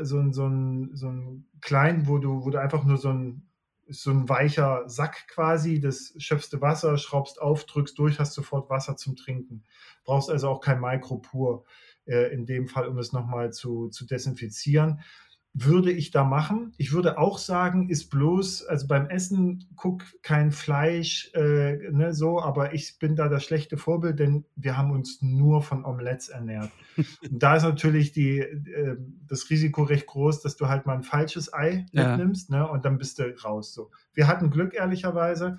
[0.00, 3.42] äh, so, so, ein, so einen kleinen, wo du, wo du einfach nur so ein,
[3.88, 8.68] so ein weicher Sack quasi, das schöpfst du Wasser, schraubst auf, drückst durch, hast sofort
[8.68, 9.62] Wasser zum Trinken.
[10.04, 11.64] Brauchst also auch kein Mikro pur
[12.06, 15.00] äh, in dem Fall, um es nochmal zu, zu desinfizieren.
[15.58, 16.74] Würde ich da machen.
[16.76, 22.42] Ich würde auch sagen, ist bloß, also beim Essen guck kein Fleisch, äh, ne, so,
[22.42, 26.70] aber ich bin da das schlechte Vorbild, denn wir haben uns nur von Omelettes ernährt.
[27.30, 31.02] Und da ist natürlich die, äh, das Risiko recht groß, dass du halt mal ein
[31.02, 32.10] falsches Ei ja.
[32.10, 33.72] mitnimmst, ne, und dann bist du raus.
[33.72, 33.90] So.
[34.12, 35.58] Wir hatten Glück, ehrlicherweise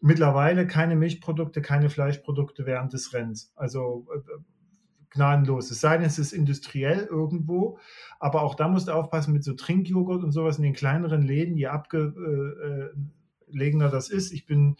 [0.00, 3.52] mittlerweile keine Milchprodukte, keine Fleischprodukte während des Rennens.
[3.56, 4.18] Also äh,
[5.16, 5.70] gnadenlos.
[5.70, 7.78] Es sei denn, es ist industriell irgendwo,
[8.18, 11.56] aber auch da musst du aufpassen mit so Trinkjoghurt und sowas in den kleineren Läden,
[11.56, 14.32] je abgelegener das ist.
[14.32, 14.76] Ich bin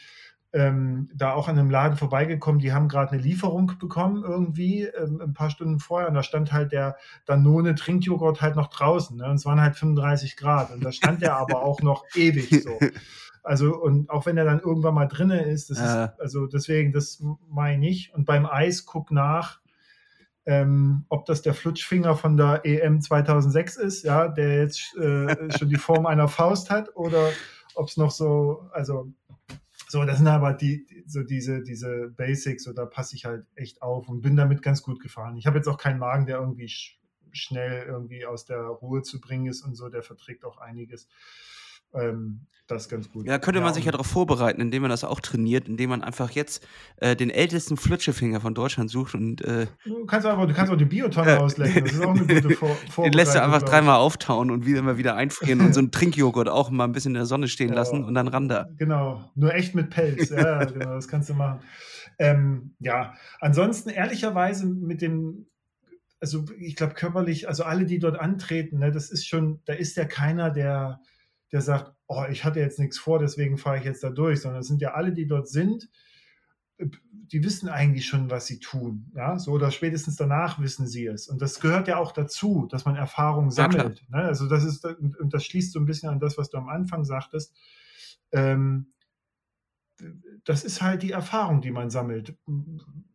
[0.56, 5.20] ähm, da auch an einem Laden vorbeigekommen, die haben gerade eine Lieferung bekommen irgendwie ähm,
[5.20, 9.26] ein paar Stunden vorher und da stand halt der Danone Trinkjoghurt halt noch draußen ne?
[9.26, 12.70] und es waren halt 35 Grad und da stand der aber auch noch ewig so.
[13.42, 16.06] Also und auch wenn er dann irgendwann mal drinne ist, das ja.
[16.06, 19.60] ist also deswegen das meine ich und beim Eis guck nach,
[20.46, 25.68] ähm, ob das der Flutschfinger von der EM 2006 ist, ja, der jetzt äh, schon
[25.68, 27.32] die Form einer Faust hat, oder
[27.74, 29.12] ob es noch so, also
[29.88, 33.82] so, das sind aber die, so diese, diese Basics, so da passe ich halt echt
[33.82, 35.36] auf und bin damit ganz gut gefahren.
[35.36, 37.00] Ich habe jetzt auch keinen Magen, der irgendwie sch
[37.32, 41.06] schnell irgendwie aus der Ruhe zu bringen ist und so, der verträgt auch einiges.
[41.96, 43.26] Ähm, das ist ganz gut.
[43.26, 46.30] Ja, könnte man sich ja darauf vorbereiten, indem man das auch trainiert, indem man einfach
[46.30, 46.66] jetzt
[46.96, 49.40] äh, den ältesten Flutschefinger von Deutschland sucht und.
[49.42, 51.84] Äh, du, kannst aber, du kannst auch die Biotonne äh, auslecken.
[51.84, 53.04] Das ist auch eine gute Vor Vorbereitung.
[53.04, 56.48] Den lässt du einfach dreimal auftauen und wieder mal wieder einfrieren und so einen Trinkjoghurt
[56.48, 58.68] auch mal ein bisschen in der Sonne stehen ja, lassen und dann ran da.
[58.76, 60.30] Genau, nur echt mit Pelz.
[60.30, 61.60] Ja, genau, das kannst du machen.
[62.18, 65.46] Ähm, ja, ansonsten ehrlicherweise mit dem
[66.18, 69.98] also ich glaube körperlich, also alle, die dort antreten, ne, das ist schon, da ist
[69.98, 71.00] ja keiner, der,
[71.56, 74.60] der sagt, oh, ich hatte jetzt nichts vor, deswegen fahre ich jetzt da durch, sondern
[74.60, 75.88] es sind ja alle, die dort sind,
[76.78, 79.10] die wissen eigentlich schon, was sie tun.
[79.14, 81.28] Ja, so oder spätestens danach wissen sie es.
[81.28, 84.04] Und das gehört ja auch dazu, dass man Erfahrung sammelt.
[84.10, 84.24] Ja, ne?
[84.24, 87.04] Also das ist, und das schließt so ein bisschen an das, was du am Anfang
[87.06, 87.56] sagtest.
[88.32, 88.92] Ähm,
[90.44, 92.36] das ist halt die Erfahrung, die man sammelt,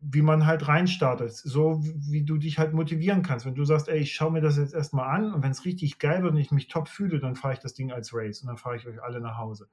[0.00, 3.46] wie man halt reinstartet, so wie du dich halt motivieren kannst.
[3.46, 5.98] Wenn du sagst, ey, ich schaue mir das jetzt erstmal an und wenn es richtig
[5.98, 8.48] geil wird und ich mich top fühle, dann fahre ich das Ding als Race und
[8.48, 9.68] dann fahre ich euch alle nach Hause.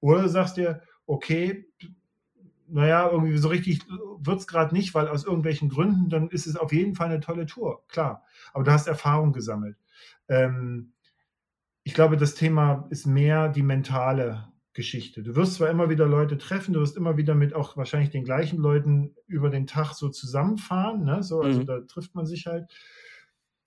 [0.00, 1.66] Oder sagst dir, okay,
[2.68, 3.80] naja, irgendwie so richtig
[4.18, 7.20] wird es gerade nicht, weil aus irgendwelchen Gründen, dann ist es auf jeden Fall eine
[7.20, 8.24] tolle Tour, klar.
[8.52, 9.76] Aber du hast Erfahrung gesammelt.
[10.28, 10.92] Ähm,
[11.82, 15.22] ich glaube, das Thema ist mehr die mentale Geschichte.
[15.22, 18.24] Du wirst zwar immer wieder Leute treffen, du wirst immer wieder mit auch wahrscheinlich den
[18.24, 21.22] gleichen Leuten über den Tag so zusammenfahren, ne?
[21.22, 21.66] so, also Mhm.
[21.66, 22.70] da trifft man sich halt.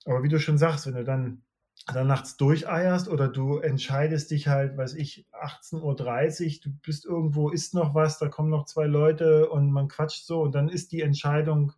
[0.06, 1.42] Aber wie du schon sagst, wenn du dann,
[1.92, 7.50] dann nachts durcheierst oder du entscheidest dich halt, weiß ich, 18.30 Uhr, du bist irgendwo,
[7.50, 10.92] isst noch was, da kommen noch zwei Leute und man quatscht so und dann ist
[10.92, 11.72] die Entscheidung,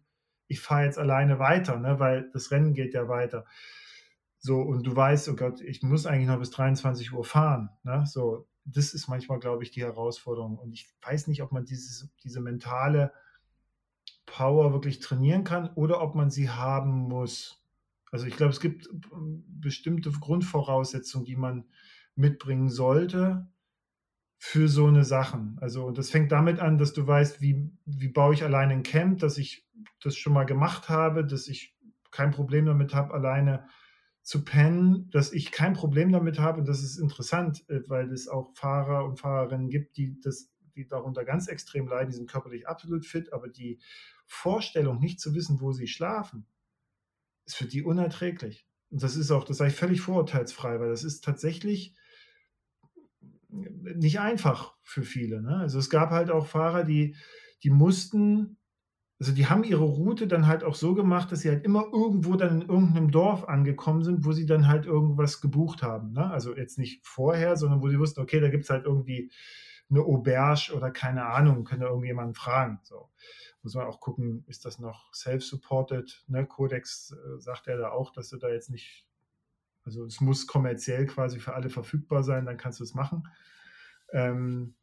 [0.49, 1.99] ich fahre jetzt alleine weiter, ne?
[1.99, 3.45] weil das Rennen geht ja weiter.
[4.39, 7.71] So, und du weißt, oh Gott, ich muss eigentlich noch bis 23 Uhr fahren.
[7.83, 8.05] Ne?
[8.07, 10.59] So, das ist manchmal, glaube ich, die Herausforderung.
[10.59, 13.13] Und ich weiß nicht, ob man dieses, diese mentale
[14.27, 17.65] Power wirklich trainieren kann oder ob man sie haben muss.
[18.11, 21.65] Also ich glaube, es gibt ähm, bestimmte Grundvoraussetzungen, die man
[22.17, 23.49] mitbringen sollte
[24.39, 25.59] für so eine Sachen.
[25.61, 29.21] Also das fängt damit an, dass du weißt, wie, wie baue ich alleine ein Camp,
[29.21, 29.67] dass ich
[30.03, 31.77] das schon mal gemacht habe, dass ich
[32.11, 33.67] kein Problem damit habe, alleine
[34.27, 38.27] zu pennen, dass ich kein Problem damit habe und das ist interessant, äh, weil es
[38.27, 42.69] auch Fahrer und Fahrerinnen gibt, die das die darunter ganz extrem leiden, die sind körperlich
[42.69, 43.79] absolut fit, aber die
[44.27, 46.45] Vorstellung, nicht zu wissen, wo sie schlafen,
[47.47, 48.67] ist für die unerträglich.
[48.91, 51.95] Und das ist auch, das sage ich völlig vorurteilsfrei, weil das ist tatsächlich
[53.49, 55.41] nicht einfach für viele.
[55.41, 55.57] Ne?
[55.57, 57.17] Also es gab halt auch Fahrer, die,
[57.63, 58.59] die mussten,
[59.19, 62.37] also die haben ihre Route dann halt auch so gemacht, dass sie halt immer irgendwo
[62.37, 66.13] dann in irgendeinem Dorf angekommen sind, wo sie dann halt irgendwas gebucht haben.
[66.13, 66.31] Ne?
[66.31, 69.31] Also jetzt nicht vorher, sondern wo sie wussten, okay, da gibt es halt irgendwie
[69.89, 72.81] eine Auberge oder keine Ahnung, können da irgendjemanden fragen.
[72.83, 73.09] So
[73.63, 76.25] muss man auch gucken, ist das noch self-supported?
[76.29, 76.47] Ne?
[76.47, 79.07] Codex äh, sagt ja da auch, dass du da jetzt nicht,
[79.83, 83.27] also es muss kommerziell quasi für alle verfügbar sein, dann kannst du es machen.
[84.13, 84.75] Ähm,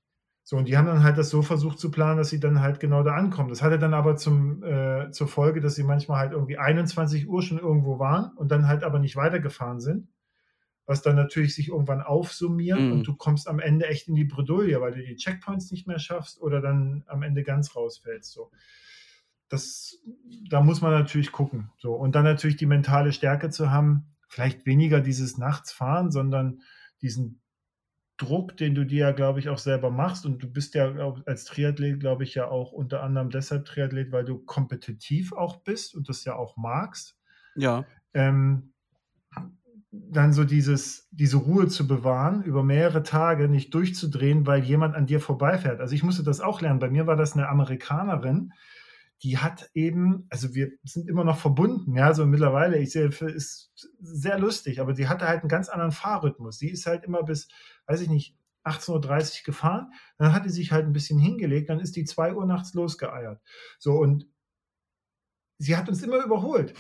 [0.46, 2.82] so, und die haben dann halt das so versucht zu planen, dass sie dann halt
[2.82, 3.48] genau da ankommen.
[3.50, 7.42] Das hatte dann aber zum, äh, zur Folge, dass sie manchmal halt irgendwie 21 Uhr
[7.42, 10.10] schon irgendwo waren und dann halt aber nicht weitergefahren sind.
[10.86, 12.92] Was dann natürlich sich irgendwann aufsummiert Mhm.
[12.92, 16.00] und du kommst am Ende echt in die Bredouille, weil du die Checkpoints nicht mehr
[16.00, 18.34] schaffst oder dann am Ende ganz rausfällst.
[18.34, 18.52] So.
[19.48, 19.98] Das,
[20.50, 21.70] da muss man natürlich gucken.
[21.78, 21.94] So.
[21.94, 26.60] Und dann natürlich die mentale Stärke zu haben, vielleicht weniger dieses Nachtsfahren, sondern
[27.02, 27.40] diesen
[28.18, 30.26] Druck, den du dir ja, glaube ich, auch selber machst.
[30.26, 34.12] Und du bist ja glaub, als Triathlet, glaube ich, ja auch unter anderem deshalb Triathlet,
[34.12, 37.18] weil du kompetitiv auch bist und das ja auch magst.
[37.56, 37.86] Ja.
[38.14, 38.74] Ähm,
[39.92, 45.06] dann so dieses, diese Ruhe zu bewahren, über mehrere Tage nicht durchzudrehen, weil jemand an
[45.06, 45.80] dir vorbeifährt.
[45.82, 46.80] Also ich musste das auch lernen.
[46.80, 48.54] Bei mir war das eine Amerikanerin,
[49.24, 53.72] die hat eben, also wir sind immer noch verbunden, ja, so mittlerweile, ich sehe, ist
[54.02, 56.58] sehr lustig, aber die hatte halt einen ganz anderen Fahrrhythmus.
[56.58, 57.48] Die ist halt immer bis,
[57.88, 61.80] weiß ich nicht, 18.30 Uhr gefahren, dann hat die sich halt ein bisschen hingelegt, dann
[61.80, 63.42] ist die 2 Uhr nachts losgeeiert.
[63.80, 64.28] So, und
[65.58, 66.74] sie hat uns immer überholt.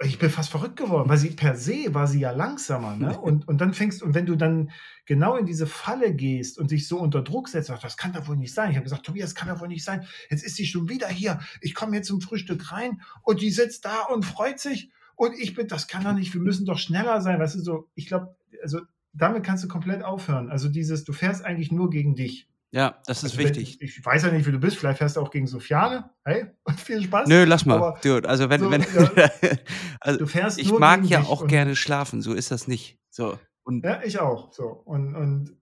[0.00, 2.96] Ich bin fast verrückt geworden, weil sie per se war sie ja langsamer.
[2.96, 3.18] Ne?
[3.20, 4.70] Und, und dann fängst, und wenn du dann
[5.06, 8.28] genau in diese Falle gehst und dich so unter Druck setzt, sagst, das kann doch
[8.28, 8.70] wohl nicht sein.
[8.70, 10.06] Ich habe gesagt, Tobias, das kann doch wohl nicht sein.
[10.30, 11.40] Jetzt ist sie schon wieder hier.
[11.60, 14.90] Ich komme jetzt zum Frühstück rein und die sitzt da und freut sich.
[15.16, 17.40] Und ich bin, das kann doch nicht, wir müssen doch schneller sein.
[17.40, 18.80] Weißt du, so, ich glaube, also
[19.12, 20.48] damit kannst du komplett aufhören.
[20.48, 22.48] Also dieses, du fährst eigentlich nur gegen dich.
[22.70, 23.80] Ja, das ist Also wenn, wichtig.
[23.80, 26.10] ich weiß ja nicht, wie du bist, vielleicht fährst du auch gegen Sofiane.
[26.24, 26.46] Hey,
[26.76, 27.28] viel Spaß.
[27.28, 27.76] Nö, lass mal.
[27.78, 29.30] Aber Dude, also wenn, so, wenn ja,
[30.00, 32.98] also du fährst ich mag ja auch gerne schlafen, so ist das nicht.
[33.10, 33.38] So.
[33.64, 34.52] Und Ja, ich auch.
[34.52, 34.66] So.
[34.66, 35.56] Und, und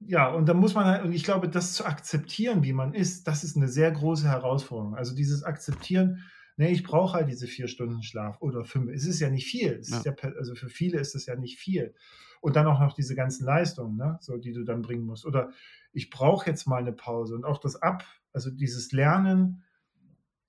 [0.00, 3.26] ja, und da muss man halt, und ich glaube, das zu akzeptieren, wie man ist,
[3.26, 4.94] das ist eine sehr große Herausforderung.
[4.96, 6.24] Also dieses Akzeptieren,
[6.56, 8.90] nee, ich brauche halt diese vier Stunden Schlaf oder fünf.
[8.90, 9.72] Es ist ja nicht viel.
[9.80, 11.94] Es ist ja, per- also für viele ist es ja nicht viel.
[12.42, 15.26] Und dann auch noch diese ganzen Leistungen, ne, so, die du dann bringen musst.
[15.26, 15.50] Oder
[15.92, 19.64] ich brauche jetzt mal eine Pause und auch das Ab, also dieses Lernen,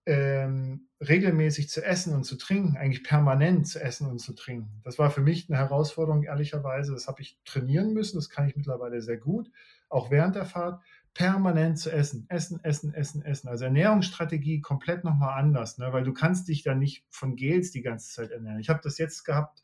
[0.05, 4.81] ähm, regelmäßig zu essen und zu trinken, eigentlich permanent zu essen und zu trinken.
[4.84, 6.93] Das war für mich eine Herausforderung, ehrlicherweise.
[6.93, 9.51] Das habe ich trainieren müssen, das kann ich mittlerweile sehr gut,
[9.89, 10.81] auch während der Fahrt,
[11.13, 12.26] permanent zu essen.
[12.30, 13.47] Essen, essen, essen, essen.
[13.49, 15.91] Also Ernährungsstrategie komplett nochmal anders, ne?
[15.91, 18.59] weil du kannst dich da nicht von Gels die ganze Zeit ernähren.
[18.59, 19.63] Ich habe das jetzt gehabt,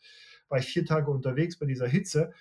[0.50, 2.34] war ich vier Tage unterwegs bei dieser Hitze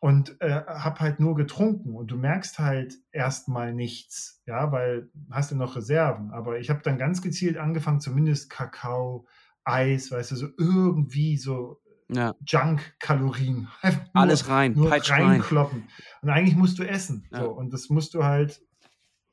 [0.00, 5.50] und äh, habe halt nur getrunken und du merkst halt erstmal nichts, ja, weil hast
[5.50, 6.30] du noch Reserven.
[6.30, 9.26] Aber ich habe dann ganz gezielt angefangen, zumindest Kakao,
[9.62, 13.68] Eis, weißt du, so irgendwie so ja, Junk-Kalorien.
[14.14, 15.26] Alles rein, nur peitsch rein.
[15.26, 15.84] reinkloppen.
[16.22, 17.28] Und eigentlich musst du essen.
[17.30, 17.42] Ja.
[17.42, 18.62] So, und das musst du halt,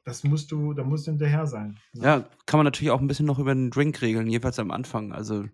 [0.03, 1.80] das musst du, da musst du hinterher sein.
[1.94, 2.03] ne?
[2.06, 5.14] Ja, kann man natürlich auch ein bisschen noch über den Drink regeln, jedenfalls am Anfang.
[5.14, 5.45] Also,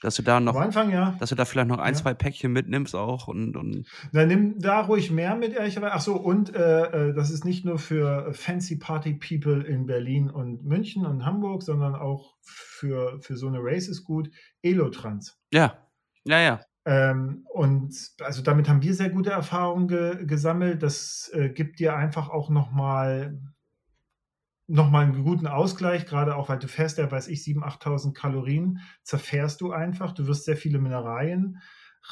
[0.00, 1.14] dass du da Am noch, Anfang ja.
[1.20, 2.00] dass du da vielleicht noch ein, Ja.
[2.00, 5.92] zwei Päckchen mitnimmst auch und, und Dann nimm da ruhig mehr mit, ehrlicherweise.
[5.94, 10.30] Ach so, und äh, äh, das ist nicht nur für Fancy Party People in Berlin
[10.30, 14.30] und München und Hamburg, sondern auch für, für so eine Race ist gut.
[14.62, 15.38] Elotrans.
[15.52, 15.74] ja,
[16.24, 16.60] ja, ja.
[16.86, 20.82] Ähm, und also damit haben wir sehr gute Erfahrungen ge gesammelt.
[20.82, 23.38] Das äh, gibt dir einfach auch nochmal
[24.70, 28.12] noch mal einen guten Ausgleich, gerade auch, weil du fährst ja, weiß ich, 7.000, 8.000
[28.14, 30.12] Kalorien, zerfährst du einfach.
[30.12, 31.60] Du wirst sehr viele Mineralien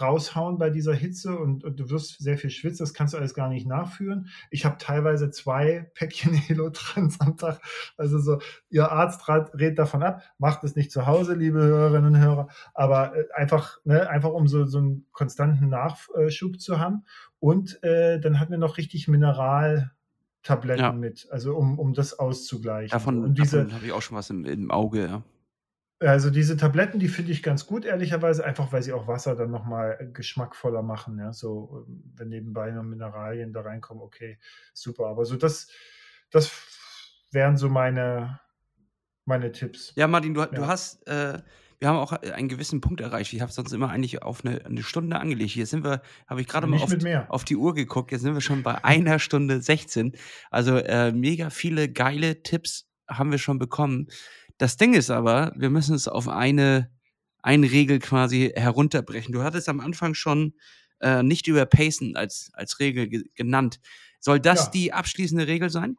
[0.00, 2.84] raushauen bei dieser Hitze und, und, du wirst sehr viel schwitzen.
[2.84, 4.28] Das kannst du alles gar nicht nachführen.
[4.50, 7.60] Ich habe teilweise zwei Päckchen Elotrans am Tag.
[7.96, 12.20] Also so, ihr Arzt rät davon ab, macht es nicht zu Hause, liebe Hörerinnen und
[12.20, 17.04] Hörer, aber äh, einfach, ne, einfach um so, so einen konstanten Nachschub zu haben.
[17.38, 19.92] Und äh, dann hatten wir noch richtig Mineral.
[20.42, 20.92] Tabletten ja.
[20.92, 22.90] mit, also um, um das auszugleichen.
[22.90, 25.22] Davon, davon habe ich auch schon was im, im Auge, ja.
[26.00, 29.50] Also diese Tabletten, die finde ich ganz gut, ehrlicherweise, einfach weil sie auch Wasser dann
[29.50, 31.18] nochmal geschmackvoller machen.
[31.18, 31.32] Ja?
[31.32, 34.38] So, ähm, wenn nebenbei noch Mineralien da reinkommen, okay,
[34.72, 35.06] super.
[35.06, 35.68] Aber so das,
[36.30, 36.52] das
[37.32, 38.38] wären so meine,
[39.24, 39.92] meine Tipps.
[39.96, 40.46] Ja, Martin, du, ja.
[40.46, 41.40] du hast, äh,
[41.80, 43.32] wir haben auch einen gewissen Punkt erreicht.
[43.32, 45.52] Ich habe sonst immer eigentlich auf eine, eine Stunde angelegt.
[45.52, 46.92] Hier sind wir, habe ich gerade mal auf,
[47.28, 50.12] auf, die Uhr geguckt, jetzt sind wir schon bei einer Stunde 16.
[50.50, 54.08] Also äh, mega viele geile Tipps haben wir schon bekommen.
[54.58, 56.90] Das Ding ist aber, wir müssen es auf eine,
[57.42, 59.32] eine Regel quasi herunterbrechen.
[59.32, 60.54] Du hattest am Anfang schon
[61.00, 63.78] äh, nicht über Pacen als, als Regel ge genannt.
[64.18, 64.70] Soll das ja.
[64.72, 65.96] die abschließende Regel sein?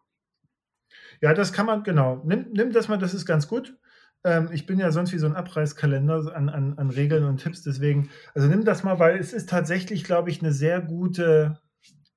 [1.21, 2.21] Ja, das kann man, genau.
[2.25, 3.77] Nimm, nimm das mal, das ist ganz gut.
[4.23, 7.61] Ähm, ich bin ja sonst wie so ein Abreißkalender an, an, an Regeln und Tipps,
[7.63, 11.59] deswegen, also nimm das mal, weil es ist tatsächlich, glaube ich, eine sehr gute,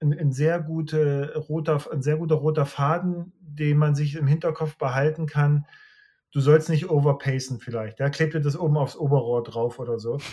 [0.00, 4.76] ein, ein, sehr gute roter, ein sehr guter roter Faden, den man sich im Hinterkopf
[4.78, 5.66] behalten kann,
[6.32, 8.00] du sollst nicht overpacen vielleicht.
[8.00, 10.18] Da ja, klebt dir das oben aufs Oberrohr drauf oder so.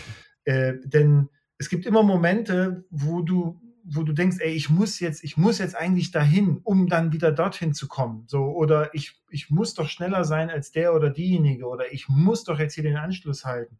[0.46, 1.28] Äh, denn
[1.58, 5.58] es gibt immer Momente, wo du, wo du denkst, ey, ich muss jetzt, ich muss
[5.58, 8.24] jetzt eigentlich dahin, um dann wieder dorthin zu kommen.
[8.26, 12.44] So, oder ich, ich muss doch schneller sein als der oder diejenige, oder ich muss
[12.44, 13.78] doch jetzt hier den Anschluss halten.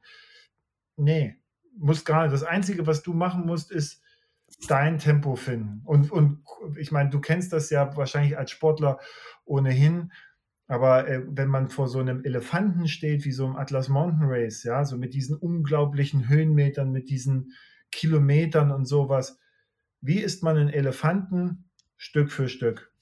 [0.96, 1.36] Nee,
[1.76, 2.32] muss gar nicht.
[2.32, 4.02] Das Einzige, was du machen musst, ist
[4.68, 5.82] dein Tempo finden.
[5.84, 6.42] Und, und
[6.76, 8.98] ich meine, du kennst das ja wahrscheinlich als Sportler
[9.44, 10.10] ohnehin
[10.70, 14.62] aber äh, wenn man vor so einem Elefanten steht, wie so im Atlas Mountain Race,
[14.62, 17.54] ja, so mit diesen unglaublichen Höhenmetern, mit diesen
[17.90, 19.40] Kilometern und sowas,
[20.00, 22.92] wie ist man ein Elefanten Stück für Stück?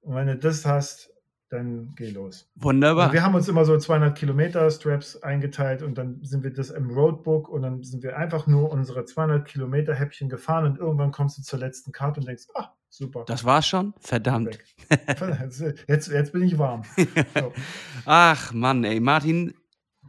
[0.00, 1.10] Und wenn du das hast,
[1.50, 2.48] dann geh los.
[2.54, 3.04] Wunderbar.
[3.04, 6.70] Also wir haben uns immer so 200 Kilometer Straps eingeteilt und dann sind wir das
[6.70, 11.10] im Roadbook und dann sind wir einfach nur unsere 200 Kilometer Häppchen gefahren und irgendwann
[11.10, 13.24] kommst du zur letzten Karte und denkst, ach, super.
[13.26, 13.94] Das war's schon?
[13.98, 14.58] Verdammt.
[15.88, 16.82] Jetzt, jetzt bin ich warm.
[16.96, 17.52] So.
[18.06, 19.54] Ach Mann, ey, Martin,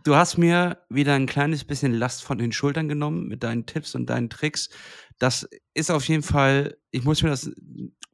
[0.03, 3.95] du hast mir wieder ein kleines bisschen Last von den Schultern genommen mit deinen Tipps
[3.95, 4.69] und deinen Tricks.
[5.21, 7.51] Das ist auf jeden Fall, ich muss mir das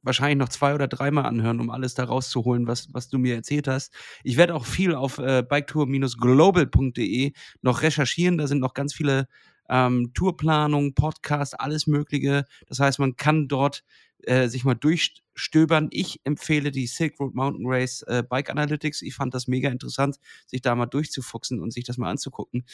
[0.02, 3.70] wahrscheinlich noch zwei oder dreimal anhören, um alles da rauszuholen, was, was du mir erzählt
[3.70, 3.94] hast.
[4.26, 7.32] Ich werde auch viel auf äh, biketour-global.de
[7.62, 8.38] noch recherchieren.
[8.38, 9.30] Da sind noch ganz viele
[9.70, 12.44] ähm, Tourplanungen, Podcasts, alles Mögliche.
[12.68, 13.86] Das heißt, man kann dort
[14.23, 15.88] äh, sich mal durchstöbern.
[15.91, 19.02] Ich empfehle die Silk Road Mountain Race äh, Bike Analytics.
[19.02, 22.65] Ich fand das mega interessant, sich da mal durchzufuchsen und sich das mal anzugucken.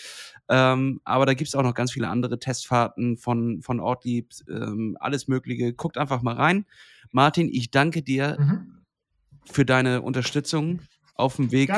[0.50, 4.98] Ähm, aber da gibt es auch noch ganz viele andere Testfahrten von, von Ortlieb, ähm,
[5.00, 5.74] alles Mögliche.
[5.74, 6.66] Guckt einfach mal rein.
[7.12, 8.86] Martin, ich danke dir mhm.
[9.46, 10.80] für deine Unterstützung
[11.16, 11.72] auf dem Weg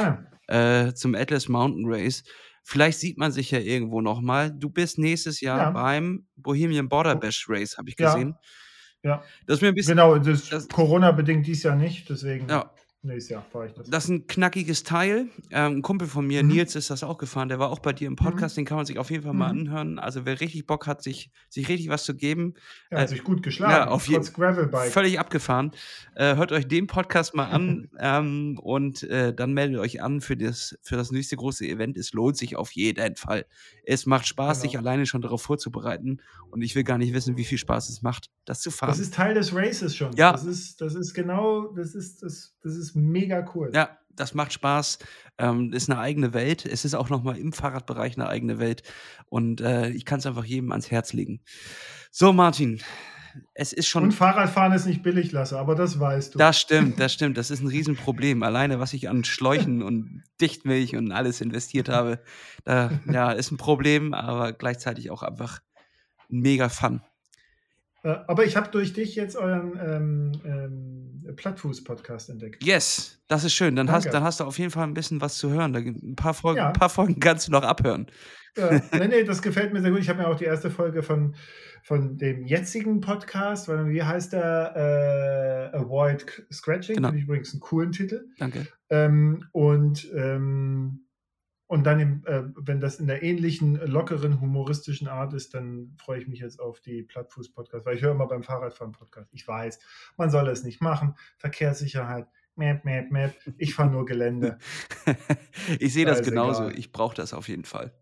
[0.48, 2.24] äh, zum Atlas Mountain Race.
[2.64, 4.52] Vielleicht sieht man sich ja irgendwo nochmal.
[4.52, 5.72] Du bist nächstes Jahr ja.
[5.72, 8.30] beim Bohemian Border Bash Race, habe ich gesehen.
[8.30, 8.40] Ja.
[9.06, 9.24] Ja.
[9.46, 9.98] Das ist mir ein bisschen.
[9.98, 12.50] Genau, das, das Corona-bedingt dies Jahr nicht, deswegen.
[12.50, 12.72] Ja.
[13.06, 13.88] Nächstes Jahr fahre ich das.
[13.88, 15.28] Das ist ein knackiges Teil.
[15.52, 16.50] Ähm, ein Kumpel von mir, mhm.
[16.50, 17.50] Nils, ist das auch gefahren.
[17.50, 18.16] Der war auch bei dir im.
[18.16, 18.56] Podcast.
[18.56, 18.62] Mhm.
[18.62, 19.60] Den kann man sich auf jeden Fall mal mhm.
[19.60, 20.00] anhören.
[20.00, 22.56] Also, wer richtig Bock hat, sich, sich richtig was zu geben.
[22.90, 23.74] Er hat äh, sich gut geschlagen.
[23.74, 24.90] Ja, auf jeden Fall.
[24.90, 25.72] Völlig abgefahren.
[26.16, 30.36] Äh, hört euch den Podcast mal an ähm, und äh, dann meldet euch an für
[30.36, 31.98] das, für das nächste große Event.
[31.98, 33.46] Es lohnt sich auf jeden Fall.
[33.84, 34.72] Es macht Spaß, genau.
[34.72, 36.22] sich alleine schon darauf vorzubereiten.
[36.50, 38.90] Und ich will gar nicht wissen, wie viel Spaß es macht, das zu fahren.
[38.90, 40.16] Das ist Teil des Races schon.
[40.16, 40.32] Ja.
[40.32, 43.72] Das ist, das ist genau, das ist, das, das ist mega cool.
[43.74, 45.00] Ja, das macht Spaß.
[45.38, 46.66] Ähm, ist eine eigene Welt.
[46.66, 48.84] Es ist auch nochmal im Fahrradbereich eine eigene Welt.
[49.30, 51.42] Und äh, ich kann es einfach jedem ans Herz legen.
[52.12, 52.82] So, Martin.
[53.54, 54.04] Es ist schon.
[54.04, 56.40] Und Fahrradfahren ist nicht billig, Lasse, aber das weißt du.
[56.40, 57.38] Das stimmt, das stimmt.
[57.38, 58.44] Das ist ein Riesenproblem.
[58.44, 62.22] Alleine, was ich an Schläuchen und Dichtmilch und alles investiert habe,
[62.64, 65.60] da, ja, ist ein Problem, aber gleichzeitig auch einfach
[66.30, 67.02] mega Fun.
[68.06, 72.64] Äh, aber ich habe durch dich jetzt euren ähm, ähm, Plattfuß-Podcast entdeckt.
[72.64, 73.76] Yes, das ist schön.
[73.76, 75.76] Dann hast, dann hast du auf jeden Fall ein bisschen was zu hören.
[75.76, 76.68] Ein, paar Folgen, ja.
[76.68, 78.06] ein paar Folgen kannst du noch abhören.
[78.56, 80.02] Ja, nee, nee, das gefällt mir sehr gut.
[80.02, 81.36] Ich habe mir auch die erste Folge von,
[81.84, 85.72] von dem jetzigen Podcast, weil, wie heißt der?
[85.74, 86.98] Äh, Avoid Scratching.
[86.98, 87.08] Genau.
[87.08, 88.28] Finde ich übrigens einen coolen Titel.
[88.38, 88.68] Danke.
[88.92, 91.05] Ähm, und ähm,
[91.68, 96.20] Und dann, im, äh, wenn das in der ähnlichen, lockeren, humoristischen Art ist, dann freue
[96.20, 99.30] ich mich jetzt auf die Plattfuß-Podcast, weil ich höre immer beim Fahrradfahren-Podcast.
[99.34, 99.80] Ich weiß,
[100.18, 101.16] man soll es nicht machen.
[101.38, 103.36] Verkehrssicherheit, Map, map, map.
[103.58, 104.58] Ich fahre nur Gelände.
[105.80, 106.68] ich sehe das genauso.
[106.68, 106.80] Egal.
[106.80, 107.94] Ich brauche das auf jeden Fall.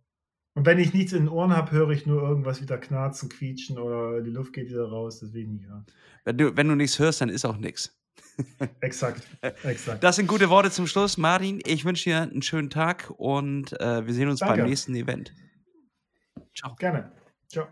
[0.56, 3.80] Und wenn ich nichts in den Ohren habe, höre ich nur irgendwas wieder knarzen, quietschen
[3.80, 5.20] oder die Luft geht wieder raus.
[5.20, 5.86] Das nicht hören.
[6.24, 8.00] Wenn du, wenn du nichts hörst, dann ist auch nichts.
[8.82, 9.28] exakt,
[9.64, 10.04] exakt.
[10.04, 11.18] Das sind gute Worte zum Schluss.
[11.18, 14.58] Martin, ich wünsche dir einen schönen Tag und äh, wir sehen uns Danke.
[14.58, 15.34] beim nächsten Event.
[16.56, 16.76] Ciao.
[16.76, 17.12] Gerne.
[17.48, 17.68] Ciao.